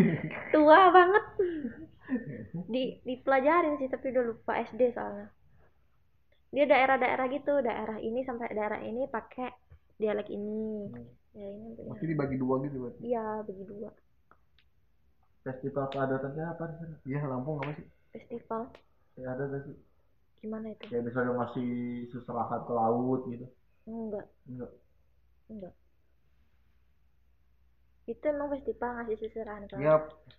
[0.55, 1.25] Tua banget.
[2.73, 5.29] Di dipelajarin sih tapi udah lupa SD soalnya
[6.55, 9.49] dia daerah-daerah gitu daerah ini sampai daerah ini pakai
[10.01, 10.89] dialek ini
[11.39, 13.05] ya ini Pasti dibagi dua gitu berarti.
[13.07, 13.91] iya bagi dua
[15.45, 16.97] Festival keadatannya apa di sana?
[17.09, 17.87] Iya, Lampung apa sih?
[18.13, 18.73] festival
[19.17, 19.77] Ya ada gak sih?
[20.41, 21.69] gimana itu Kayak misalnya ngasih
[22.13, 23.47] seserahan ke laut gitu.
[23.87, 24.73] enggak Enggak.
[25.51, 25.75] enggak
[28.13, 29.93] itu emang festival ngasih seserahan ke Ya,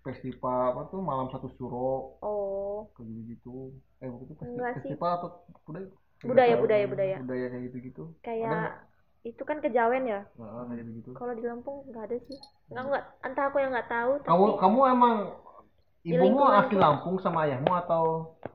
[0.06, 1.88] festival apa tuh malam satu suro
[2.22, 3.50] oh kayak gitu.
[4.02, 4.96] Eh, waktu itu festi- Enggak sih.
[4.96, 5.30] festival atau
[5.66, 5.90] budaya?
[6.24, 7.16] Budaya, budaya, budaya.
[7.20, 8.04] Budaya kayak gitu gitu.
[8.24, 8.86] kayak
[9.26, 11.10] itu kan kejawen ya kayak gitu gitu.
[11.18, 12.38] kalau di Lampung nggak ada sih
[12.70, 15.16] nggak nggak entah aku yang nggak tahu tapi Kamu kamu emang
[16.06, 18.04] ibumu asli Lampung sama ayahmu atau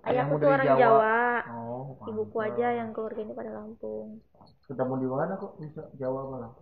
[0.07, 0.79] ayahku ayahmu tuh dari orang Jawa?
[0.79, 1.19] Jawa,
[1.51, 4.23] Oh, ibuku aja yang keluarganya pada Lampung
[4.71, 6.53] Ketemu di mana kok bisa Jawa malah?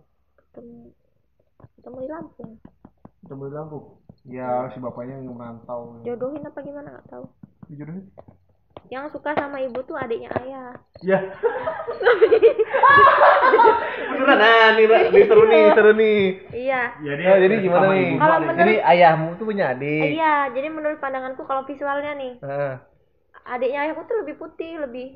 [0.49, 0.89] ketemu
[1.77, 2.51] ketemu di Lampung
[3.21, 3.85] Ketemu di Lampung.
[4.25, 6.01] Ya, si bapaknya yang merantau.
[6.01, 7.25] jodohin apa gimana nggak tahu
[7.69, 8.09] Dijodohin?
[8.87, 11.19] Yang suka sama ibu tuh adiknya ayah Ya.
[14.09, 16.19] Beneran nah, nih, nih seru nih, seru nih.
[16.51, 18.03] iya Ya Oh, jadi gimana sama nih?
[18.05, 18.19] ibu.
[18.19, 20.09] Kalau menurut- Jadi ayahmu tuh punya adik.
[20.11, 22.73] iya jadi menurut pandanganku kalau visualnya nih Heeh.
[23.45, 25.07] adiknya ayahku tuh lebih putih lebih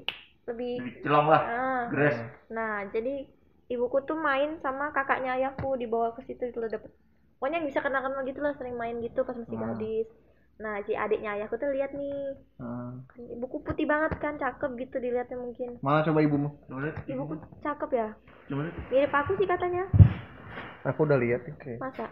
[0.44, 1.42] lebih Celong lah.
[1.42, 2.16] ah Gres.
[2.50, 3.28] Nah, jadi
[3.68, 6.92] ibuku tuh main sama kakaknya ayahku dibawa ke situ itu dapet.
[7.38, 9.64] Pokoknya bisa kenal-kenal gitu lah, sering main gitu pas masih Ah.
[9.70, 10.08] gadis.
[10.54, 12.94] Nah, si adiknya ayahku tuh lihat nih, Ah.
[13.10, 15.82] kan ibuku putih banget kan, cakep gitu dilihatnya mungkin.
[15.82, 16.54] Mana coba ibumu?
[16.70, 16.96] Coba lihat.
[17.04, 18.08] Ibuku cakep ya,
[18.48, 18.76] Coba lihat.
[18.94, 19.84] mirip aku sih katanya.
[20.86, 21.80] Aku udah lihat nih kayak.
[21.82, 22.06] Masa?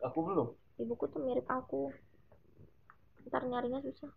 [0.00, 0.48] Aku belum.
[0.80, 1.92] Ibuku tuh mirip aku.
[3.28, 4.10] Ntar nyarinya susah.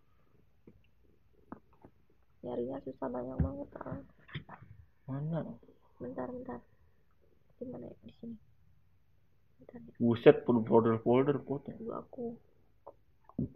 [2.41, 3.67] Nyarinya susah banyak banget.
[3.83, 3.99] Ah.
[5.11, 5.43] Mana?
[5.99, 6.59] Bentar, bentar.
[7.59, 7.95] Di mana ya?
[7.99, 8.35] Di sini.
[9.59, 9.91] Bentar ya.
[9.99, 11.67] Buset, folder folder foto.
[11.69, 12.25] Ibu aku.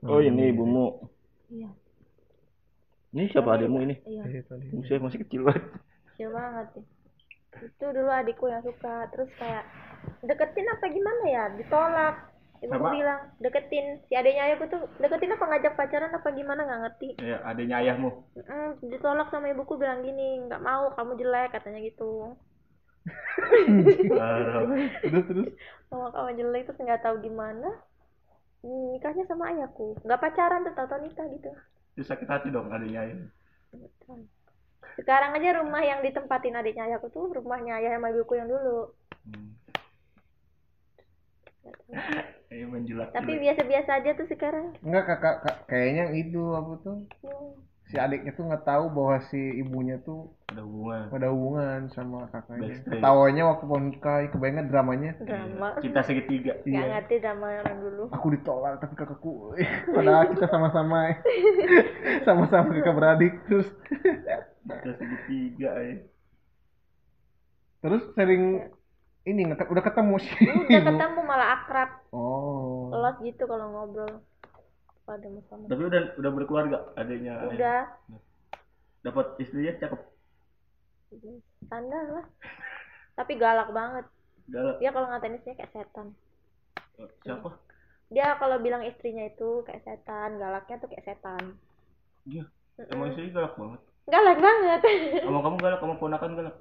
[0.08, 1.10] Oh ini ibumu.
[1.54, 1.70] Iya.
[3.16, 3.96] Ini siapa adikmu ini?
[4.04, 4.24] Iya.
[4.74, 5.64] Buset masih kecil banget.
[6.14, 6.86] Kecil banget sih.
[7.58, 9.08] Itu dulu adikku yang suka.
[9.14, 9.64] Terus kayak
[10.26, 11.44] deketin apa gimana ya?
[11.56, 12.16] Ditolak.
[12.58, 12.90] Ibuku Sama?
[12.98, 14.02] bilang deketin.
[14.10, 17.10] Si adiknya ayahku tuh deketin apa ngajak pacaran apa gimana nggak ngerti.
[17.22, 18.10] Ya, adiknya ayahmu.
[18.34, 22.34] Mm, ditolak sama ibuku bilang gini, nggak mau kamu jelek katanya gitu.
[25.06, 25.48] Terus terus.
[25.88, 27.70] Sama kamu jelek terus nggak tahu gimana.
[28.66, 31.50] Hmm, Nikahnya sama ayahku, nggak pacaran tuh tahu nikah gitu.
[31.94, 33.18] Terus sakit hati dong adiknya ayah.
[34.98, 38.94] Sekarang aja rumah yang ditempatin adiknya ayahku tuh rumahnya ayah sama ibuku yang dulu.
[42.48, 43.12] Ayo menjilat.
[43.12, 44.74] Tapi biasa-biasa aja tuh sekarang.
[44.82, 46.98] Enggak kakak, kak, kayaknya itu apa tuh?
[47.22, 47.52] Hmm.
[47.88, 51.08] Si adiknya tuh nggak tahu bahwa si ibunya tuh ada hubungan.
[51.08, 52.84] ada hubungan sama kakaknya.
[52.84, 55.12] Ketawanya waktu mau nikah, kebayangnya dramanya.
[55.18, 55.80] Drama.
[55.80, 56.60] Cinta segitiga.
[56.62, 56.84] Nggak Iya.
[57.00, 58.04] ngerti drama yang dulu.
[58.12, 59.56] Aku ditolak tapi kakakku,
[59.96, 61.16] padahal kita sama-sama,
[62.28, 63.68] sama-sama kakak beradik terus,
[64.68, 65.96] Cinta segitiga ya.
[67.78, 68.68] terus sering
[69.24, 70.44] ini nggak udah ketemu sih.
[70.44, 72.92] Udah ketemu malah akrab, Oh.
[72.92, 74.24] los gitu kalau ngobrol.
[75.08, 75.72] Pada sama.
[75.72, 77.40] Tapi udah udah berkeluarga adiknya.
[77.40, 77.48] ayah.
[77.56, 77.82] Udah,
[79.08, 80.02] Dapat istrinya cakep.
[81.64, 82.26] standar lah.
[83.16, 84.06] Tapi galak banget.
[84.52, 84.76] Galak.
[84.84, 86.08] Dia kalau ngatain istrinya kayak setan.
[87.24, 87.50] Siapa?
[88.12, 91.56] Dia kalau bilang istrinya itu kayak setan, galaknya tuh kayak setan.
[92.28, 92.44] Dia.
[92.76, 92.92] Mm-mm.
[92.92, 93.82] Emang istrinya galak banget.
[94.12, 94.80] Galak banget.
[95.28, 96.56] Sama kamu galak, kamu ponakan galak.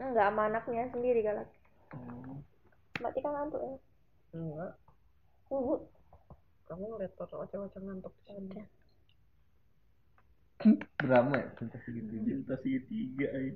[0.00, 1.48] Enggak sama anaknya sendiri galak.
[1.92, 2.40] Oh.
[3.04, 3.72] Mbak Tika ngantuk ya?
[4.32, 4.72] Enggak.
[5.52, 5.76] Uh,
[6.70, 8.46] Kamu ngeliat foto oceh-oceh ngantuk di sini.
[8.54, 8.66] udah.
[11.02, 12.14] Drama ya cinta segitu.
[12.22, 13.52] Cinta segitiga ya.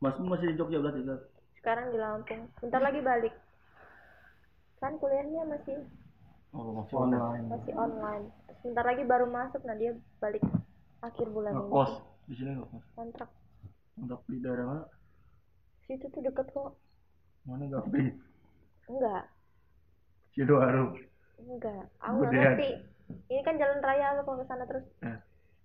[0.00, 1.20] Masmu masih di Jogja berarti kan?
[1.60, 2.48] Sekarang di Lampung.
[2.64, 3.34] Bentar lagi balik.
[4.80, 5.76] Kan kuliahnya masih
[6.50, 7.22] Oh, masih online.
[7.22, 7.46] Online.
[7.46, 8.24] masih online.
[8.58, 10.42] Sebentar lagi baru masuk, nah dia balik
[10.98, 11.62] akhir bulan ini.
[11.62, 11.92] Ngekos
[12.26, 12.84] di sini ngekos.
[12.98, 13.30] Kontrak.
[14.00, 14.84] Untuk di daerah mana?
[15.86, 16.74] Situ tuh deket kok.
[17.44, 18.10] Mana gak free?
[18.86, 19.24] Enggak,
[20.34, 20.98] Sidoarjo.
[21.38, 21.84] enggak.
[21.98, 22.68] Aku nggak ngerti.
[23.26, 24.86] Ini kan jalan raya lo kalau ke sana terus.
[25.02, 25.18] Eh.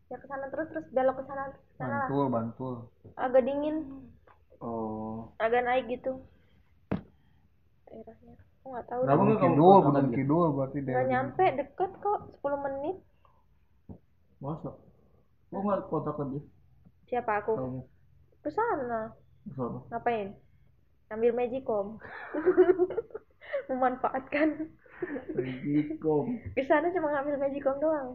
[0.08, 1.44] Ya ke sana terus terus belok ke sana
[1.76, 2.08] sana lah.
[2.08, 2.74] Bantul, bantul.
[3.16, 3.78] Agak dingin,
[4.58, 5.34] Oh.
[5.38, 6.22] agak naik gitu.
[7.86, 8.34] Daerahnya.
[8.62, 9.02] Aku nggak tahu.
[9.06, 11.10] Kenapa nggak Kidul, bukan kidul berarti Nggak daerah.
[11.10, 12.98] nyampe deket kok 10 menit.
[14.40, 14.72] Masa?
[15.50, 16.42] Kok nggak kontak dia?
[17.06, 17.54] Siapa aku?
[17.54, 17.82] Kamu.
[18.42, 19.02] Ke sana.
[19.46, 19.80] Ke sana.
[19.90, 20.28] Ngapain?
[21.10, 22.02] Ambil magicom.
[23.70, 24.50] Memanfaatkan.
[25.36, 26.26] Magicom.
[26.54, 28.10] Ke sana cuma ngambil magicom doang.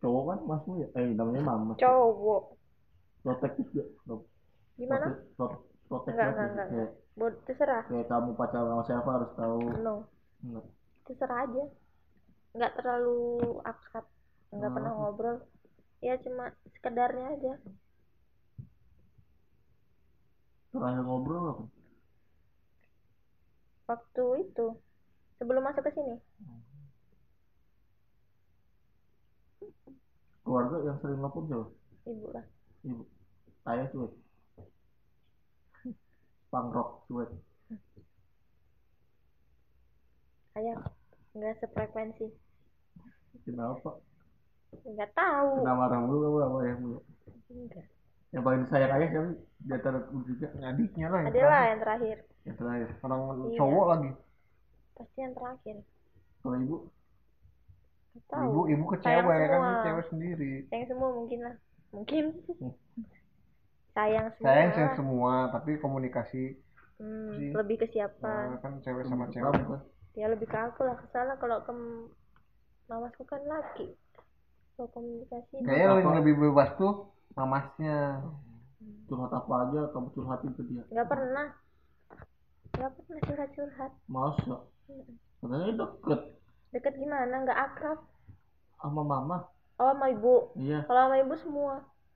[0.00, 0.88] Cowok kan masmu ya?
[0.96, 1.72] Eh namanya mama.
[1.76, 2.56] Cowok.
[3.20, 3.88] Protektif gak?
[4.08, 4.24] Pro-
[4.80, 5.06] Gimana?
[5.12, 5.60] prote- pro-
[5.90, 6.32] Protektif Enggak, gak?
[6.32, 6.68] enggak, enggak.
[6.70, 7.82] Kayak, Buat terserah.
[7.84, 9.60] kayak kamu pacaran sama siapa harus tahu.
[9.84, 9.94] No.
[10.40, 10.64] Enggak.
[11.04, 11.64] Terserah aja.
[12.56, 13.20] Nggak terlalu
[13.62, 14.06] akrab.
[14.50, 14.74] Nggak Oh.
[14.74, 15.36] pernah ngobrol.
[16.00, 17.52] Ya cuma sekedarnya aja.
[20.70, 21.64] Terakhir ngobrol apa?
[23.90, 24.66] Waktu itu.
[25.42, 26.16] Sebelum masuk ke sini.
[30.46, 31.66] Keluarga yang sering nelfon siapa?
[32.06, 32.44] Ibu lah.
[32.86, 33.02] Ibu.
[33.66, 34.12] Saya cuek.
[36.50, 37.30] Pangrok cuek.
[40.58, 40.76] Ayah.
[41.34, 42.26] Nggak sefrekuensi.
[43.46, 43.98] Kenapa?
[44.86, 45.50] Nggak tahu.
[45.62, 46.98] Kenapa marah mulu sama ayah mulu?
[47.50, 47.86] Enggak.
[48.30, 49.28] Yang paling disayang ayah siapa?
[49.34, 49.38] sih?
[49.60, 50.46] Di antara bertiga.
[50.62, 52.16] Adiknya lah yang Adalah yang terakhir.
[52.46, 52.88] Yang terakhir.
[53.02, 53.20] Orang
[53.50, 53.58] Iya.
[53.58, 54.10] cowok lagi.
[54.94, 55.76] Pasti yang terakhir.
[56.40, 56.76] Kalau ibu?
[58.30, 58.42] Tahu.
[58.46, 60.52] Ibu, ibu ke Sayang cewek kan cewek sendiri.
[60.70, 61.54] Sayang semua mungkin lah.
[61.90, 62.24] Mungkin.
[63.94, 64.46] Sayang semua.
[64.46, 66.42] Sayang sayang semua, tapi komunikasi
[67.00, 67.50] Hmm, sih.
[67.56, 68.28] lebih ke siapa?
[68.28, 69.50] eh, kan cewek sama cewek.
[69.50, 69.80] kan?
[70.14, 70.98] Ya lebih ke aku lah.
[71.10, 71.72] Salah kalau ke
[72.86, 73.94] mamasku kan laki.
[74.76, 75.54] Kalau komunikasi.
[75.64, 76.92] Kayaknya lebih bebas tuh
[77.34, 78.24] mamasnya.
[79.10, 80.82] Curhat apa aja kamu curhatin ke dia.
[80.88, 81.46] nggak pernah.
[82.78, 83.92] Nggak pernah curhat-curhat.
[84.06, 84.56] Masa?
[85.42, 86.20] Katanya deket.
[86.70, 87.42] Deket gimana?
[87.50, 87.98] akrab
[88.80, 89.38] sama mama
[89.76, 91.74] oh sama ibu iya kalau sama ibu semua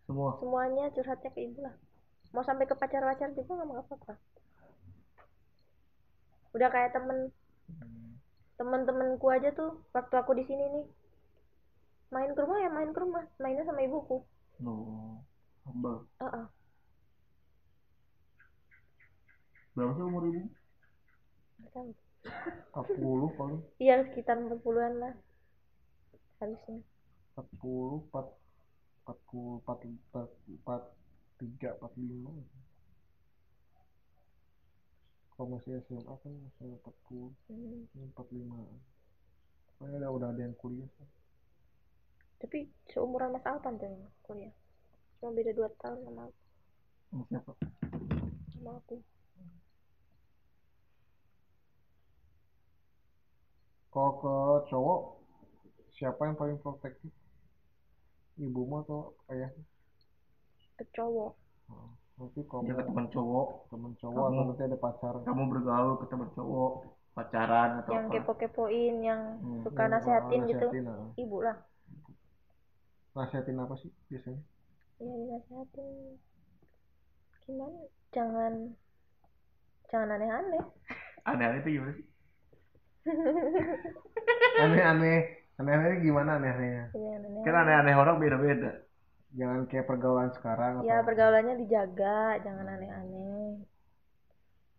[0.09, 1.75] semua semuanya curhatnya ke ibu lah
[2.33, 4.15] mau sampai ke pacar pacar juga nggak mau apa-apa
[6.57, 7.29] udah kayak temen
[8.57, 10.87] temen-temenku aja tuh waktu aku di sini nih
[12.15, 14.25] main ke rumah ya main ke rumah mainnya sama ibuku
[14.61, 14.75] no
[15.65, 16.47] hamba Heeh.
[19.75, 20.43] berapa sih umur ibu?
[21.75, 21.91] Tahu.
[22.73, 23.61] 40 paling.
[23.83, 25.15] Iya sekitar 40-an lah.
[26.39, 26.79] Harusnya.
[27.35, 28.39] 40 4
[29.05, 30.23] 40 4
[30.63, 30.95] 4
[31.43, 32.47] 3 45
[35.35, 37.91] kalau masih SMA kan masih 40 Hmm.
[37.91, 38.71] ini 45
[39.75, 40.87] Pokoknya udah, udah ada yang kuliah
[42.45, 44.53] tapi seumuran mas Alpan tuh yang kuliah.
[45.17, 46.41] Cuma beda 2 tahun sama aku.
[47.09, 47.53] Sama siapa?
[48.53, 48.97] Sama aku.
[53.89, 54.35] Kalau ke
[54.69, 55.01] cowok
[55.95, 57.09] siapa yang paling protektif?
[58.35, 59.63] Ibumu atau ayahnya
[60.75, 61.39] ke cowok.
[62.19, 63.49] Nanti kalau dia ke teman cowok.
[63.71, 65.15] Temen cowok Kamu- atau nanti ada pacar?
[65.23, 66.73] kamu bergaul ke teman cowok
[67.15, 68.15] pacaran atau yang apa?
[68.19, 69.63] kepo-kepoin yang Hmm.
[69.63, 70.67] suka Yang, nasehatin gitu.
[70.67, 71.09] nasehatin, ah.
[71.15, 71.57] ibu lah
[73.15, 74.43] nasihatin apa sih biasanya?
[74.99, 76.19] Ya dinasehatin
[77.47, 77.81] gimana?
[78.11, 78.53] Jangan
[79.91, 80.65] jangan aneh-aneh.
[81.23, 82.07] Aneh-aneh itu gimana sih?
[84.65, 85.21] Aneh-aneh.
[85.63, 86.85] Aneh-aneh gimana aneh-anehnya?
[86.91, 88.73] Jangan aneh kan aneh-aneh orang beda-beda.
[89.35, 92.43] Jangan kayak pergaulan sekarang ya atau pergaulannya dijaga.
[92.43, 93.63] Jangan aneh-aneh.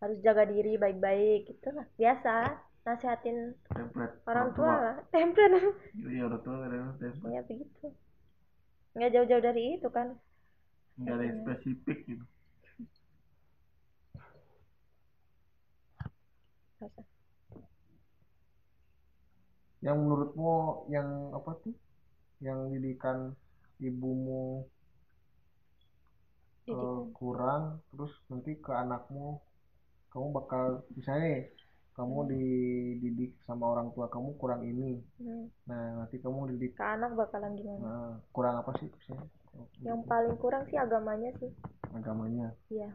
[0.04, 1.48] Harus jaga diri baik-baik.
[1.48, 1.88] Gitu lah.
[1.96, 2.36] Biasa.
[2.86, 4.14] Nasehatin template.
[4.30, 4.96] orang tua lah.
[5.12, 5.58] Template.
[5.96, 7.32] Iya orang tua kadang template.
[7.32, 7.88] Ya begitu
[8.96, 10.16] nggak jauh-jauh dari itu kan?
[10.96, 12.24] Nggak ada yang spesifik gitu.
[19.84, 20.52] Yang menurutmu
[20.88, 21.76] yang apa tuh?
[22.40, 23.36] Yang didikan
[23.78, 24.64] ibumu
[26.66, 27.14] Didikan.
[27.14, 27.62] kurang
[27.94, 29.38] terus nanti ke anakmu
[30.10, 31.46] kamu bakal misalnya
[31.96, 35.00] kamu dididik sama orang tua kamu kurang ini.
[35.16, 35.48] Hmm.
[35.64, 36.76] nah nanti kamu didik.
[36.76, 37.80] Ke anak bakalan gimana?
[37.80, 39.26] Nah, kurang apa sih misalnya
[39.80, 41.48] yang paling kurang sih agamanya sih.
[41.96, 42.52] Agamanya?
[42.68, 42.92] Iya.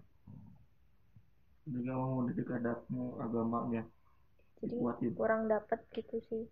[1.66, 3.82] Jadi kamu mau didik adabmu agamanya
[4.62, 5.12] jadi Dikuatin.
[5.18, 6.44] kurang dapet gitu sih.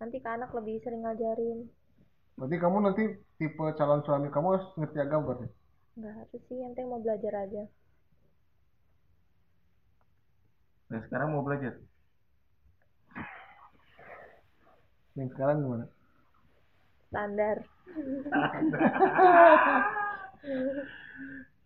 [0.00, 1.68] Nanti ke anak lebih sering ngajarin.
[2.40, 3.04] Berarti kamu nanti
[3.36, 5.46] tipe calon suami kamu harus ngerti agama berarti?
[6.00, 7.62] Nggak harus sih yang penting mau belajar aja.
[10.88, 11.76] Nah sekarang mau belajar
[15.18, 15.86] yang sekarang gimana?
[17.10, 17.56] Standar.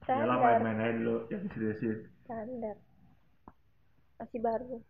[0.03, 2.77] Ya lah standar main-main aja dulu yang seriusin standar.
[4.17, 4.81] Masih baru.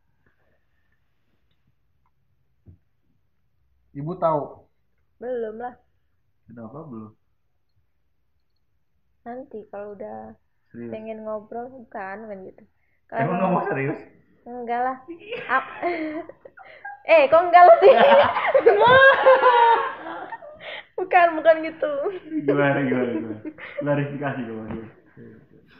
[3.92, 4.42] Ibu tahu?
[5.18, 5.74] Belum lah.
[6.48, 7.12] Kenapa belum?
[9.22, 10.32] Nanti kalau udah
[10.72, 10.90] serius?
[10.90, 12.62] pengen ngobrol bukan kan gitu.
[13.12, 13.98] Emang Kalau- nggak mau serius?
[14.42, 14.96] Enggak lah
[17.08, 17.94] eh kok enggak lah sih?
[21.02, 21.92] Bukan bukan gitu.
[22.46, 23.38] Gimana gimana gimana?
[23.82, 24.86] Klarifikasi gimana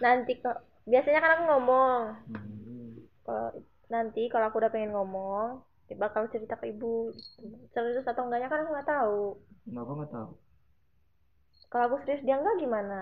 [0.02, 0.58] nanti kok.
[0.82, 2.02] Biasanya kan aku ngomong.
[2.34, 3.06] Hmm.
[3.22, 3.54] kalau
[3.86, 7.14] nanti kalau aku udah pengen ngomong dia bakal cerita ke ibu.
[7.70, 9.22] Serius atau enggaknya kan aku nggak tahu.
[9.62, 10.30] Kenapa nggak tahu?
[11.70, 13.00] Kalau aku serius dia enggak gimana?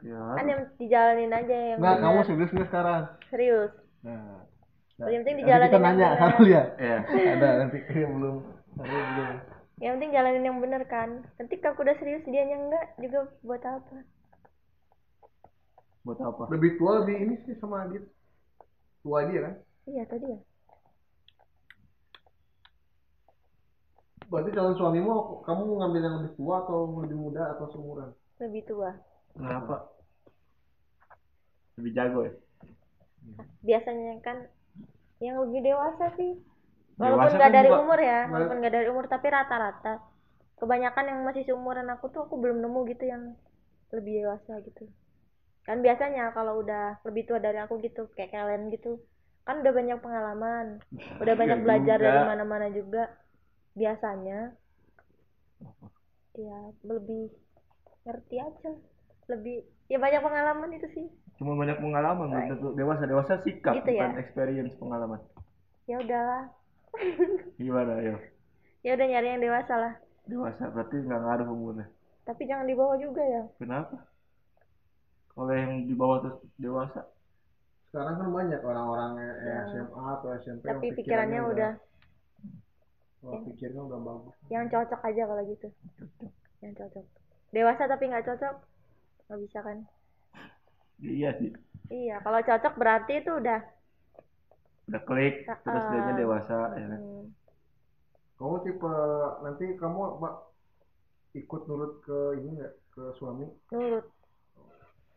[0.00, 0.22] Ya.
[0.40, 3.04] Kan yang dijalanin aja yang nggak kamu serius nggak sekarang?
[3.28, 3.72] Serius.
[4.00, 4.48] Nah
[5.06, 6.18] yang penting nanti dijalanin kita yang nanya benar.
[6.18, 6.96] kalau ya ya
[7.38, 8.36] ada nanti belum
[8.78, 9.36] ada belum.
[9.78, 11.10] Yang penting jalanin yang benar kan.
[11.38, 13.96] Nanti kalau aku udah serius dia enggak juga buat apa?
[16.02, 16.42] Buat apa?
[16.50, 18.02] Lebih tua lebih ini sih sama Adit.
[19.06, 19.54] Tua dia kan?
[19.86, 20.38] Iya tadi ya
[24.28, 28.12] berarti calon suamimu kamu ngambil yang lebih tua atau lebih muda atau seumuran?
[28.44, 28.92] Lebih tua.
[29.32, 29.88] Kenapa?
[31.80, 32.32] Lebih jago ya?
[33.64, 34.36] Biasanya kan
[35.18, 36.32] yang lebih dewasa sih.
[36.98, 39.94] Dewasa walaupun kan nggak dari juga- umur ya walaupun nggak dari umur tapi rata-rata.
[40.58, 43.22] Kebanyakan yang masih seumuran aku tuh aku belum nemu gitu yang
[43.94, 44.84] lebih dewasa gitu.
[45.62, 48.98] Kan biasanya kalau udah lebih tua dari aku gitu kayak kalian gitu
[49.46, 50.66] kan udah banyak pengalaman.
[51.22, 52.06] Udah banyak Iya belajar juga.
[52.10, 53.02] dari mana-mana juga
[53.78, 54.54] biasanya.
[56.38, 57.30] Ya lebih
[58.06, 58.70] ngerti aja.
[59.30, 59.56] Lebih
[59.88, 61.06] ya banyak pengalaman itu sih
[61.38, 64.10] cuma banyak pengalaman belum tentu dewasa dewasa sikap Gitu ya?
[64.10, 65.20] bukan experience pengalaman.
[65.86, 66.42] Ya udahlah.
[67.62, 68.16] Gimana ya
[68.82, 69.92] ya udah nyari yang dewasa lah.
[70.26, 71.86] Dewasa berarti nggak ngaruh umurnya.
[72.22, 73.42] Tapi jangan dibawa juga ya.
[73.56, 73.96] Kenapa?
[75.32, 77.06] Kalau yang di bawah terus dewasa?
[77.88, 79.10] Sekarang kan banyak orang-orang
[79.40, 81.72] yang SMA atau SMP yang tapi pikirannya udah
[83.18, 84.34] Kalau pikirnya udah bagus.
[84.46, 85.68] yang cocok aja kalau gitu.
[86.60, 87.04] Yang cocok.
[87.50, 88.54] Dewasa tapi nggak cocok
[89.28, 89.78] nggak bisa kan
[91.02, 91.50] iya sih.
[91.88, 93.60] Iya kalau cocok berarti itu udah
[94.88, 95.92] udah klik terus Ah.
[95.92, 97.00] dia dewasa ya kan?
[97.00, 97.26] hmm,
[98.38, 98.92] Kamu tipe
[99.42, 100.34] nanti kamu Mbak,
[101.36, 102.72] ikut nurut ke ini nggak?
[102.94, 103.44] Ke suami?
[103.74, 104.06] Nurut.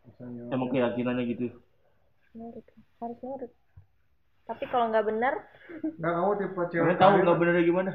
[0.02, 1.48] Misalnya emang keyakinannya gitu?
[2.36, 2.66] Nurut
[3.00, 3.52] harus nurut.
[4.50, 5.34] Tapi kalau nggak benar
[6.02, 7.92] nggak kamu tipe cewek emang tahu nggak benernya gimana?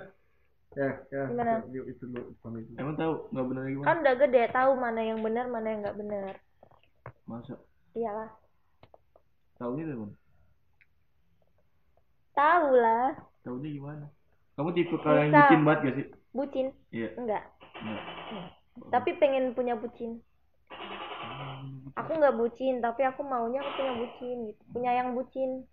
[0.76, 1.52] Ya ya Gimana?
[1.66, 2.72] itu, itu nurut suami itu.
[2.76, 3.86] Emang tahu nggak benernya gimana?
[3.88, 6.32] Kan udah gede tahu mana yang benar mana yang nggak benar
[7.26, 7.58] masa
[7.96, 8.28] iyalah.
[9.56, 10.14] Tahunya dari mana
[12.36, 14.06] tahu lah tahunya gimana
[14.54, 16.06] kamu tipe kalau yang bucin banget gak sih?
[16.32, 16.66] Bucin?
[16.92, 17.08] Iya.
[17.16, 17.42] Enggak.
[17.80, 18.04] Enggak.
[18.92, 20.20] tapi pengen punya bucin.
[21.96, 24.62] Aku nggak bucin tapi aku maunya aku punya bucin gitu.
[24.68, 25.64] Punya yang bucin.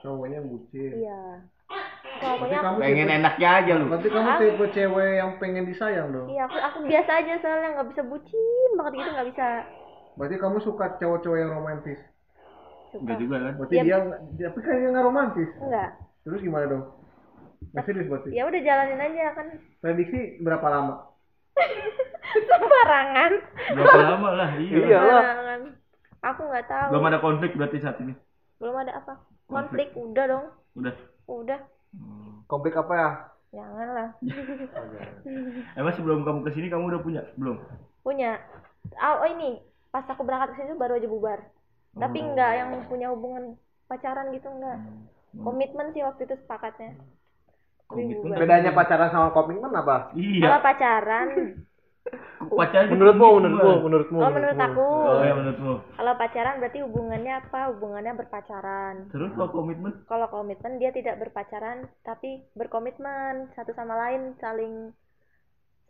[0.00, 0.90] Cowoknya yang bucin.
[1.04, 1.20] Iya.
[2.16, 3.84] Pokoknya kamu pengen tipe- enaknya aja lu.
[3.92, 4.38] Berarti kamu Ah.
[4.40, 6.28] tipe cewek yang pengen disayang dong.
[6.32, 9.46] Iya aku aku biasa aja soalnya nggak bisa bucin banget gitu nggak bisa
[10.18, 11.98] berarti kamu suka cowok-cowok yang romantis?
[12.92, 13.00] Suka.
[13.00, 13.52] Enggak juga kan?
[13.56, 13.98] Berarti Iya.
[14.36, 15.50] dia tapi kan dia nggak romantis.
[15.56, 15.90] Enggak.
[16.22, 16.84] Terus gimana dong?
[17.72, 18.28] Nggak serius berarti?
[18.34, 19.46] ya udah jalanin aja kan.
[19.80, 20.94] Prediksi berapa lama?
[22.48, 23.32] Sembarangan.
[23.76, 24.76] Berapa lama lah iya.
[24.76, 24.98] Iya.
[25.00, 25.60] Sembarangan.
[26.22, 26.88] Aku nggak tahu.
[26.94, 28.14] Belum ada konflik berarti saat ini?
[28.60, 29.14] Belum ada apa?
[29.48, 29.90] Konflik.
[29.96, 30.44] Udah dong.
[30.76, 30.94] Udah.
[31.26, 31.60] Udah.
[32.46, 33.10] Konflik apa ya?
[33.52, 34.08] jangan lah
[35.78, 37.22] emang sebelum kamu ke sini kamu udah punya?
[37.36, 37.60] Belum?
[38.00, 38.40] Punya.
[38.96, 39.60] Oh, oh ini
[39.92, 41.40] pas aku berangkat ke sini tuh baru aja bubar.
[41.92, 42.24] Tapi Oh.
[42.26, 43.54] enggak yang punya hubungan
[43.84, 44.80] pacaran gitu enggak
[45.32, 45.44] Hmm.
[45.44, 46.96] komitmen sih waktu itu sepakatnya.
[47.86, 48.36] Tapi Komitmen.
[48.36, 50.10] Bedanya pacaran sama komitmen apa?
[50.14, 50.48] iya.
[50.48, 51.28] Kalau pacaran.
[52.42, 54.18] Pacaran Menurutmu, menurutmu, menurutmu.
[54.18, 54.86] kalau menurut aku.
[54.90, 55.72] Oh ya menurutmu.
[55.94, 57.60] Kalau pacaran berarti hubungannya apa?
[57.70, 58.94] Hubungannya berpacaran.
[59.08, 59.92] Terus kalau komitmen?
[60.10, 64.90] Kalau komitmen dia tidak berpacaran tapi berkomitmen satu sama lain saling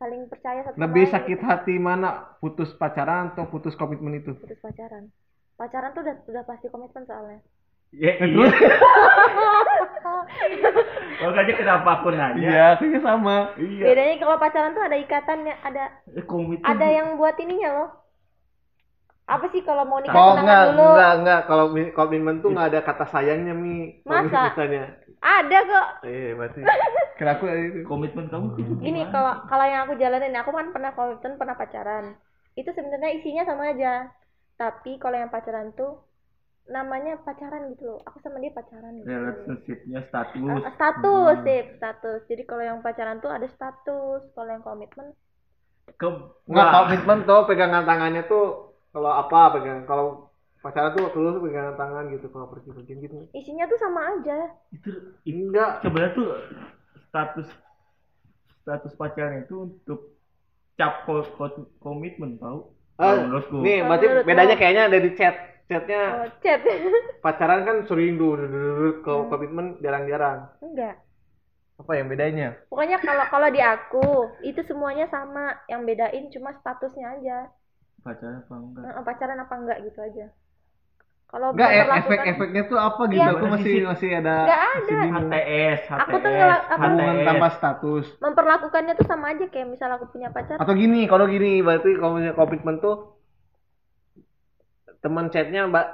[0.02, 1.46] saling percaya satu lebih lain sakit gitu.
[1.46, 2.34] hati mana?
[2.42, 4.34] Putus pacaran atau putus komitmen itu?
[4.34, 5.06] Putus pacaran.
[5.54, 7.38] Pacaran tuh udah udah pasti komitmen soalnya.
[7.92, 8.48] Ya iya.
[11.22, 12.40] makanya kenapa aku nanya?
[12.40, 13.52] Iya kayaknya sama.
[13.60, 13.84] Iya.
[13.94, 15.84] Bedanya kalau pacaran tuh ada ikatannya ada
[16.18, 18.01] Eh, komitmen ada yang buat ininya loh
[19.32, 21.40] apa sih kalau mau nikah Oh enggak, dulu enggak, enggak.
[21.48, 23.74] Kalau mi- komitmen tuh enggak ada kata sayangnya mi.
[24.04, 24.42] Masa?
[24.52, 24.82] Misalnya.
[25.22, 26.60] ada kok Eh, berarti.
[27.18, 30.90] kira aku itu komitmen kamu itu gini kalau kalau yang aku jalanin aku kan pernah
[30.98, 32.18] komitmen pernah pacaran
[32.58, 34.10] itu sebenarnya isinya sama aja
[34.58, 36.02] tapi kalau yang pacaran tuh
[36.66, 42.20] namanya pacaran gitu loh aku sama dia pacaran gitu relationshipnya status Ah, status sip status
[42.30, 45.14] jadi kalau yang pacaran tuh ada status kalau yang komitmen
[46.00, 46.08] ke
[46.50, 46.72] Enggak, Wah.
[46.82, 50.06] komitmen tuh pegangan tangannya tuh kalau apa pegang kalau
[50.62, 53.16] pacaran tuh terus pegangan tangan gitu kalau pergi-pergi gitu.
[53.34, 54.38] isinya tuh sama aja
[54.72, 54.90] itu
[55.26, 55.82] Enggak.
[55.82, 56.28] sebenarnya tuh
[57.08, 57.48] status
[58.62, 59.98] status pacaran itu untuk
[60.78, 65.34] cap ko- ko- komitmen tau Kalau menurutku Nih, berarti bedanya kayaknya ada di chat.
[65.70, 66.60] Chatnya oh chat
[67.24, 70.50] pacaran kan sering dulu, kalau komitmen jarang-jarang.
[70.62, 70.96] enggak
[71.80, 72.48] Apa yang bedanya?
[72.70, 74.06] pokoknya kalau kalau di aku
[74.48, 77.38] itu semuanya sama yang bedain cuma statusnya aja
[78.02, 80.26] pacaran apa enggak Nah, pacaran apa enggak gitu aja
[81.24, 83.32] kalau enggak e- efek-efeknya tuh apa gitu Iya.
[83.32, 85.06] aku masih masih ada Nggak masih ada.
[85.08, 87.26] HTS HTS Aku tuh ngela- apa- hubungan HTS.
[87.26, 91.58] tanpa status memperlakukannya tuh sama aja kayak misal aku punya pacar Atau gini, kalau gini
[91.58, 92.96] berarti kalau misalnya komitmen tuh
[95.00, 95.86] teman chatnya mbak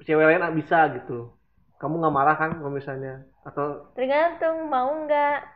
[0.00, 1.32] cewek lain bisa gitu.
[1.76, 5.48] Kamu nggak marah kan kalau misalnya atau tergantung mau enggak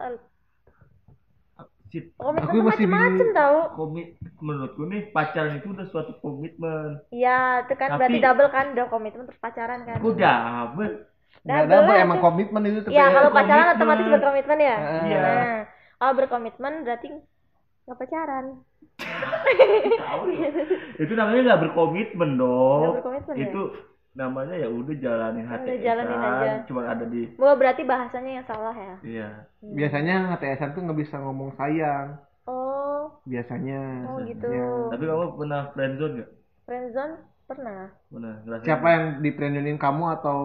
[1.95, 3.31] Si- komitmen Aku masih bingung.
[3.31, 3.57] tau.
[3.73, 6.99] komit menurutku nih pacaran itu udah suatu komitmen.
[7.09, 9.95] Iya itu kan Tapi- berarti double kan udah komitmen terus pacaran kan.
[9.95, 11.07] Aku double.
[11.45, 12.25] Nggak Double lah emang itu.
[12.25, 14.77] komitmen itu tapi Iya kalau pacaran otomatis berkomitmen ya?
[15.05, 15.21] Iya.
[15.23, 15.59] nah
[15.95, 17.07] kalau berkomitmen berarti
[17.85, 18.45] nggak pacaran.
[20.97, 22.81] Itu namanya nggak berkomitmen dong.
[22.83, 23.51] Nggak berkomitmen ya?
[24.15, 26.53] Namanya ya udah jalanin Udah HTS jalanin aja.
[26.71, 28.97] cuma ada di Wah berarti bahasanya yang salah ya?
[29.03, 29.29] Iya.
[29.59, 32.23] Biasanya HTSan tuh nggak bisa ngomong sayang.
[32.47, 33.11] Oh.
[33.27, 34.07] Biasanya.
[34.07, 34.47] Oh gitu.
[34.47, 34.67] Ya.
[34.95, 36.31] tapi kamu pernah friendzone nggak?
[36.63, 37.15] Friendzone
[37.51, 37.81] pernah.
[38.07, 38.35] Pernah.
[38.47, 40.39] Ngerasain siapa yang diprenjonin kamu atau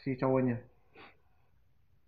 [0.00, 0.56] si cowoknya?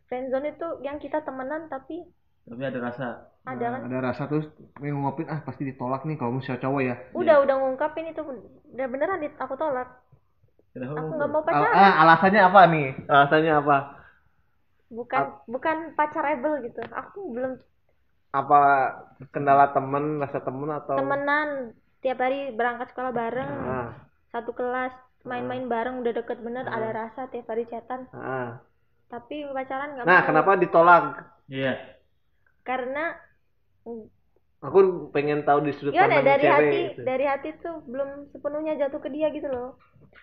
[0.08, 2.08] Friendzone itu yang kita temenan tapi
[2.42, 3.08] tapi ada rasa.
[3.42, 3.80] Ada kan?
[3.90, 4.46] ada rasa terus
[4.78, 6.94] pengen ngopin ah pasti ditolak nih kalau misalnya cowok ya.
[7.14, 8.22] Udah udah ngungkapin itu
[8.72, 9.86] udah beneran di- aku tolak
[10.72, 11.74] kenapa aku nggak mau Al- pacaran.
[11.76, 12.86] Ah, alasannya apa nih?
[13.06, 13.76] Alasannya apa?
[14.92, 16.80] bukan bukan pacarable gitu.
[16.92, 17.52] Aku belum.
[18.32, 18.58] Apa
[19.32, 20.96] kendala temen, rasa temen atau?
[20.96, 21.72] Temenan.
[22.02, 23.50] Tiap hari berangkat sekolah bareng.
[23.62, 23.88] Ah,
[24.28, 24.92] satu kelas
[25.22, 28.08] main-main bareng udah deket bener ada rasa tiap hari chatan.
[28.12, 28.58] Ah.
[29.06, 30.26] tapi pacaran nggak Nah, mau.
[30.26, 31.04] kenapa ditolak?
[31.44, 31.76] iya.
[32.64, 33.12] Karena
[34.62, 36.22] Aku pengen tahu di sudut gimana?
[36.22, 37.00] pandang dari cewek hati gitu.
[37.02, 39.74] dari hati tuh belum sepenuhnya jatuh ke dia gitu loh.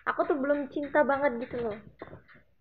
[0.08, 1.76] Aku tuh belum cinta banget gitu loh.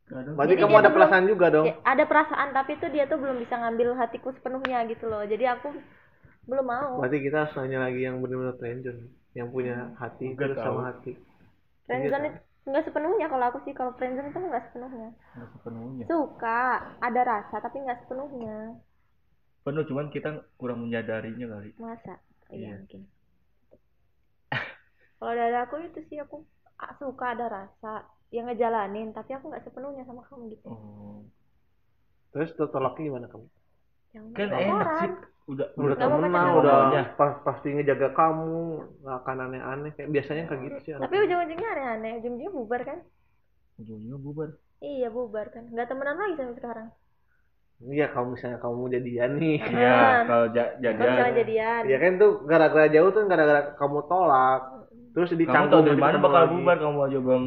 [0.10, 1.66] Berarti Jadi kamu ada perasaan juga dong.
[1.72, 5.24] Ya, ada perasaan tapi tuh dia tuh belum bisa ngambil hatiku sepenuhnya gitu loh.
[5.24, 5.72] Jadi aku
[6.52, 7.00] belum mau.
[7.00, 9.02] Berarti kita harus nanya lagi yang benar-benar friendzone,
[9.38, 10.68] yang punya hati Nggak terus tahu.
[10.68, 11.12] sama hati.
[11.88, 13.72] friendzone itu nggak sepenuhnya kalau aku sih.
[13.72, 15.10] Kalau friendzone itu nggak sepenuhnya.
[15.16, 16.04] Nggak sepenuhnya.
[16.12, 16.62] Suka
[17.00, 18.58] ada rasa tapi nggak sepenuhnya
[19.70, 20.30] penuh cuman kita
[20.60, 22.14] kurang menyadarinya kali masa
[22.50, 22.76] iya Iya.
[22.82, 23.02] mungkin
[25.20, 26.36] kalau dari aku itu sih aku
[27.00, 27.94] suka ada rasa
[28.36, 31.22] yang ngejalanin tapi aku nggak sepenuhnya sama kamu gitu oh
[32.30, 33.46] Terus tertolaknya gimana kamu?
[34.14, 35.10] yang kan enak sih
[35.50, 36.60] udah Udah temenan, pacaran.
[36.62, 37.02] udah Maunya.
[37.18, 38.54] pa- pasti ngejaga kamu,
[39.02, 39.92] nggak akan aneh-aneh.
[39.98, 40.92] Kayak biasanya kayak gitu sih.
[40.94, 43.00] tapi ujung-ujungnya aneh-aneh ujung-ujungnya bubar kan
[43.80, 44.50] ujungnya bubar
[44.92, 46.88] iya bubar kan nggak temenan lagi sampai sekarang
[47.80, 49.58] Iya, kalau misalnya kamu jadian nih.
[49.64, 50.20] iya Ah.
[50.28, 54.62] kalau ja- kalau misalnya jadian jadian Iya kan tuh gara-gara jauh tuh gara-gara kamu tolak.
[55.10, 56.54] Terus kamu dicanggung tahu dari mana bakal lagi.
[56.54, 57.44] bubar kamu aja belum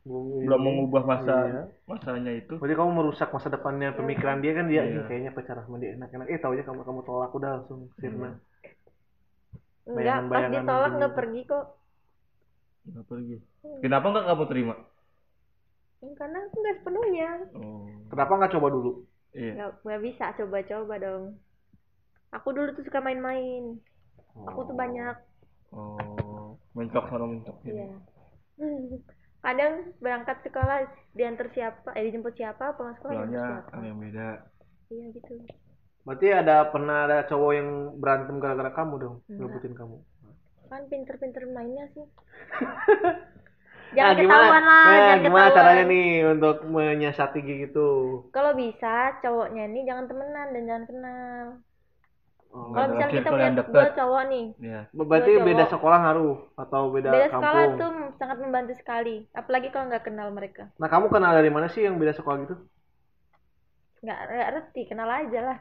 [0.00, 1.62] Belum belum mengubah masa Iya.
[1.84, 4.92] masanya itu Berarti kamu merusak masa depannya pemikiran dia kan dia Iya.
[4.94, 6.26] "Ih, kayaknya pacaran sama dia enak-enak.
[6.26, 8.36] Eh taunya kamu kamu tolak udah langsung sirna.
[9.82, 10.98] enggak pas ditolak gitu.
[10.98, 11.64] nggak pergi kok
[12.86, 13.36] nggak pergi
[13.80, 14.74] kenapa nggak kamu terima
[15.98, 18.92] Hmm, karena aku nggak sepenuhnya oh Kenapa nggak coba dulu?
[19.34, 21.24] Iya nggak nggak bisa coba-coba dong
[22.30, 23.78] aku dulu tuh suka main-main
[24.46, 25.16] aku tuh banyak
[25.74, 26.30] oh
[26.74, 27.56] mentok sana mentok.
[27.66, 27.90] Iya.
[29.40, 30.84] Kadang berangkat sekolah
[31.16, 33.76] diantar siapa, eh dijemput siapa, pulang sekolah pulangnya diantar siapa.
[33.80, 34.28] ada yang beda
[34.90, 35.32] Iya gitu.
[36.02, 37.68] Berarti ada pernah ada cowok yang
[38.02, 39.96] berantem gara-gara kamu dong, ngebutin kamu.
[40.66, 42.06] Kan pinter-pinter mainnya sih.
[43.90, 45.56] Nah, jangan ketahuan lah, Nah, jangan gimana ketahuan.
[45.58, 47.88] caranya nih untuk menyiasati gitu?
[48.30, 48.92] Kalau bisa
[49.22, 51.44] cowoknya ini jangan temenan dan jangan kenal.
[52.50, 54.80] Oh, Kalau misalnya kita punya dua cowok nih, Iya.
[54.90, 55.72] Berarti Dua beda cowok.
[55.74, 57.38] sekolah ngaruh atau beda, beda kampung?
[57.38, 59.16] sekolah tuh sangat membantu sekali.
[59.32, 60.62] Apalagi kalau nggak kenal mereka.
[60.82, 62.54] Nah, kamu kenal dari mana sih yang beda sekolah gitu?
[64.02, 65.58] Nggak nggak ngerti, kenal aja lah.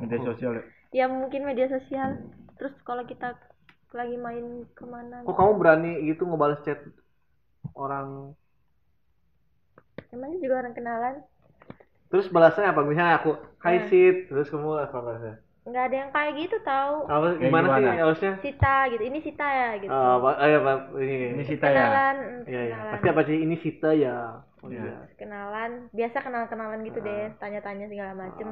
[0.00, 2.16] media sosial ya Ya mungkin media sosial.
[2.56, 3.36] Terus kalau kita
[3.92, 5.20] lagi main ke mana?
[5.26, 6.78] Kok kamu berani gitu ngebales chat
[7.76, 8.34] orang?
[10.14, 11.14] Emangnya juga orang kenalan?
[12.08, 12.80] Terus balasnya apa?
[12.84, 13.30] Misalnya aku,
[13.60, 13.86] Hai Nah.
[13.88, 15.34] Sid, terus kamu apa balasnya?
[15.68, 18.00] nggak ada yang kayak gitu tahu Apa Kayak gimana, sih gimana?
[18.00, 18.32] harusnya?
[18.40, 21.16] Sita gitu ini Sita ya gitu Oh, Pak, ayo Pak, ini.
[21.36, 22.72] ini Sita ya kenalan mm, Iya, iya.
[22.72, 24.16] kenalan Pasti apa sih ini Sita ya?
[24.64, 24.80] Oh Iya.
[24.80, 24.96] iya.
[25.20, 27.04] kenalan biasa kenal kenalan gitu Ah.
[27.04, 28.48] deh tanya-tanya segala macem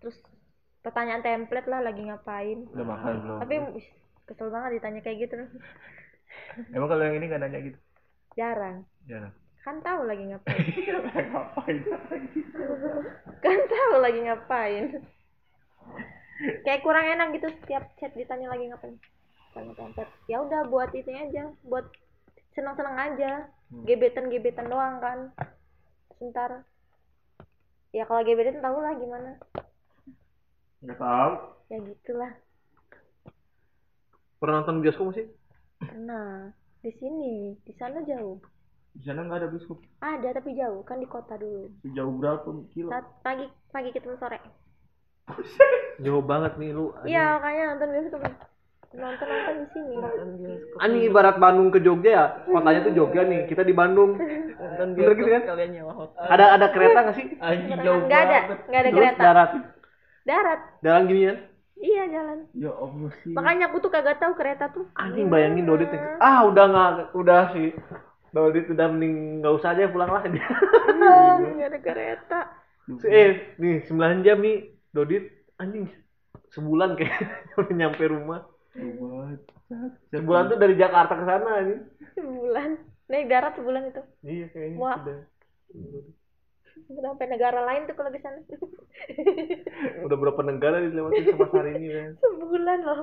[0.00, 0.16] terus
[0.80, 3.54] pertanyaan template lah lagi ngapain udah makan belum tapi
[4.24, 5.36] kesel banget ditanya kayak gitu
[6.72, 7.78] emang kalau yang ini nggak nanya gitu
[8.40, 8.88] jarang.
[9.04, 10.64] Jarang kan tahu lagi ngapain.
[11.30, 11.76] Ngapain
[13.44, 14.84] kan tahu lagi ngapain.
[16.64, 18.96] Kayak kurang enak gitu setiap chat ditanya lagi ngapain.
[19.52, 21.52] Tanya template ya udah buat itu aja.
[21.68, 21.92] Buat
[22.56, 23.52] senang-senang aja.
[23.84, 25.18] Gebetan gebetan doang kan.
[26.16, 26.64] Sebentar.
[27.92, 29.36] Ya kalau gebetan tahu lah gimana.
[30.80, 31.32] Nggak tahu.
[31.68, 32.32] Ya gitulah.
[34.40, 35.28] Pernah nonton bioskop sih?
[35.80, 38.40] nah di sini di sana jauh.
[38.90, 39.78] Di sana nggak ada bioskop?
[40.00, 40.80] Ada tapi jauh.
[40.82, 41.68] Kan di kota dulu.
[41.84, 42.88] Sejauh berapa kilo?
[42.90, 44.40] Saat pagi pagi ketemu sore.
[46.04, 46.90] Jauh banget nih lu.
[47.06, 48.20] iya makanya nonton bioskop.
[48.90, 49.94] Nonton nonton di sini
[50.82, 54.18] Ani ibarat Bandung ke Jogja ya, kotanya tuh Jogja nih, kita di Bandung.
[54.18, 55.42] Bener gitu kan?
[55.46, 56.24] kalian nyewa hotel.
[56.26, 57.26] Ada ada kereta nggak sih?
[57.38, 59.20] anjing jauh nggak ada nggak ada Terus kereta.
[59.22, 59.50] darat,
[60.26, 60.60] darat.
[60.82, 61.36] Jalan ginian.
[61.80, 65.88] Iya jalan ya allah sih makanya aku tuh kagak tahu kereta tuh Anjing bayangin Dodit
[65.88, 66.02] nih.
[66.20, 67.72] Ah udah nggak, udah sih.
[68.30, 70.44] Dodit udah mending nggak usah aja pulang lah dia.
[71.56, 72.40] nggak ada kereta
[73.06, 75.24] eh nih 9 jam nih Dodit
[75.56, 75.86] anjing
[76.50, 77.16] sebulan kayak
[77.60, 78.44] udah nyampe rumah.
[80.10, 81.78] Sebulan tuh dari Jakarta ke sana nih.
[82.18, 82.70] sebulan
[83.10, 84.96] naik darat sebulan itu Iya kayaknya Wah.
[85.00, 85.18] udah.
[86.86, 88.38] Sampai negara lain tuh kalau di sana
[90.04, 92.10] Udah berapa negara dilewatin sama hari ini kan.
[92.18, 93.02] sebulan loh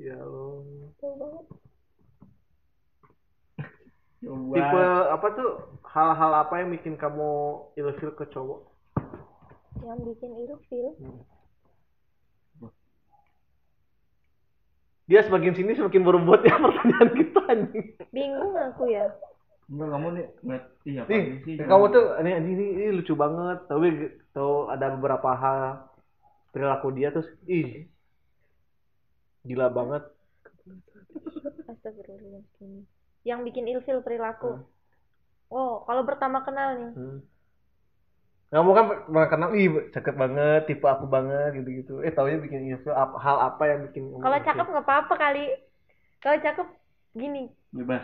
[0.00, 0.64] Ya Allah.
[0.96, 1.44] Jauh banget
[4.20, 5.50] jauh Tipe apa tuh
[5.86, 7.30] hal-hal apa yang bikin kamu
[7.74, 8.60] ilfil ke cowok?
[9.80, 10.92] yang bikin ilfil
[15.04, 17.86] Dia semakin sini semakin berebut ya pertanyaan kita anjing.
[18.08, 19.10] bingung aku ya
[19.70, 23.70] enggak kamu nih ngeliat iya Nih, sih kamu tuh ini, ini, ini lucu banget.
[23.70, 23.86] Tapi
[24.34, 25.86] tahu ada beberapa hal
[26.50, 27.86] perilaku dia terus ih
[29.46, 30.02] gila banget.
[31.70, 32.84] Astagfirullahaladzim.
[33.22, 34.66] Yang bikin ilfil perilaku.
[35.50, 36.92] Oh, kalau pertama kenal nih.
[36.94, 37.18] Hmm.
[38.50, 42.66] kamu kan pernah kenal ih cakep banget tipe aku banget gitu gitu eh taunya bikin
[42.66, 45.54] ilfil hal apa yang bikin kalau cakep nggak apa-apa kali
[46.18, 46.66] kalau cakep
[47.14, 48.02] gini bebas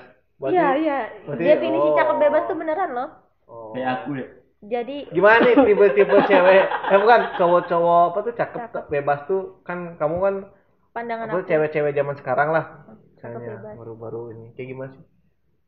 [0.53, 0.99] iya iya
[1.33, 1.97] definisi oh.
[1.97, 3.09] cakep bebas tuh beneran loh
[3.49, 3.73] oh.
[3.73, 4.27] kayak aku ya
[4.67, 8.85] jadi gimana nih tipe-tipe cewek eh bukan cowok-cowok apa tuh cakep, Cakep.
[8.91, 10.35] bebas tuh kan kamu kan
[10.97, 12.65] pandangan apa aku cewek-cewek zaman sekarang lah
[13.21, 13.75] Cakep misalnya bebas.
[13.79, 15.05] baru-baru ini kayak gimana sih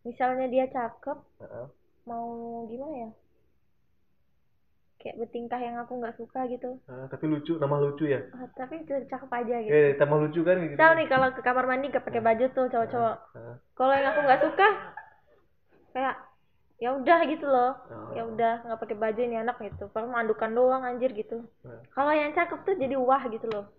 [0.08, 1.66] misalnya dia cakep Heeh.
[2.08, 2.26] mau
[2.68, 3.10] gimana ya
[4.98, 6.82] kayak bertingkah yang aku nggak suka gitu.
[6.90, 8.18] Ah, tapi lucu nama lucu ya?
[8.34, 9.70] Ah, tapi cakep aja gitu.
[9.70, 10.74] Eh tambah lucu kan gitu?
[10.74, 13.16] Misal nih kalau ke kamar mandi gak pakai baju tuh cowok-cowok.
[13.38, 13.54] Heeh.
[13.78, 14.68] kalau yang aku nggak suka
[15.94, 16.16] kayak
[16.82, 17.72] ya udah gitu loh.
[17.90, 18.10] Oh.
[18.14, 19.86] ya udah nggak pakai baju ini anak gitu.
[19.94, 21.46] Kalau mandukan doang anjir gitu.
[21.94, 23.70] Kalau yang cakep tuh jadi wah gitu loh.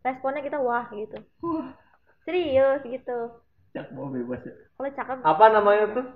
[0.00, 1.20] Responnya kita wah gitu.
[2.24, 3.18] Serius gitu.
[3.76, 4.52] Cak mau bebas ya?
[4.76, 6.06] Kalau cakep apa namanya tuh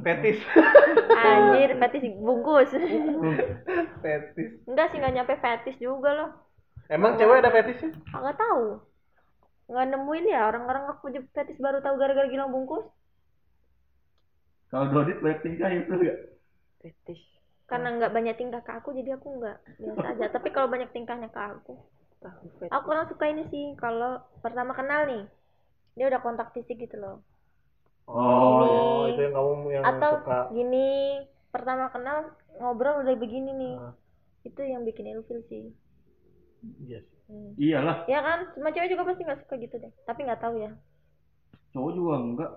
[0.00, 0.38] fetis
[1.12, 2.70] anjir fetis bungkus.
[4.02, 6.30] Fetis enggak sih nggak nyampe fetis juga loh.
[6.88, 7.90] Emang cewek ada fetisnya
[8.20, 8.64] nggak tahu.
[9.70, 12.84] Nggak nemuin ya orang-orang aku aja fetis baru tahu gara-gara gilang bungkus.
[14.70, 16.18] Kalau Dodit banyak tingkah itu enggak
[16.82, 17.24] Fetish.
[17.70, 20.26] karena nggak banyak tingkah ke aku jadi aku nggak biasa aja.
[20.34, 21.74] Tapi kalau banyak tingkahnya ke aku
[22.70, 25.22] aku kurang suka ini sih kalau pertama kenal nih
[25.96, 27.16] dia udah kontak fisik gitu loh
[28.08, 29.10] oh Ini.
[29.14, 30.88] itu yang kamu yang atau suka gini
[31.52, 33.74] pertama kenal ngobrol udah begini nih.
[33.76, 33.94] Ah.
[34.42, 35.70] itu yang bikin ilfil sih.
[36.82, 37.18] Iya sih.
[37.30, 37.52] Hmm.
[37.54, 38.02] iyalah.
[38.10, 38.50] Ya kan?
[38.58, 39.92] Semua cewek juga pasti nggak suka gitu deh.
[40.02, 40.70] Tapi nggak tahu ya.
[41.70, 42.52] Cowok juga enggak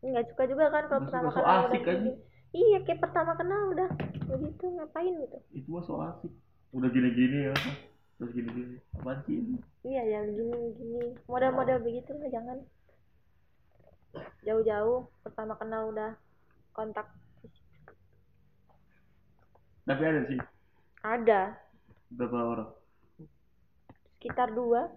[0.00, 2.12] nggak suka juga kan kalau pertama suka, so kenal udah asik begini.
[2.50, 3.88] Iya kayak pertama kenal udah.
[4.26, 5.38] Begitu ngapain gitu?
[5.54, 6.32] Itu mah so asik.
[6.74, 7.54] Udah gini-gini ya.
[8.18, 8.76] Terus gini-gini.
[8.98, 9.38] Apaan sih
[9.80, 12.58] iya ya gini gini model-model begitu lah jangan
[14.42, 16.16] jauh-jauh pertama kenal udah
[16.74, 17.06] kontak.
[19.84, 20.38] Tapi ada sih.
[21.02, 21.40] Ada.
[22.14, 22.70] Berapa orang?
[24.18, 24.90] Sekitar dua.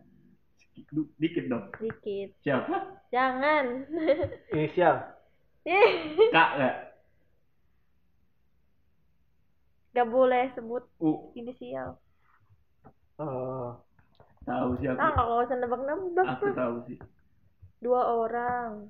[0.90, 1.69] Du- dikit dong.
[1.77, 2.34] Dikit.
[2.41, 3.02] Siapa?
[3.14, 3.85] Jangan.
[4.57, 4.95] Inisial.
[6.35, 6.76] Kak nggak?
[9.94, 11.30] Gak boleh sebut u.
[11.38, 12.02] inisial.
[13.22, 13.69] Eh,
[14.41, 16.98] tahu sih aku nah kalau usah nebak-nebak aku tuh tahu sih.
[17.77, 18.90] Dua orang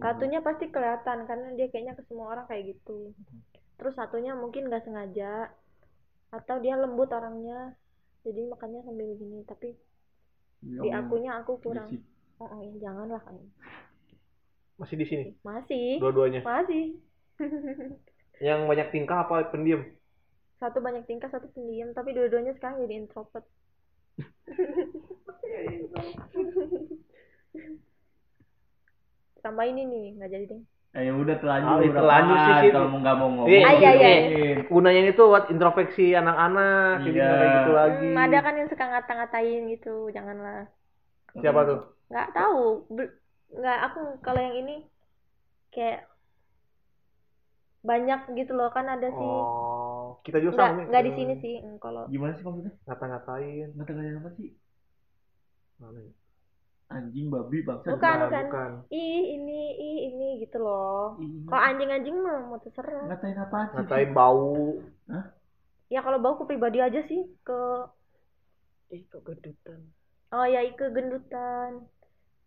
[0.00, 3.14] satunya pasti kelihatan karena dia kayaknya ke semua orang kayak gitu.
[3.78, 5.52] Terus satunya mungkin nggak sengaja
[6.34, 7.78] atau dia lembut orangnya
[8.26, 9.70] jadi makanya sambil gini tapi
[10.64, 11.86] di Yang akunya aku kurang.
[12.42, 13.46] oh, oh ya janganlah kayak
[14.74, 15.24] masih di sini?
[15.46, 16.02] Masih.
[16.02, 16.42] Dua-duanya?
[16.42, 16.98] Masih.
[18.42, 19.86] Yang banyak tingkah apa pendiam?
[20.58, 23.46] Satu banyak tingkah satu pendiam tapi dua-duanya sekarang jadi introvert
[29.44, 30.62] sama ini nih nggak jadi deh
[30.96, 33.50] Eh, ya udah telanjur Ah, itu udah telanjur sih, kalau mau nggak mau ngomong.
[33.50, 34.08] Iya, Ah, iya, iya.
[34.72, 37.24] gunanya itu buat introspeksi anak-anak jadi Iya.
[37.38, 40.56] kayak gitu lagi Hmm, ada kan yang suka ngata-ngatain gitu janganlah
[41.40, 41.78] siapa tuh
[42.10, 42.60] nggak tahu
[43.58, 44.74] nggak aku kalau yang ini
[45.74, 45.98] kayak
[47.88, 50.86] banyak gitu loh kan ada sih oh kita juga nggak sama nih.
[50.88, 52.72] nggak di sini sih Hmm, kalau Gimana sih maksudnya?
[52.86, 54.48] ngata-ngatain Ngata-ngatain apa sih?
[55.78, 56.12] Mana ya?
[56.92, 57.96] Anjing, babi, bangsa.
[57.96, 58.44] Bukan, bukan.
[58.44, 58.70] bukan.
[58.92, 61.16] Ih ini ih ini gitu loh.
[61.16, 63.08] Ih, kalau anjing-anjing mah mau terserah.
[63.08, 63.76] Ngatain apaan sih?
[63.80, 64.78] ngatain bau.
[65.88, 67.60] Ya kalau bau ke pribadi aja sih ke
[68.92, 69.80] Ih, kok gedutan.
[70.30, 71.88] oh ya ke gendutan.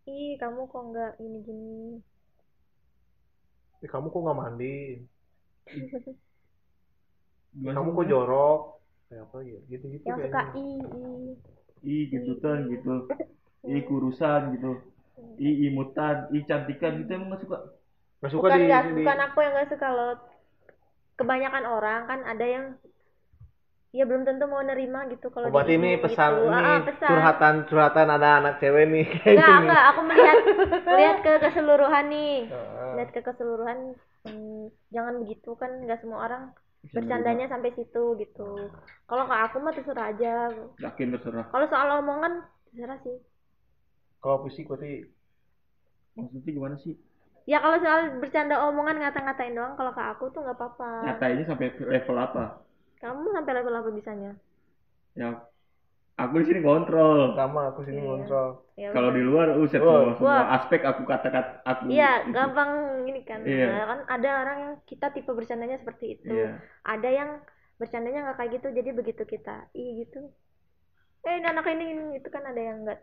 [0.07, 1.99] Ih kamu kok nggak gini gini
[3.77, 4.77] Eh, kamu kok nggak mandi?
[7.57, 8.61] Kamu kok jorok?
[9.09, 9.59] Kayak apa ya?
[9.65, 11.34] Gitu gitu yang suka ih ih.
[11.85, 12.95] Ih, gendutan gitu.
[13.73, 14.68] Ih, kurusan gitu.
[15.48, 17.57] Ih, imutan, ih cantikan gitu emang nggak suka.
[18.19, 20.11] nggak suka bukan di, nggak di- bukan aku yang nggak suka loh
[21.19, 22.65] kebanyakan orang kan ada yang
[23.98, 26.03] ya belum tentu mau nerima gitu kalau Oh, di- ini gitu.
[26.03, 27.23] pesan ini Ah, ah, pesan.
[27.31, 30.39] curhatan curhatan ada anak cewek nih kayak enggak enggak aku melihat
[30.88, 32.95] melihat ke keseluruhan nih Heeh.
[32.95, 33.80] lihat ke keseluruhan
[34.26, 36.44] hmm, jangan begitu kan nggak semua orang
[36.95, 38.72] bercandanya sampai situ gitu
[39.10, 40.27] kalau ke aku mah terserah aja
[40.80, 41.48] Yakin terserah.
[41.52, 42.34] kalau soal omongan
[42.72, 43.15] terserah sih
[44.22, 44.91] kalau fisik berarti
[46.18, 46.94] Maksudnya gimana sih?
[47.48, 51.68] ya kalau soal bercanda omongan ngata-ngatain doang kalau ke aku tuh nggak apa-apa Nyatainnya sampai
[51.80, 52.44] level apa?
[53.02, 54.31] kamu sampai level apa bisanya
[55.18, 55.30] Ya,
[56.22, 57.34] aku di sini kontrol.
[57.34, 58.06] sama aku sini Iya.
[58.06, 59.98] ngontrol ya Kalau di luar, uset Wah.
[59.98, 60.45] semua, semua Wah.
[60.57, 61.81] aspek aku kata-kata aku.
[61.89, 62.30] Iya, itu.
[62.38, 62.72] gampang
[63.07, 63.39] gini kan.
[63.41, 63.65] Iya.
[63.65, 66.30] Nah, kan ada orang yang kita tipe bercandanya seperti itu.
[66.30, 66.61] Iya.
[66.85, 67.30] Ada yang
[67.81, 70.19] bercandanya nggak kayak gitu, jadi begitu kita, ih gitu.
[71.28, 72.99] Eh, ini anak ini, ini itu kan ada yang nggak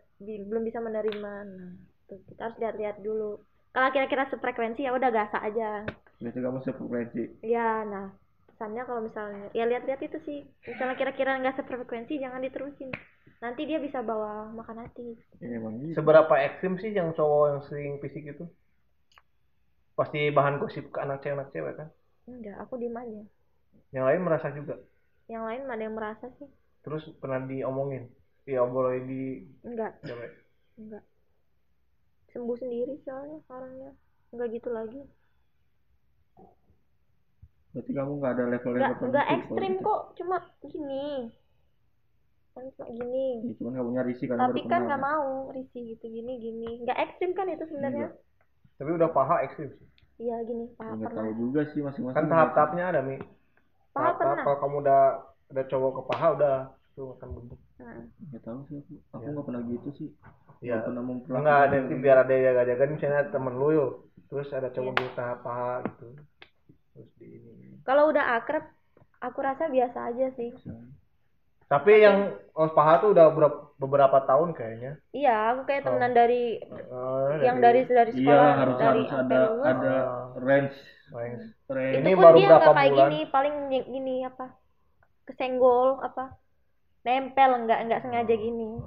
[0.48, 1.32] belum bisa menerima.
[1.44, 1.70] Nah,
[2.08, 3.36] tuh, kita harus lihat-lihat dulu.
[3.74, 5.84] Kalau kira-kira sefrekuensi ya udah gasa aja.
[6.22, 7.22] Biasanya kamu sefrekuensi.
[7.44, 8.06] Ya, nah,
[8.54, 12.86] pesannya kalau misalnya ya lihat-lihat itu sih misalnya kira-kira nggak sefrekuensi jangan diterusin
[13.42, 15.98] nanti dia bisa bawa makan hati Ya, emang gitu.
[15.98, 18.46] Seberapa ekstrim sih yang cowok yang sering fisik itu?
[19.98, 21.88] Pasti bahan gosip ke anak cewek anak cewek kan?
[22.24, 23.20] enggak aku diem aja
[23.92, 24.74] Yang lain merasa juga.
[25.28, 26.48] yang lain ada yang merasa sih
[26.84, 28.12] Terus pernah diomongin,
[28.44, 29.22] diobrolin di
[29.64, 29.96] enggak.
[30.04, 30.30] cewek.
[30.76, 31.04] enggak.
[32.30, 33.90] Sembuh sendiri soalnya orangnya.
[34.30, 35.00] Enggak gitu lagi.
[37.74, 39.82] Berarti kamu nggak ada level-level enggak tertentu enggak ekstrim gitu.
[39.82, 40.00] kok.
[40.20, 41.06] Cuma gini.
[42.54, 43.26] Kan cuma gini.
[43.42, 44.84] Ya, cuman kamu punya risih kan tapi kan kenal.
[44.86, 46.70] nggak mau risih gitu gini gini.
[46.84, 48.08] Nggak ekstrim kan itu sebenarnya.
[48.76, 49.88] Tapi udah paha ekstrim sih.
[50.20, 50.70] iya gini.
[50.76, 51.22] Paha Nggak pernah.
[51.26, 52.14] tahu juga sih masing-masing.
[52.14, 53.16] Kan tahap-tahapnya ada mi.
[53.16, 54.44] paha Tahap-tahap pernah.
[54.44, 55.02] kalau kamu udah
[55.48, 56.56] ada cowok ke paha udah
[56.88, 57.58] itu akan bentuk.
[57.76, 58.92] Nah, Nggak tahu sih aku.
[59.10, 59.30] Aku Ya.
[59.30, 60.08] nggak pernah gitu sih.
[60.60, 60.66] Ya.
[60.70, 61.40] Nggak pernah memperlakukan.
[61.40, 63.90] Enggak ada nanti biar ada yang jaga-jaga misalnya temen lu yuk.
[64.24, 65.00] Terus ada cowok Iya.
[65.00, 66.06] di tahap paha gitu.
[66.90, 67.66] Terus di ini.
[67.82, 68.64] kalau udah akrab
[69.18, 70.54] aku rasa biasa aja sih
[71.64, 72.18] Tapi yang
[72.52, 75.00] oh, paha tuh udah beberapa, beberapa tahun kayaknya.
[75.10, 75.86] iya aku kayak Oh.
[75.90, 79.94] temenan dari Eh, yang dari dari Iya sekolah harus dari harus sampai ada lulus ada
[80.38, 80.76] range
[81.10, 81.42] Range.
[81.66, 81.90] range.
[81.90, 83.02] itu Ini pun baru dia berapa nggak kayak bulan?
[83.02, 84.46] gini paling gini apa
[85.24, 86.36] kesenggol apa
[87.02, 88.80] nempel nggak nggak sengaja gini.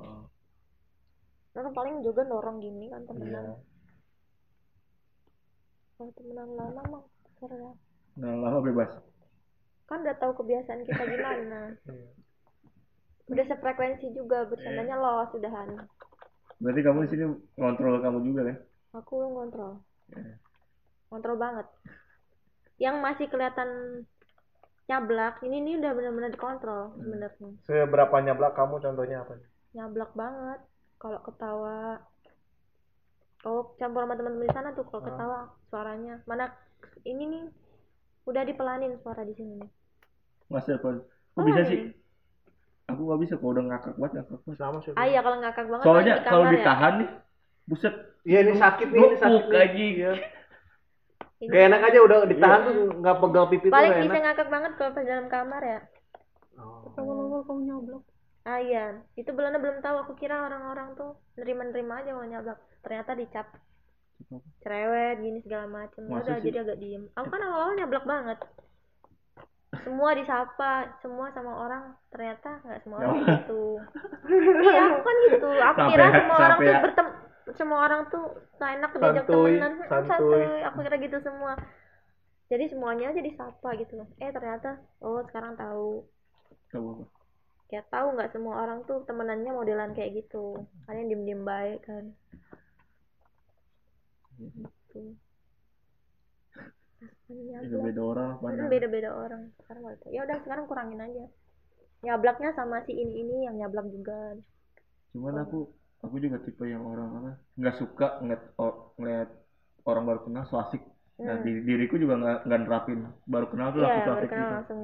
[1.57, 3.57] Orang paling juga dorong gini kan temenan.
[5.97, 7.03] Kalau temenan lama mah
[7.37, 7.73] serah
[8.17, 8.89] Nah lama bebas.
[9.87, 11.73] kan udah tahu kebiasaan kita gimana.
[11.87, 12.07] Iya.
[13.27, 15.83] udah sefrekuensi juga bercandanya los udahan.
[16.59, 18.57] Berarti kamu di sini ngontrol kamu juga kan?
[18.93, 19.73] aku ngontrol.
[20.11, 20.35] Iya.
[21.07, 21.67] ngontrol banget.
[22.77, 23.69] Yang masih kelihatan
[24.87, 27.29] nyablak ini ini udah benar-benar dikontrol sebenarnya
[27.67, 29.33] Seberapa nyablak kamu contohnya apa?
[29.75, 30.59] nyablak banget
[30.97, 32.01] kalau ketawa
[33.43, 35.07] kalau campur sama teman-teman di sana tuh kalau Ah.
[35.11, 35.39] ketawa
[35.69, 36.45] suaranya mana
[37.05, 37.43] ini nih
[38.27, 39.69] udah dipelanin suara di sini nih
[40.47, 41.91] Mas Irfan, kok Oh, bisa sih?
[42.87, 44.57] Aku nggak bisa kalau udah ngakak banget ngakak banget.
[44.63, 44.91] Sama sih.
[44.95, 46.51] ah iya kalau ngakak banget Soalnya kalau ya.
[46.55, 47.09] ditahan nih,
[47.67, 47.93] buset,
[48.23, 49.67] Iya ini sakit nih, ini sakit aja.
[49.75, 50.11] Iya.
[51.37, 54.25] Ini Gak enak aja udah ditahan tuh nggak pegal pipi tuh paling gak bisa enak.
[54.25, 55.79] ngakak banget kalau pas dalam kamar ya.
[56.57, 56.89] Oh.
[56.97, 58.03] Awal-awal kamu nyablak.
[58.43, 58.85] ah iya.
[59.13, 63.47] Itu belum belum tahu aku kira orang-orang tuh nerima-nerima aja mau nyablak ternyata dicap.
[64.59, 66.09] Cerewet gini segala macem.
[66.09, 66.49] Masa udah sih?
[66.49, 67.05] jadi agak diem.
[67.13, 68.39] Aku kan awal-awal nyablak banget.
[69.85, 71.83] Semua disapa semua sama orang.
[72.09, 73.77] Ternyata nggak semua orang gitu.
[74.65, 75.47] Iya aku kan gitu.
[75.53, 76.79] Aku Sampai- kira semua orang tuh ya.
[76.81, 77.07] bertem
[77.55, 78.25] semua orang tuh
[78.59, 79.71] nggak enak diajak temenan.
[79.79, 80.09] Hmm, santuy.
[80.09, 80.43] santuy.
[80.67, 81.53] Aku kira gitu semua.
[82.47, 86.03] Jadi semuanya aja disapa gitu loh eh ternyata oh sekarang tahu.
[86.75, 87.07] Apa?
[87.67, 90.67] ya tahu nggak semua orang tuh temenannya modelan kayak gitu.
[90.87, 92.05] Kalian diem diem baik kan?
[94.39, 95.01] Gitu.
[97.27, 99.51] Itu beda orang apa Hmm, beda-beda orang.
[99.59, 101.25] Sekarang ya udah sekarang kurangin aja.
[102.07, 104.39] Nyablaknya sama si ini ini yang nyablak juga.
[105.11, 105.67] Cuman aku
[106.05, 107.29] aku juga tipe yang orang apa
[107.59, 109.29] nggak suka ngeliat o- ngeliat
[109.89, 110.81] orang baru kenal so asik.
[111.25, 111.43] Nah Hmm.
[111.45, 112.99] di, diriku juga nggak nggak nerapin
[113.33, 114.53] baru kenal tuh iya langsung so baru asik kenal gitu.
[114.57, 114.79] langsung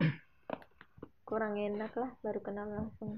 [1.28, 3.10] kurang enak lah baru kenal langsung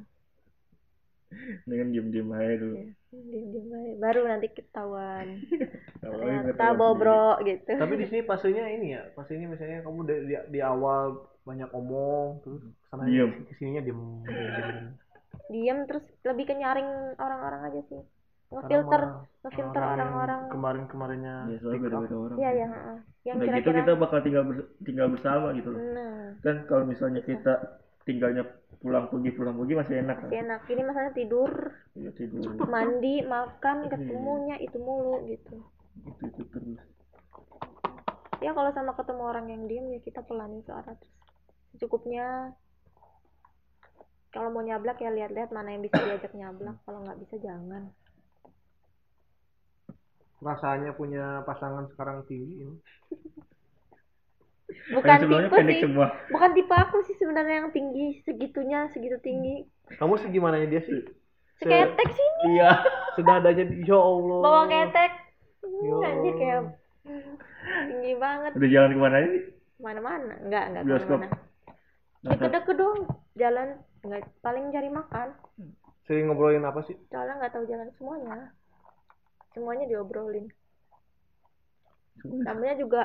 [1.66, 2.76] Dengan diem-diem aja dulu.
[2.76, 2.92] Iya.
[3.12, 5.28] diem diem baik baru nanti ketahuan
[6.02, 10.34] Kalau ternyata bobrok gitu Tapi di sini fasenya ini ya, fasenya misalnya kamu di, di,
[10.54, 11.04] di awal
[11.48, 13.30] banyak omong terus ke sana Diem.
[13.48, 14.00] ke sininya diem.
[14.26, 14.86] diem, diem.
[15.52, 18.02] Diem terus lebih ke nyaring orang-orang aja sih
[18.52, 19.02] ngefilter
[19.40, 21.36] ngefilter orang-orang Kemarin-kemarinnya.
[21.48, 22.36] Ya soalnya beda-beda orang.
[22.36, 22.96] iya ya heeh.
[23.24, 25.80] yang Udah gitu kira-kira kita bakal tinggal bers- tinggal bersama gitu loh.
[25.96, 27.52] nah Kan kalau misalnya kita
[28.02, 28.44] tinggalnya
[28.82, 30.26] pulang pergi pulang pergi masih enak kan?
[30.26, 31.50] masih enak ini masalahnya tidur
[31.92, 33.90] Ya, tidur mandi makan Iya.
[33.92, 35.56] ketemunya itu mulu gitu
[36.02, 36.80] itu itu terus.
[38.40, 41.14] ya kalau sama ketemu orang yang diem ya kita pelanin suara terus
[41.72, 42.52] secukupnya
[44.32, 47.92] kalau mau nyablak ya lihat-lihat mana yang bisa diajak nyablak kalau nggak bisa jangan
[50.42, 52.74] Rasanya punya pasangan sekarang tinggi ini.
[54.90, 56.06] bukan Kan tipe pendek sih semua.
[56.32, 59.68] bukan tipe aku sih sebenarnya yang tinggi segitunya segitu tinggi
[60.00, 60.98] Kamu segimana dia sih?
[61.60, 62.70] Se- seketek sini Iya.
[63.14, 64.40] Sudah adanya di ya Allah.
[64.42, 65.12] bawa ketek
[65.62, 66.60] Ya anjir kayak
[67.62, 69.28] tinggi banget Udah jalan ke mana aja?
[69.30, 69.44] nih?
[69.78, 71.18] mana-mana enggak enggak Bioskop.
[72.22, 72.98] Ke mana deket-deket dong
[73.34, 73.68] jalan
[74.02, 75.28] enggak paling cari makan
[76.06, 76.96] Sering ngobrolin apa sih?
[77.10, 78.36] soalnya nggak tahu jalan semuanya
[79.54, 80.46] semuanya diobrolin
[82.46, 83.00] namanya juga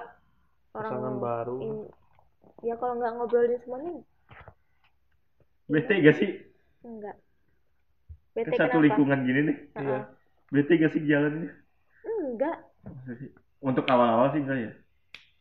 [0.78, 1.56] orang Pasangan baru.
[1.66, 1.90] in-
[2.66, 3.92] ya kalau nggak ngobrolin semuanya
[5.68, 6.30] Bete gak sih?
[6.86, 7.16] enggak
[8.38, 9.58] Kan bete satu kenapa lingkungan gini nih.
[9.76, 10.02] Heeh.
[10.54, 11.50] Bete gak sih jalannya?
[12.08, 12.58] enggak?
[13.60, 14.72] Untuk awal-awal sih enggak ya?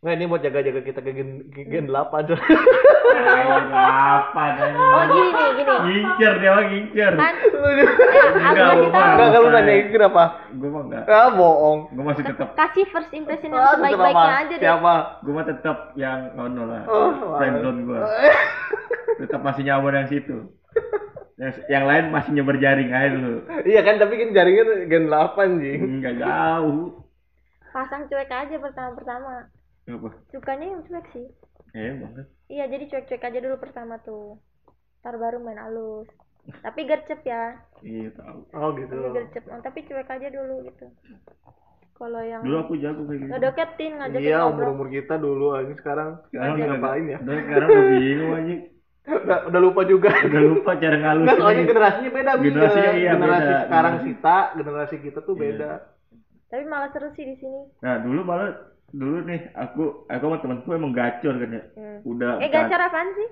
[0.06, 2.38] Nggak ini buat jaga-jaga kita ke gen, ke gen 8 tuh.
[3.66, 7.12] apa oh gini nih gini Ngincer dia mah ngincer.
[7.18, 7.34] kan
[8.38, 8.70] Enggak.
[8.86, 10.22] Enggak kalau nanya kenapa?
[10.54, 11.04] Gue mah enggak.
[11.10, 11.90] Ah, bohong.
[11.90, 14.94] Gue masih tetap kasih first impression yang sebaik-baiknya aja deh Siapa?
[15.26, 16.82] gue mah tetap yang ono lah.
[16.86, 17.10] Oh,
[17.42, 18.00] Friendzone gue.
[19.26, 20.36] tetap masih nyaman yang situ.
[21.34, 23.42] Yang, yang lain masih nyebar jaring aja dulu.
[23.66, 25.74] Iya kan, tapi kan jaringan gen 8 sih.
[25.82, 27.02] Enggak jauh.
[27.74, 29.50] pasang cuek aja pertama-pertama
[29.86, 30.10] Apa?
[30.28, 31.26] sukanya yang cuek sih
[31.72, 32.26] Eh banget.
[32.48, 34.40] iya jadi cuek-cuek aja dulu pertama tuh
[35.00, 36.08] ntar baru main halus
[36.62, 38.38] tapi gercep ya Iya tahu.
[38.52, 38.90] Oh gitu.
[38.92, 40.86] tapi gercep Oh, tapi cuek aja dulu gitu
[41.96, 43.30] kalau yang Dulu aku jago kayak gitu.
[43.32, 47.18] ngedeketin ngajakin Iya, ngobrol umur-umur kita dulu ini sekarang Sekarang ngapain ya?
[47.18, 48.60] Udah sekarang udah bingung anjing.
[49.06, 50.10] udah, udah lupa juga.
[50.18, 51.24] Udah lupa cara ngalus.
[51.24, 52.44] Enggak, soalnya generasinya beda, Bi.
[52.50, 53.62] Generasinya iya, generasi beda.
[53.62, 54.08] sekarang Generasi.
[54.10, 55.42] kita, generasi kita tuh Iya.
[55.46, 55.70] beda.
[56.46, 58.50] tapi malah seru sih di sini Nah dulu malah
[58.94, 61.62] dulu nih aku aku sama temanku emang gacor kan ya.
[61.74, 61.98] Hmm.
[62.06, 62.38] Udah.
[62.38, 63.28] eh gacor apaan sih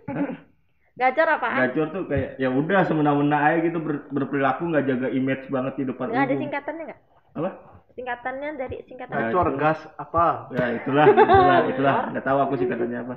[0.95, 5.45] gacor apaan Gacor tuh kayak ya udah semena-mena aja gitu ber- berperilaku nggak jaga image
[5.51, 7.01] banget di depan nggak ada singkatannya nggak
[7.35, 7.51] Apa?
[7.95, 10.51] singkatannya dari singkatan Gacor, gas, apa?
[10.51, 11.95] Ya itulah, itulah, itulah.
[12.11, 13.15] Nggak tahu aku singkatannya apa.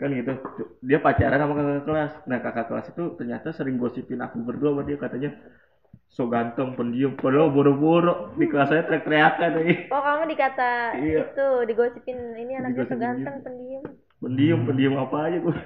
[0.00, 0.32] Kan gitu.
[0.80, 2.12] Dia pacaran sama kakak kelas.
[2.24, 5.30] Nah kakak kelas itu ternyata sering gosipin aku berdua sama dia katanya
[6.10, 11.22] so ganteng pendiam padahal boro-boro di kelas saya teriak-teriakan nih oh kamu dikata Iya.
[11.30, 13.82] itu digosipin ini anaknya Digosipin seganteng pendiam
[14.18, 15.56] pendiam pendiam apa aja gua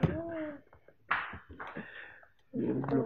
[2.55, 2.99] gitu.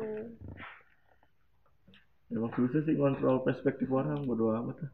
[2.28, 4.93] emang susah sih ngontrol perspektif orang bodo amat lah.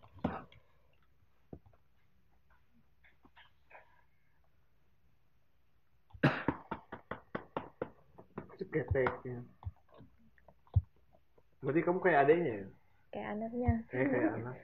[11.64, 12.66] Berarti kamu kayak adanya ya?
[13.08, 14.54] kayak anaknya Kayak kayak anak.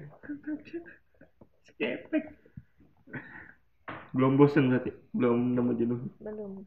[1.64, 2.24] Skepek.
[4.10, 6.66] belum bosen berarti belum nemu jenuh belum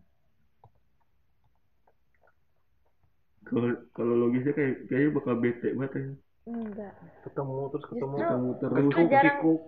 [3.43, 6.03] kalau kalau logisnya kayak kayaknya bakal bete banget ya
[6.45, 8.15] enggak Ketemu terus ketemu.
[8.15, 9.61] Justru- kamu terus justru Kikuk, jarang kikuk.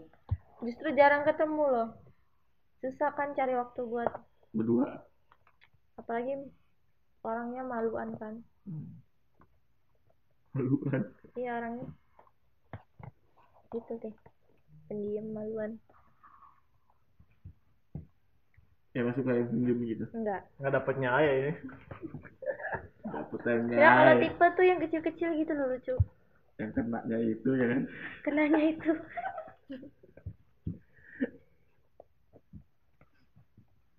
[0.63, 1.87] justru jarang ketemu loh
[2.79, 4.11] susah kan cari waktu buat
[4.51, 4.87] berdua
[5.95, 6.33] apalagi
[7.21, 9.04] orangnya maluan kan malu
[10.55, 11.03] kan
[11.35, 11.87] iya orangnya.
[13.75, 14.15] Gitu deh.
[14.87, 15.71] Pendiam maluan.
[18.95, 20.05] Ya masuk kayak pendiam gitu.
[20.15, 20.47] Enggak.
[20.63, 21.53] Nggak dapetnya aja ini.
[23.05, 25.95] dapet yang ya kalau tipe tuh yang kecil-kecil gitu loh lucu.
[26.57, 27.81] Yang kenanya itu ya kan?
[28.23, 28.91] Kenanya itu.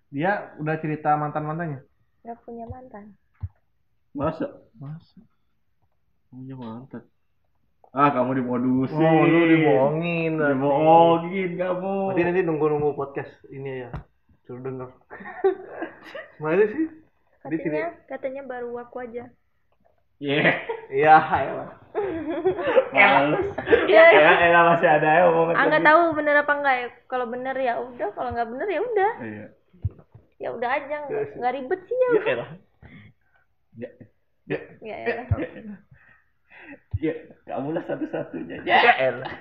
[0.09, 1.85] Dia udah cerita mantan-mantannya.
[2.25, 3.15] nggak punya mantan.
[4.11, 4.59] Masa?
[4.75, 5.21] Masa
[6.27, 7.03] punya mantan
[7.91, 10.37] ah kamu dimodusin Oh, lu dibohongin.
[10.37, 13.89] dibohongin kamu Berarti nanti nunggu-nunggu podcast ini ya.
[14.43, 14.89] Suruh denger.
[16.41, 16.85] Mana sih?
[17.47, 19.31] Dia katanya katanya baru aku aja
[20.17, 20.51] yeah
[20.89, 21.65] Iya, ya.
[22.91, 23.39] males
[23.87, 24.03] Iya.
[24.11, 25.87] ya elah masih ada ya omongan ah nggak tadi.
[25.87, 29.45] tahu bener apa enggak ya kalau bener ya udah kalau nggak bener ya udah iya
[30.37, 32.49] ya udah aja nggak nggak ribet sih ya Ya elah.
[33.77, 33.89] ya
[34.47, 35.23] ya ya, ya.
[36.97, 37.13] Ya
[37.45, 39.31] kamu lah satu-satunya Ya elah.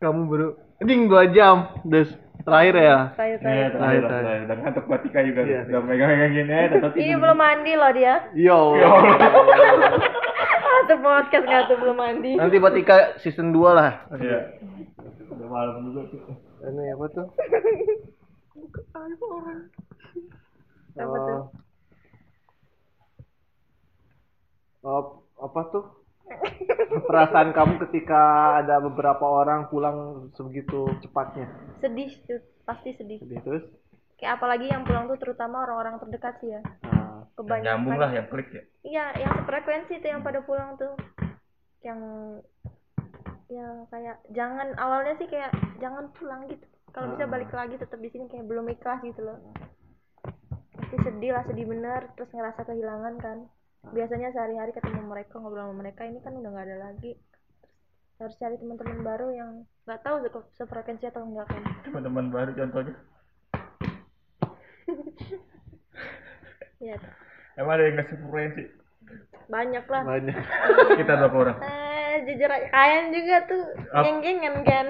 [0.00, 0.48] Kamu baru
[0.80, 2.08] ding dua jam, des
[2.40, 2.98] terakhir ya.
[3.14, 4.44] Saya Iya, saya terakhir, Terakhir, terakhir.
[4.48, 5.40] Dan ngantuk batika juga.
[5.44, 5.60] Iya.
[5.68, 8.58] Udah megang-megang gini aja, tetap ini belum mandi loh dia Yo.
[10.80, 14.08] satu podcast nggak tuh belum mandi Nanti Batika season 2 lah.
[14.16, 14.56] Iya.
[15.30, 16.20] Udah malam juga tuh.
[16.64, 17.26] Ini apa tuh?
[20.96, 21.40] apa tuh
[24.80, 25.19] Oh.
[25.40, 25.84] Apa tuh?
[27.10, 31.50] Perasaan kamu ketika ada beberapa orang pulang sebegitu cepatnya.
[31.82, 33.18] sedih tuh pasti sedih.
[33.18, 33.64] Jadi terus?
[34.20, 36.62] Kayak apalagi yang pulang tuh terutama orang-orang terdekat sih ya.
[36.86, 38.62] Nah, kebanyakan Nyambung lah yang klik ya.
[38.84, 40.94] iya yang sefrekuensi tuh yang pada pulang tuh.
[41.82, 42.00] Yang
[43.50, 45.50] ya kayak jangan awalnya sih kayak
[45.82, 46.62] jangan pulang gitu.
[46.94, 49.40] Kalau bisa balik lagi tetap di sini kayak belum ikhlas gitu loh.
[50.78, 53.38] Pasti sedih lah sedih bener terus ngerasa kehilangan kan
[53.82, 57.12] biasanya sehari-hari ketemu mereka ngobrol sama mereka ini kan udah nggak ada lagi
[58.14, 59.50] Terus harus cari teman-teman baru yang
[59.82, 62.94] nggak tahu se- sefrekuensi atau enggak kan Teman-teman baru contohnya.
[66.78, 66.96] ya
[67.56, 68.64] Emang ada yang ngasih frekuensi?
[69.50, 70.36] banyak lah banyak.
[70.94, 71.56] Sekitar berapa orang?
[72.22, 74.86] Jujur kalian juga tuh Ap- geng-gengan kan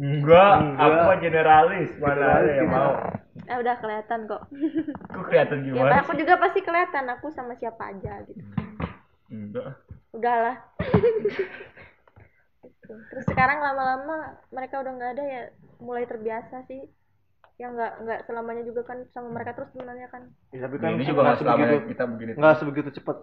[0.00, 1.90] Enggak, mah generalis.
[1.96, 2.92] Mana ada yang mau?
[3.44, 4.42] eh udah kelihatan kok
[5.14, 6.00] Kok kelihatan ya gimana?
[6.00, 8.42] aku juga pasti kelihatan aku sama siapa aja gitu
[9.28, 9.74] Enggak.
[10.10, 10.56] udahlah
[13.10, 14.16] terus sekarang lama-lama
[14.50, 15.42] mereka udah nggak ada ya
[15.78, 16.82] mulai terbiasa sih
[17.56, 21.04] ya nggak nggak selamanya juga kan sama mereka terus sebenarnya kan Ya, tapi kan ini
[21.06, 23.16] juga nggak sebegitu selamanya kita begini nggak sebegitu cepet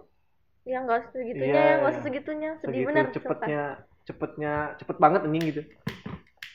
[0.68, 2.02] ya nggak segitunya Iya, ya nggak iya.
[2.04, 3.62] segitunya sedih segitu bener cepetnya
[4.04, 5.62] cepetnya cepet banget anjing gitu.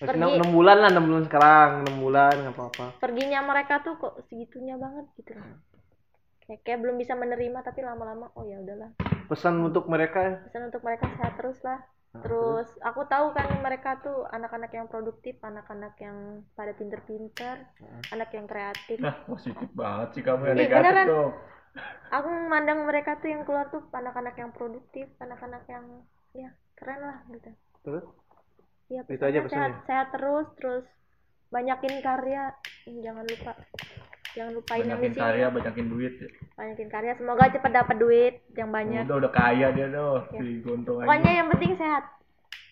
[0.01, 0.19] Masih Pergi.
[0.19, 2.85] enam enam bulan lah enam bulan sekarang enam bulan nggak apa-apa.
[2.85, 3.01] Sumpah.
[3.01, 5.33] perginya mereka tuh kok segitunya banget gitu.
[6.43, 8.93] Kayak kayak belum bisa menerima tapi lama-lama oh ya udahlah.
[9.31, 11.79] Pesan untuk mereka pesan untuk mereka sehat terus lah.
[12.13, 17.65] Nah, terus aku tahu kan mereka tuh anak-anak yang produktif anak-anak yang pada pinter-pinter
[18.13, 19.01] anak yang kreatif.
[19.01, 21.07] Nah positif banget sih kamu yang negatif beneran.
[21.09, 21.33] dong
[22.09, 25.85] aku memandang mereka tuh yang keluar tuh anak-anak yang produktif anak-anak yang
[26.33, 27.49] ya keren lah gitu.
[27.81, 28.05] Terus?
[28.91, 29.49] Ya Itu aja pesannya?
[29.49, 30.85] sehat sehat terus terus
[31.49, 32.53] banyakin karya.
[32.85, 33.53] Jangan lupa.
[34.33, 36.29] Jangan lupain yang banyakin karya banyakin duit ya.
[36.53, 39.05] banyakin karya semoga cepat dapat duit yang banyak.
[39.05, 40.39] Udah udah kaya dia tuh Ya.
[40.41, 42.03] si gontong pokoknya aja yang penting sehat.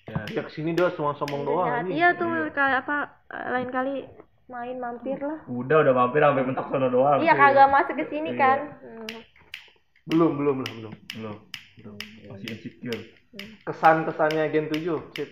[0.10, 2.98] Ya, ya ke sini doang cuma sombong doang iya tuh kayak apa
[3.54, 3.96] lain kali
[4.52, 5.40] main mampir lah.
[5.48, 7.24] Udah udah mampir sampai mentok sono doang.
[7.24, 8.40] Iya kagak masuk ke sini Iya.
[8.40, 8.60] kan.
[8.84, 9.20] Hmm.
[10.02, 10.94] belum belum belum belum.
[11.16, 11.36] Belum
[11.80, 11.96] belum.
[12.28, 13.02] Masih insecure.
[13.64, 15.30] Kesan kesannya Gen 7 Cip.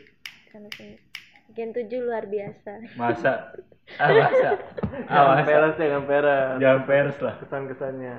[1.51, 2.71] Gen 7 luar biasa.
[2.95, 3.51] Masa?
[3.97, 4.49] Ah masa?
[5.09, 5.45] Ah jangan masa?
[5.45, 7.33] Peres ya jangan peres jangan pers lah.
[7.37, 8.15] Kesan kesannya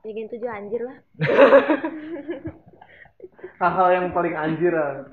[0.00, 0.96] ya Gen 7 anjir lah.
[3.60, 5.12] Hal-hal yang paling anjir lah.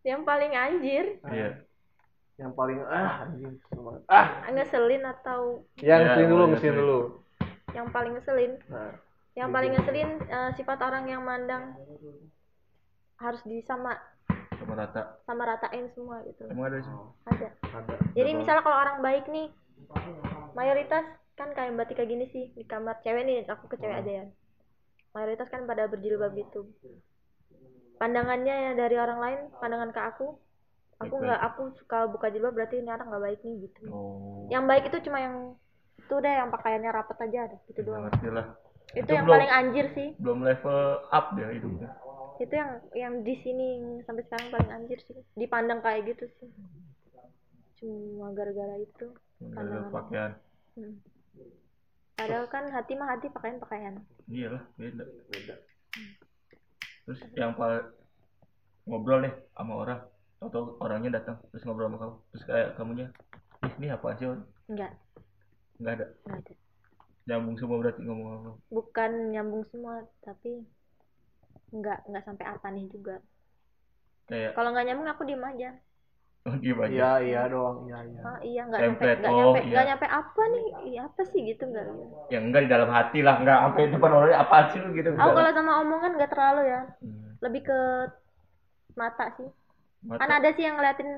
[0.00, 1.20] yang paling anjir?
[1.26, 1.60] Iya
[2.40, 3.60] yang paling ah anjing
[4.08, 4.48] ah.
[4.48, 5.60] Ngeselin atau?
[5.76, 6.98] Yang Ya, ngeselin dulu ngeselin dulu.
[7.76, 8.52] Yang paling ngeselin?
[8.72, 8.92] Nah.
[9.36, 11.76] Yang paling ngeselin eh, sifat orang yang mandang.
[13.20, 14.00] Harus disama.
[14.56, 15.20] Sama rata.
[15.28, 16.48] Sama ratain semua gitu.
[16.48, 16.92] Emang ada sih.
[17.28, 17.48] Ada.
[17.76, 17.94] Ada.
[18.16, 19.52] Jadi misalnya kalau orang baik nih
[20.56, 21.04] mayoritas
[21.36, 24.26] kan kayak mbak Tika gini sih di kamar cewek nih aku ke cewek aja ya.
[25.12, 26.72] Mayoritas kan pada berjilbab gitu.
[28.00, 30.40] Pandangannya ya dari orang lain pandangan ke aku
[31.00, 33.80] aku nggak aku suka buka jilbab berarti ini anak nggak baik nih gitu.
[33.88, 34.44] Oh.
[34.48, 35.36] Yang baik itu cuma yang
[35.96, 38.04] itu deh yang pakaiannya rapet aja deh gitu doang.
[38.04, 38.12] lah.
[38.90, 40.08] Itu, Itu yang belum- paling anjir sih.
[40.18, 40.78] belum level
[41.08, 41.90] up dia hidupnya.
[42.36, 43.68] Itu yang yang di sini
[44.02, 45.16] sampai sekarang paling anjir sih.
[45.34, 46.48] Dipandang kayak gitu sih.
[47.78, 49.06] Cuma gara-gara itu
[49.40, 49.88] Pandangan.
[49.90, 50.32] pakaian.
[50.76, 50.96] Hmm.
[52.14, 53.94] padahal kan hati mah hati pakaian pakaian.
[54.28, 55.04] Iyalah beda.
[55.32, 55.56] Beda
[57.02, 57.82] terus yang paling
[58.86, 59.98] ngobrol nih sama orang
[60.40, 62.14] atau orangnya datang terus ngobrol sama kamu.
[62.32, 63.06] Terus kayak kamunya
[63.68, 64.40] ih ini apa sih Wan?"
[64.72, 64.92] enggak.
[65.76, 66.06] Nggak ada?
[66.24, 66.52] Enggak ada.
[67.28, 69.94] Nyambung semua berarti ngomong-ngomong bukan nyambung semua
[70.24, 70.64] tapi
[71.70, 73.16] enggak enggak sampai apa nih juga.
[74.26, 75.70] Kayak kalau nggak nyambung aku diem aja.
[76.48, 78.20] Oh, gimana iya iya doang iya iya.
[78.24, 79.68] Ah iya nggak nyampe Template, nggak oh, nyampe iya.
[79.68, 80.64] nggak nyampe apa nih?
[80.88, 81.84] Iya apa sih gitu enggak.
[82.32, 85.20] Ya enggak di dalam hati lah enggak sampai depan orang apa sih lu gitu aku
[85.20, 85.36] enggak.
[85.36, 86.80] kalau sama omongan nggak terlalu ya.
[87.04, 87.78] Hmm, lebih ke
[88.96, 89.48] mata sih
[90.04, 90.20] mata.
[90.20, 91.10] kan ada sih yang ngeliatin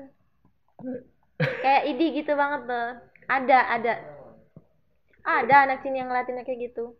[1.39, 2.87] kayak idi gitu banget tuh.
[3.27, 3.93] Ada ada.
[5.23, 6.99] Ada anak sini yang ngeliatinnya kayak gitu.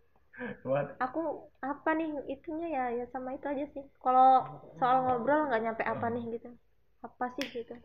[0.66, 0.98] What?
[0.98, 2.84] aku apa nih itunya ya?
[2.90, 3.84] Ya sama itu aja sih.
[4.02, 4.42] Kalau
[4.82, 6.50] soal ngobrol nggak nyampe apa nih gitu.
[7.04, 7.76] Apa sih gitu?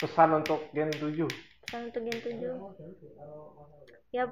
[0.00, 2.52] Pesan untuk Gen 7 pesan untuk gen 7
[4.12, 4.28] ya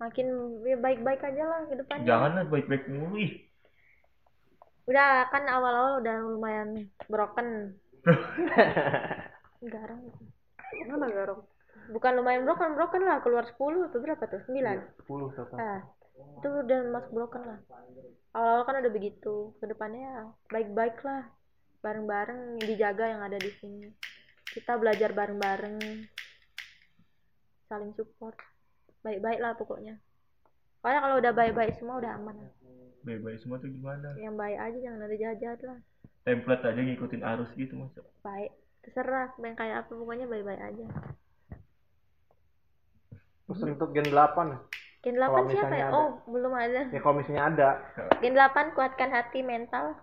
[0.00, 0.26] makin
[0.64, 2.08] ya baik-baik aja lah ke depannya.
[2.08, 3.45] Jangan lah baik-baik mulu ih
[4.86, 7.74] udah kan awal-awal udah lumayan broken
[9.72, 10.02] garong
[10.86, 11.42] mana garong
[11.90, 13.58] bukan lumayan broken broken lah keluar 10
[13.90, 14.54] atau berapa tuh 9
[15.06, 15.78] 10 total Nah,
[16.16, 17.60] itu udah masuk broken lah.
[18.32, 19.52] Awal-awal kan udah begitu.
[19.60, 20.22] Ke depannya ya
[20.52, 21.28] baik-baik lah.
[21.84, 23.88] Bareng-bareng dijaga yang ada di sini.
[24.48, 25.76] Kita belajar bareng-bareng.
[27.68, 28.36] Saling support.
[29.04, 30.00] Baik-baik lah pokoknya.
[30.80, 32.36] Pokoknya kalau udah baik-baik semua udah aman.
[33.06, 35.78] Baik-baik semua tuh gimana Yang baik aja jangan ada jahat-jahat lah.
[36.26, 38.50] template aja ngikutin arus gitu masa Baik.
[38.82, 40.86] Terserah yang kayak apa pokoknya baik-baik aja.
[43.46, 44.58] pesan untuk Gen 8
[45.06, 45.86] Gen 8 Kalau siapa ya?
[45.86, 45.94] ada.
[45.94, 46.82] Oh, belum ada.
[46.90, 47.68] ya kalau misalnya ada
[48.18, 49.94] Gen 8 kuatkan hati mental.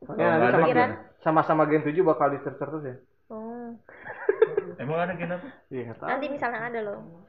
[0.00, 0.72] Soalnya Oh, nanti
[1.20, 2.96] sama-sama Gen 7 bakal di terus ya
[3.28, 3.76] Oh,
[4.80, 7.28] emang ada gen apa iya nanti misalnya ada loh.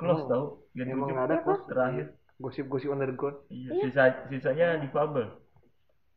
[0.00, 0.28] close Oh.
[0.32, 2.06] tau gen emang tujuh nggak ada kok terakhir
[2.40, 5.28] gosip-gosip underground iya sisa sisanya di Fable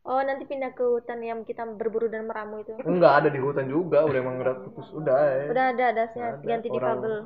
[0.04, 2.76] Oh, nanti pindah ke hutan yang kita berburu dan meramu itu.
[2.78, 6.04] enggak ada di hutan juga udah emang udah putus udah ya Udah ada ada.
[6.44, 7.16] ganti di Orang- fabel.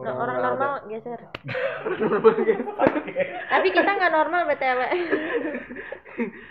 [0.00, 1.20] Nah, orang orang nggak normal geser.
[3.50, 4.80] Tapi kita nggak normal BTW.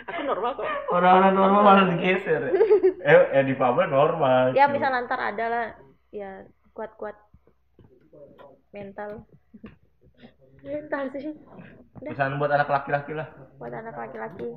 [0.03, 2.41] aku normal kok orang-orang normal malah digeser
[2.99, 5.65] eh, eh di Fable normal ya misal ntar ada lah
[6.09, 6.43] ya
[6.73, 7.15] kuat-kuat
[8.69, 9.23] mental.
[10.63, 11.33] Mental sih
[11.99, 13.27] pesan buat anak laki-laki lah
[13.59, 14.47] buat anak laki-laki.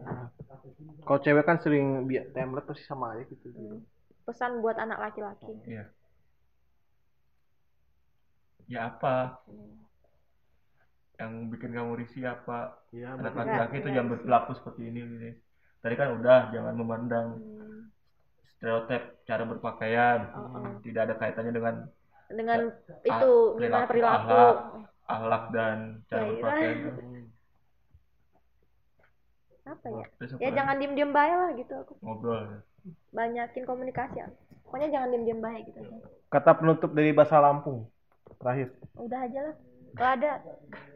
[1.02, 3.82] kalau cewek kan sering biar template pasti sama aja gitu Hmm.
[4.22, 5.90] pesan buat anak laki-laki Iya.
[8.70, 9.42] Ya apa?
[11.18, 12.78] Yang bikin kamu risih apa?
[12.90, 15.00] Iya, Anak laki-laki itu Enggak, jangan berperilaku seperti ini.
[15.02, 15.30] ini.
[15.82, 17.90] Tadi kan udah jangan memandang Hmm,
[18.54, 20.30] stereotip cara berpakaian.
[20.32, 20.72] Oh, oh.
[20.80, 21.74] Tidak ada kaitannya dengan
[22.32, 23.30] dengan Ah, itu
[23.60, 24.40] gimana perilaku,
[25.14, 25.76] akhlak dan
[26.06, 26.32] cara Ya, iya.
[26.34, 26.78] berpakaian.
[29.62, 30.04] apa ya
[30.38, 32.34] ya jangan diem diem baik lah gitu aku ngobrol.
[32.42, 32.58] ya.
[33.10, 34.18] banyakin komunikasi
[34.64, 35.98] pokoknya jangan diem diem baik gitu aja
[36.28, 37.84] Kata penutup dari bahasa Lampung.
[38.40, 38.72] Terakhir.
[38.96, 39.54] udah aja lah
[39.92, 40.30] kalau ada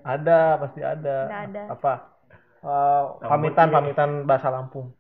[0.02, 1.16] Ada, pasti ada.
[1.28, 1.62] Nggak ada.
[1.70, 1.92] Apa?
[2.58, 4.96] Eh, pamitan, pamitan bahasa Lampung.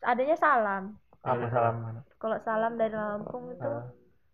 [0.00, 2.00] adanya salam Apa salam mana?
[2.16, 3.84] kalau salam dari Lampung itu Ah.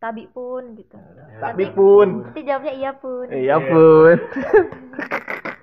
[0.00, 0.96] Tabi pun gitu
[1.38, 2.24] Tapi pun.
[2.24, 4.16] nanti jawabnya iya pun Iya pun.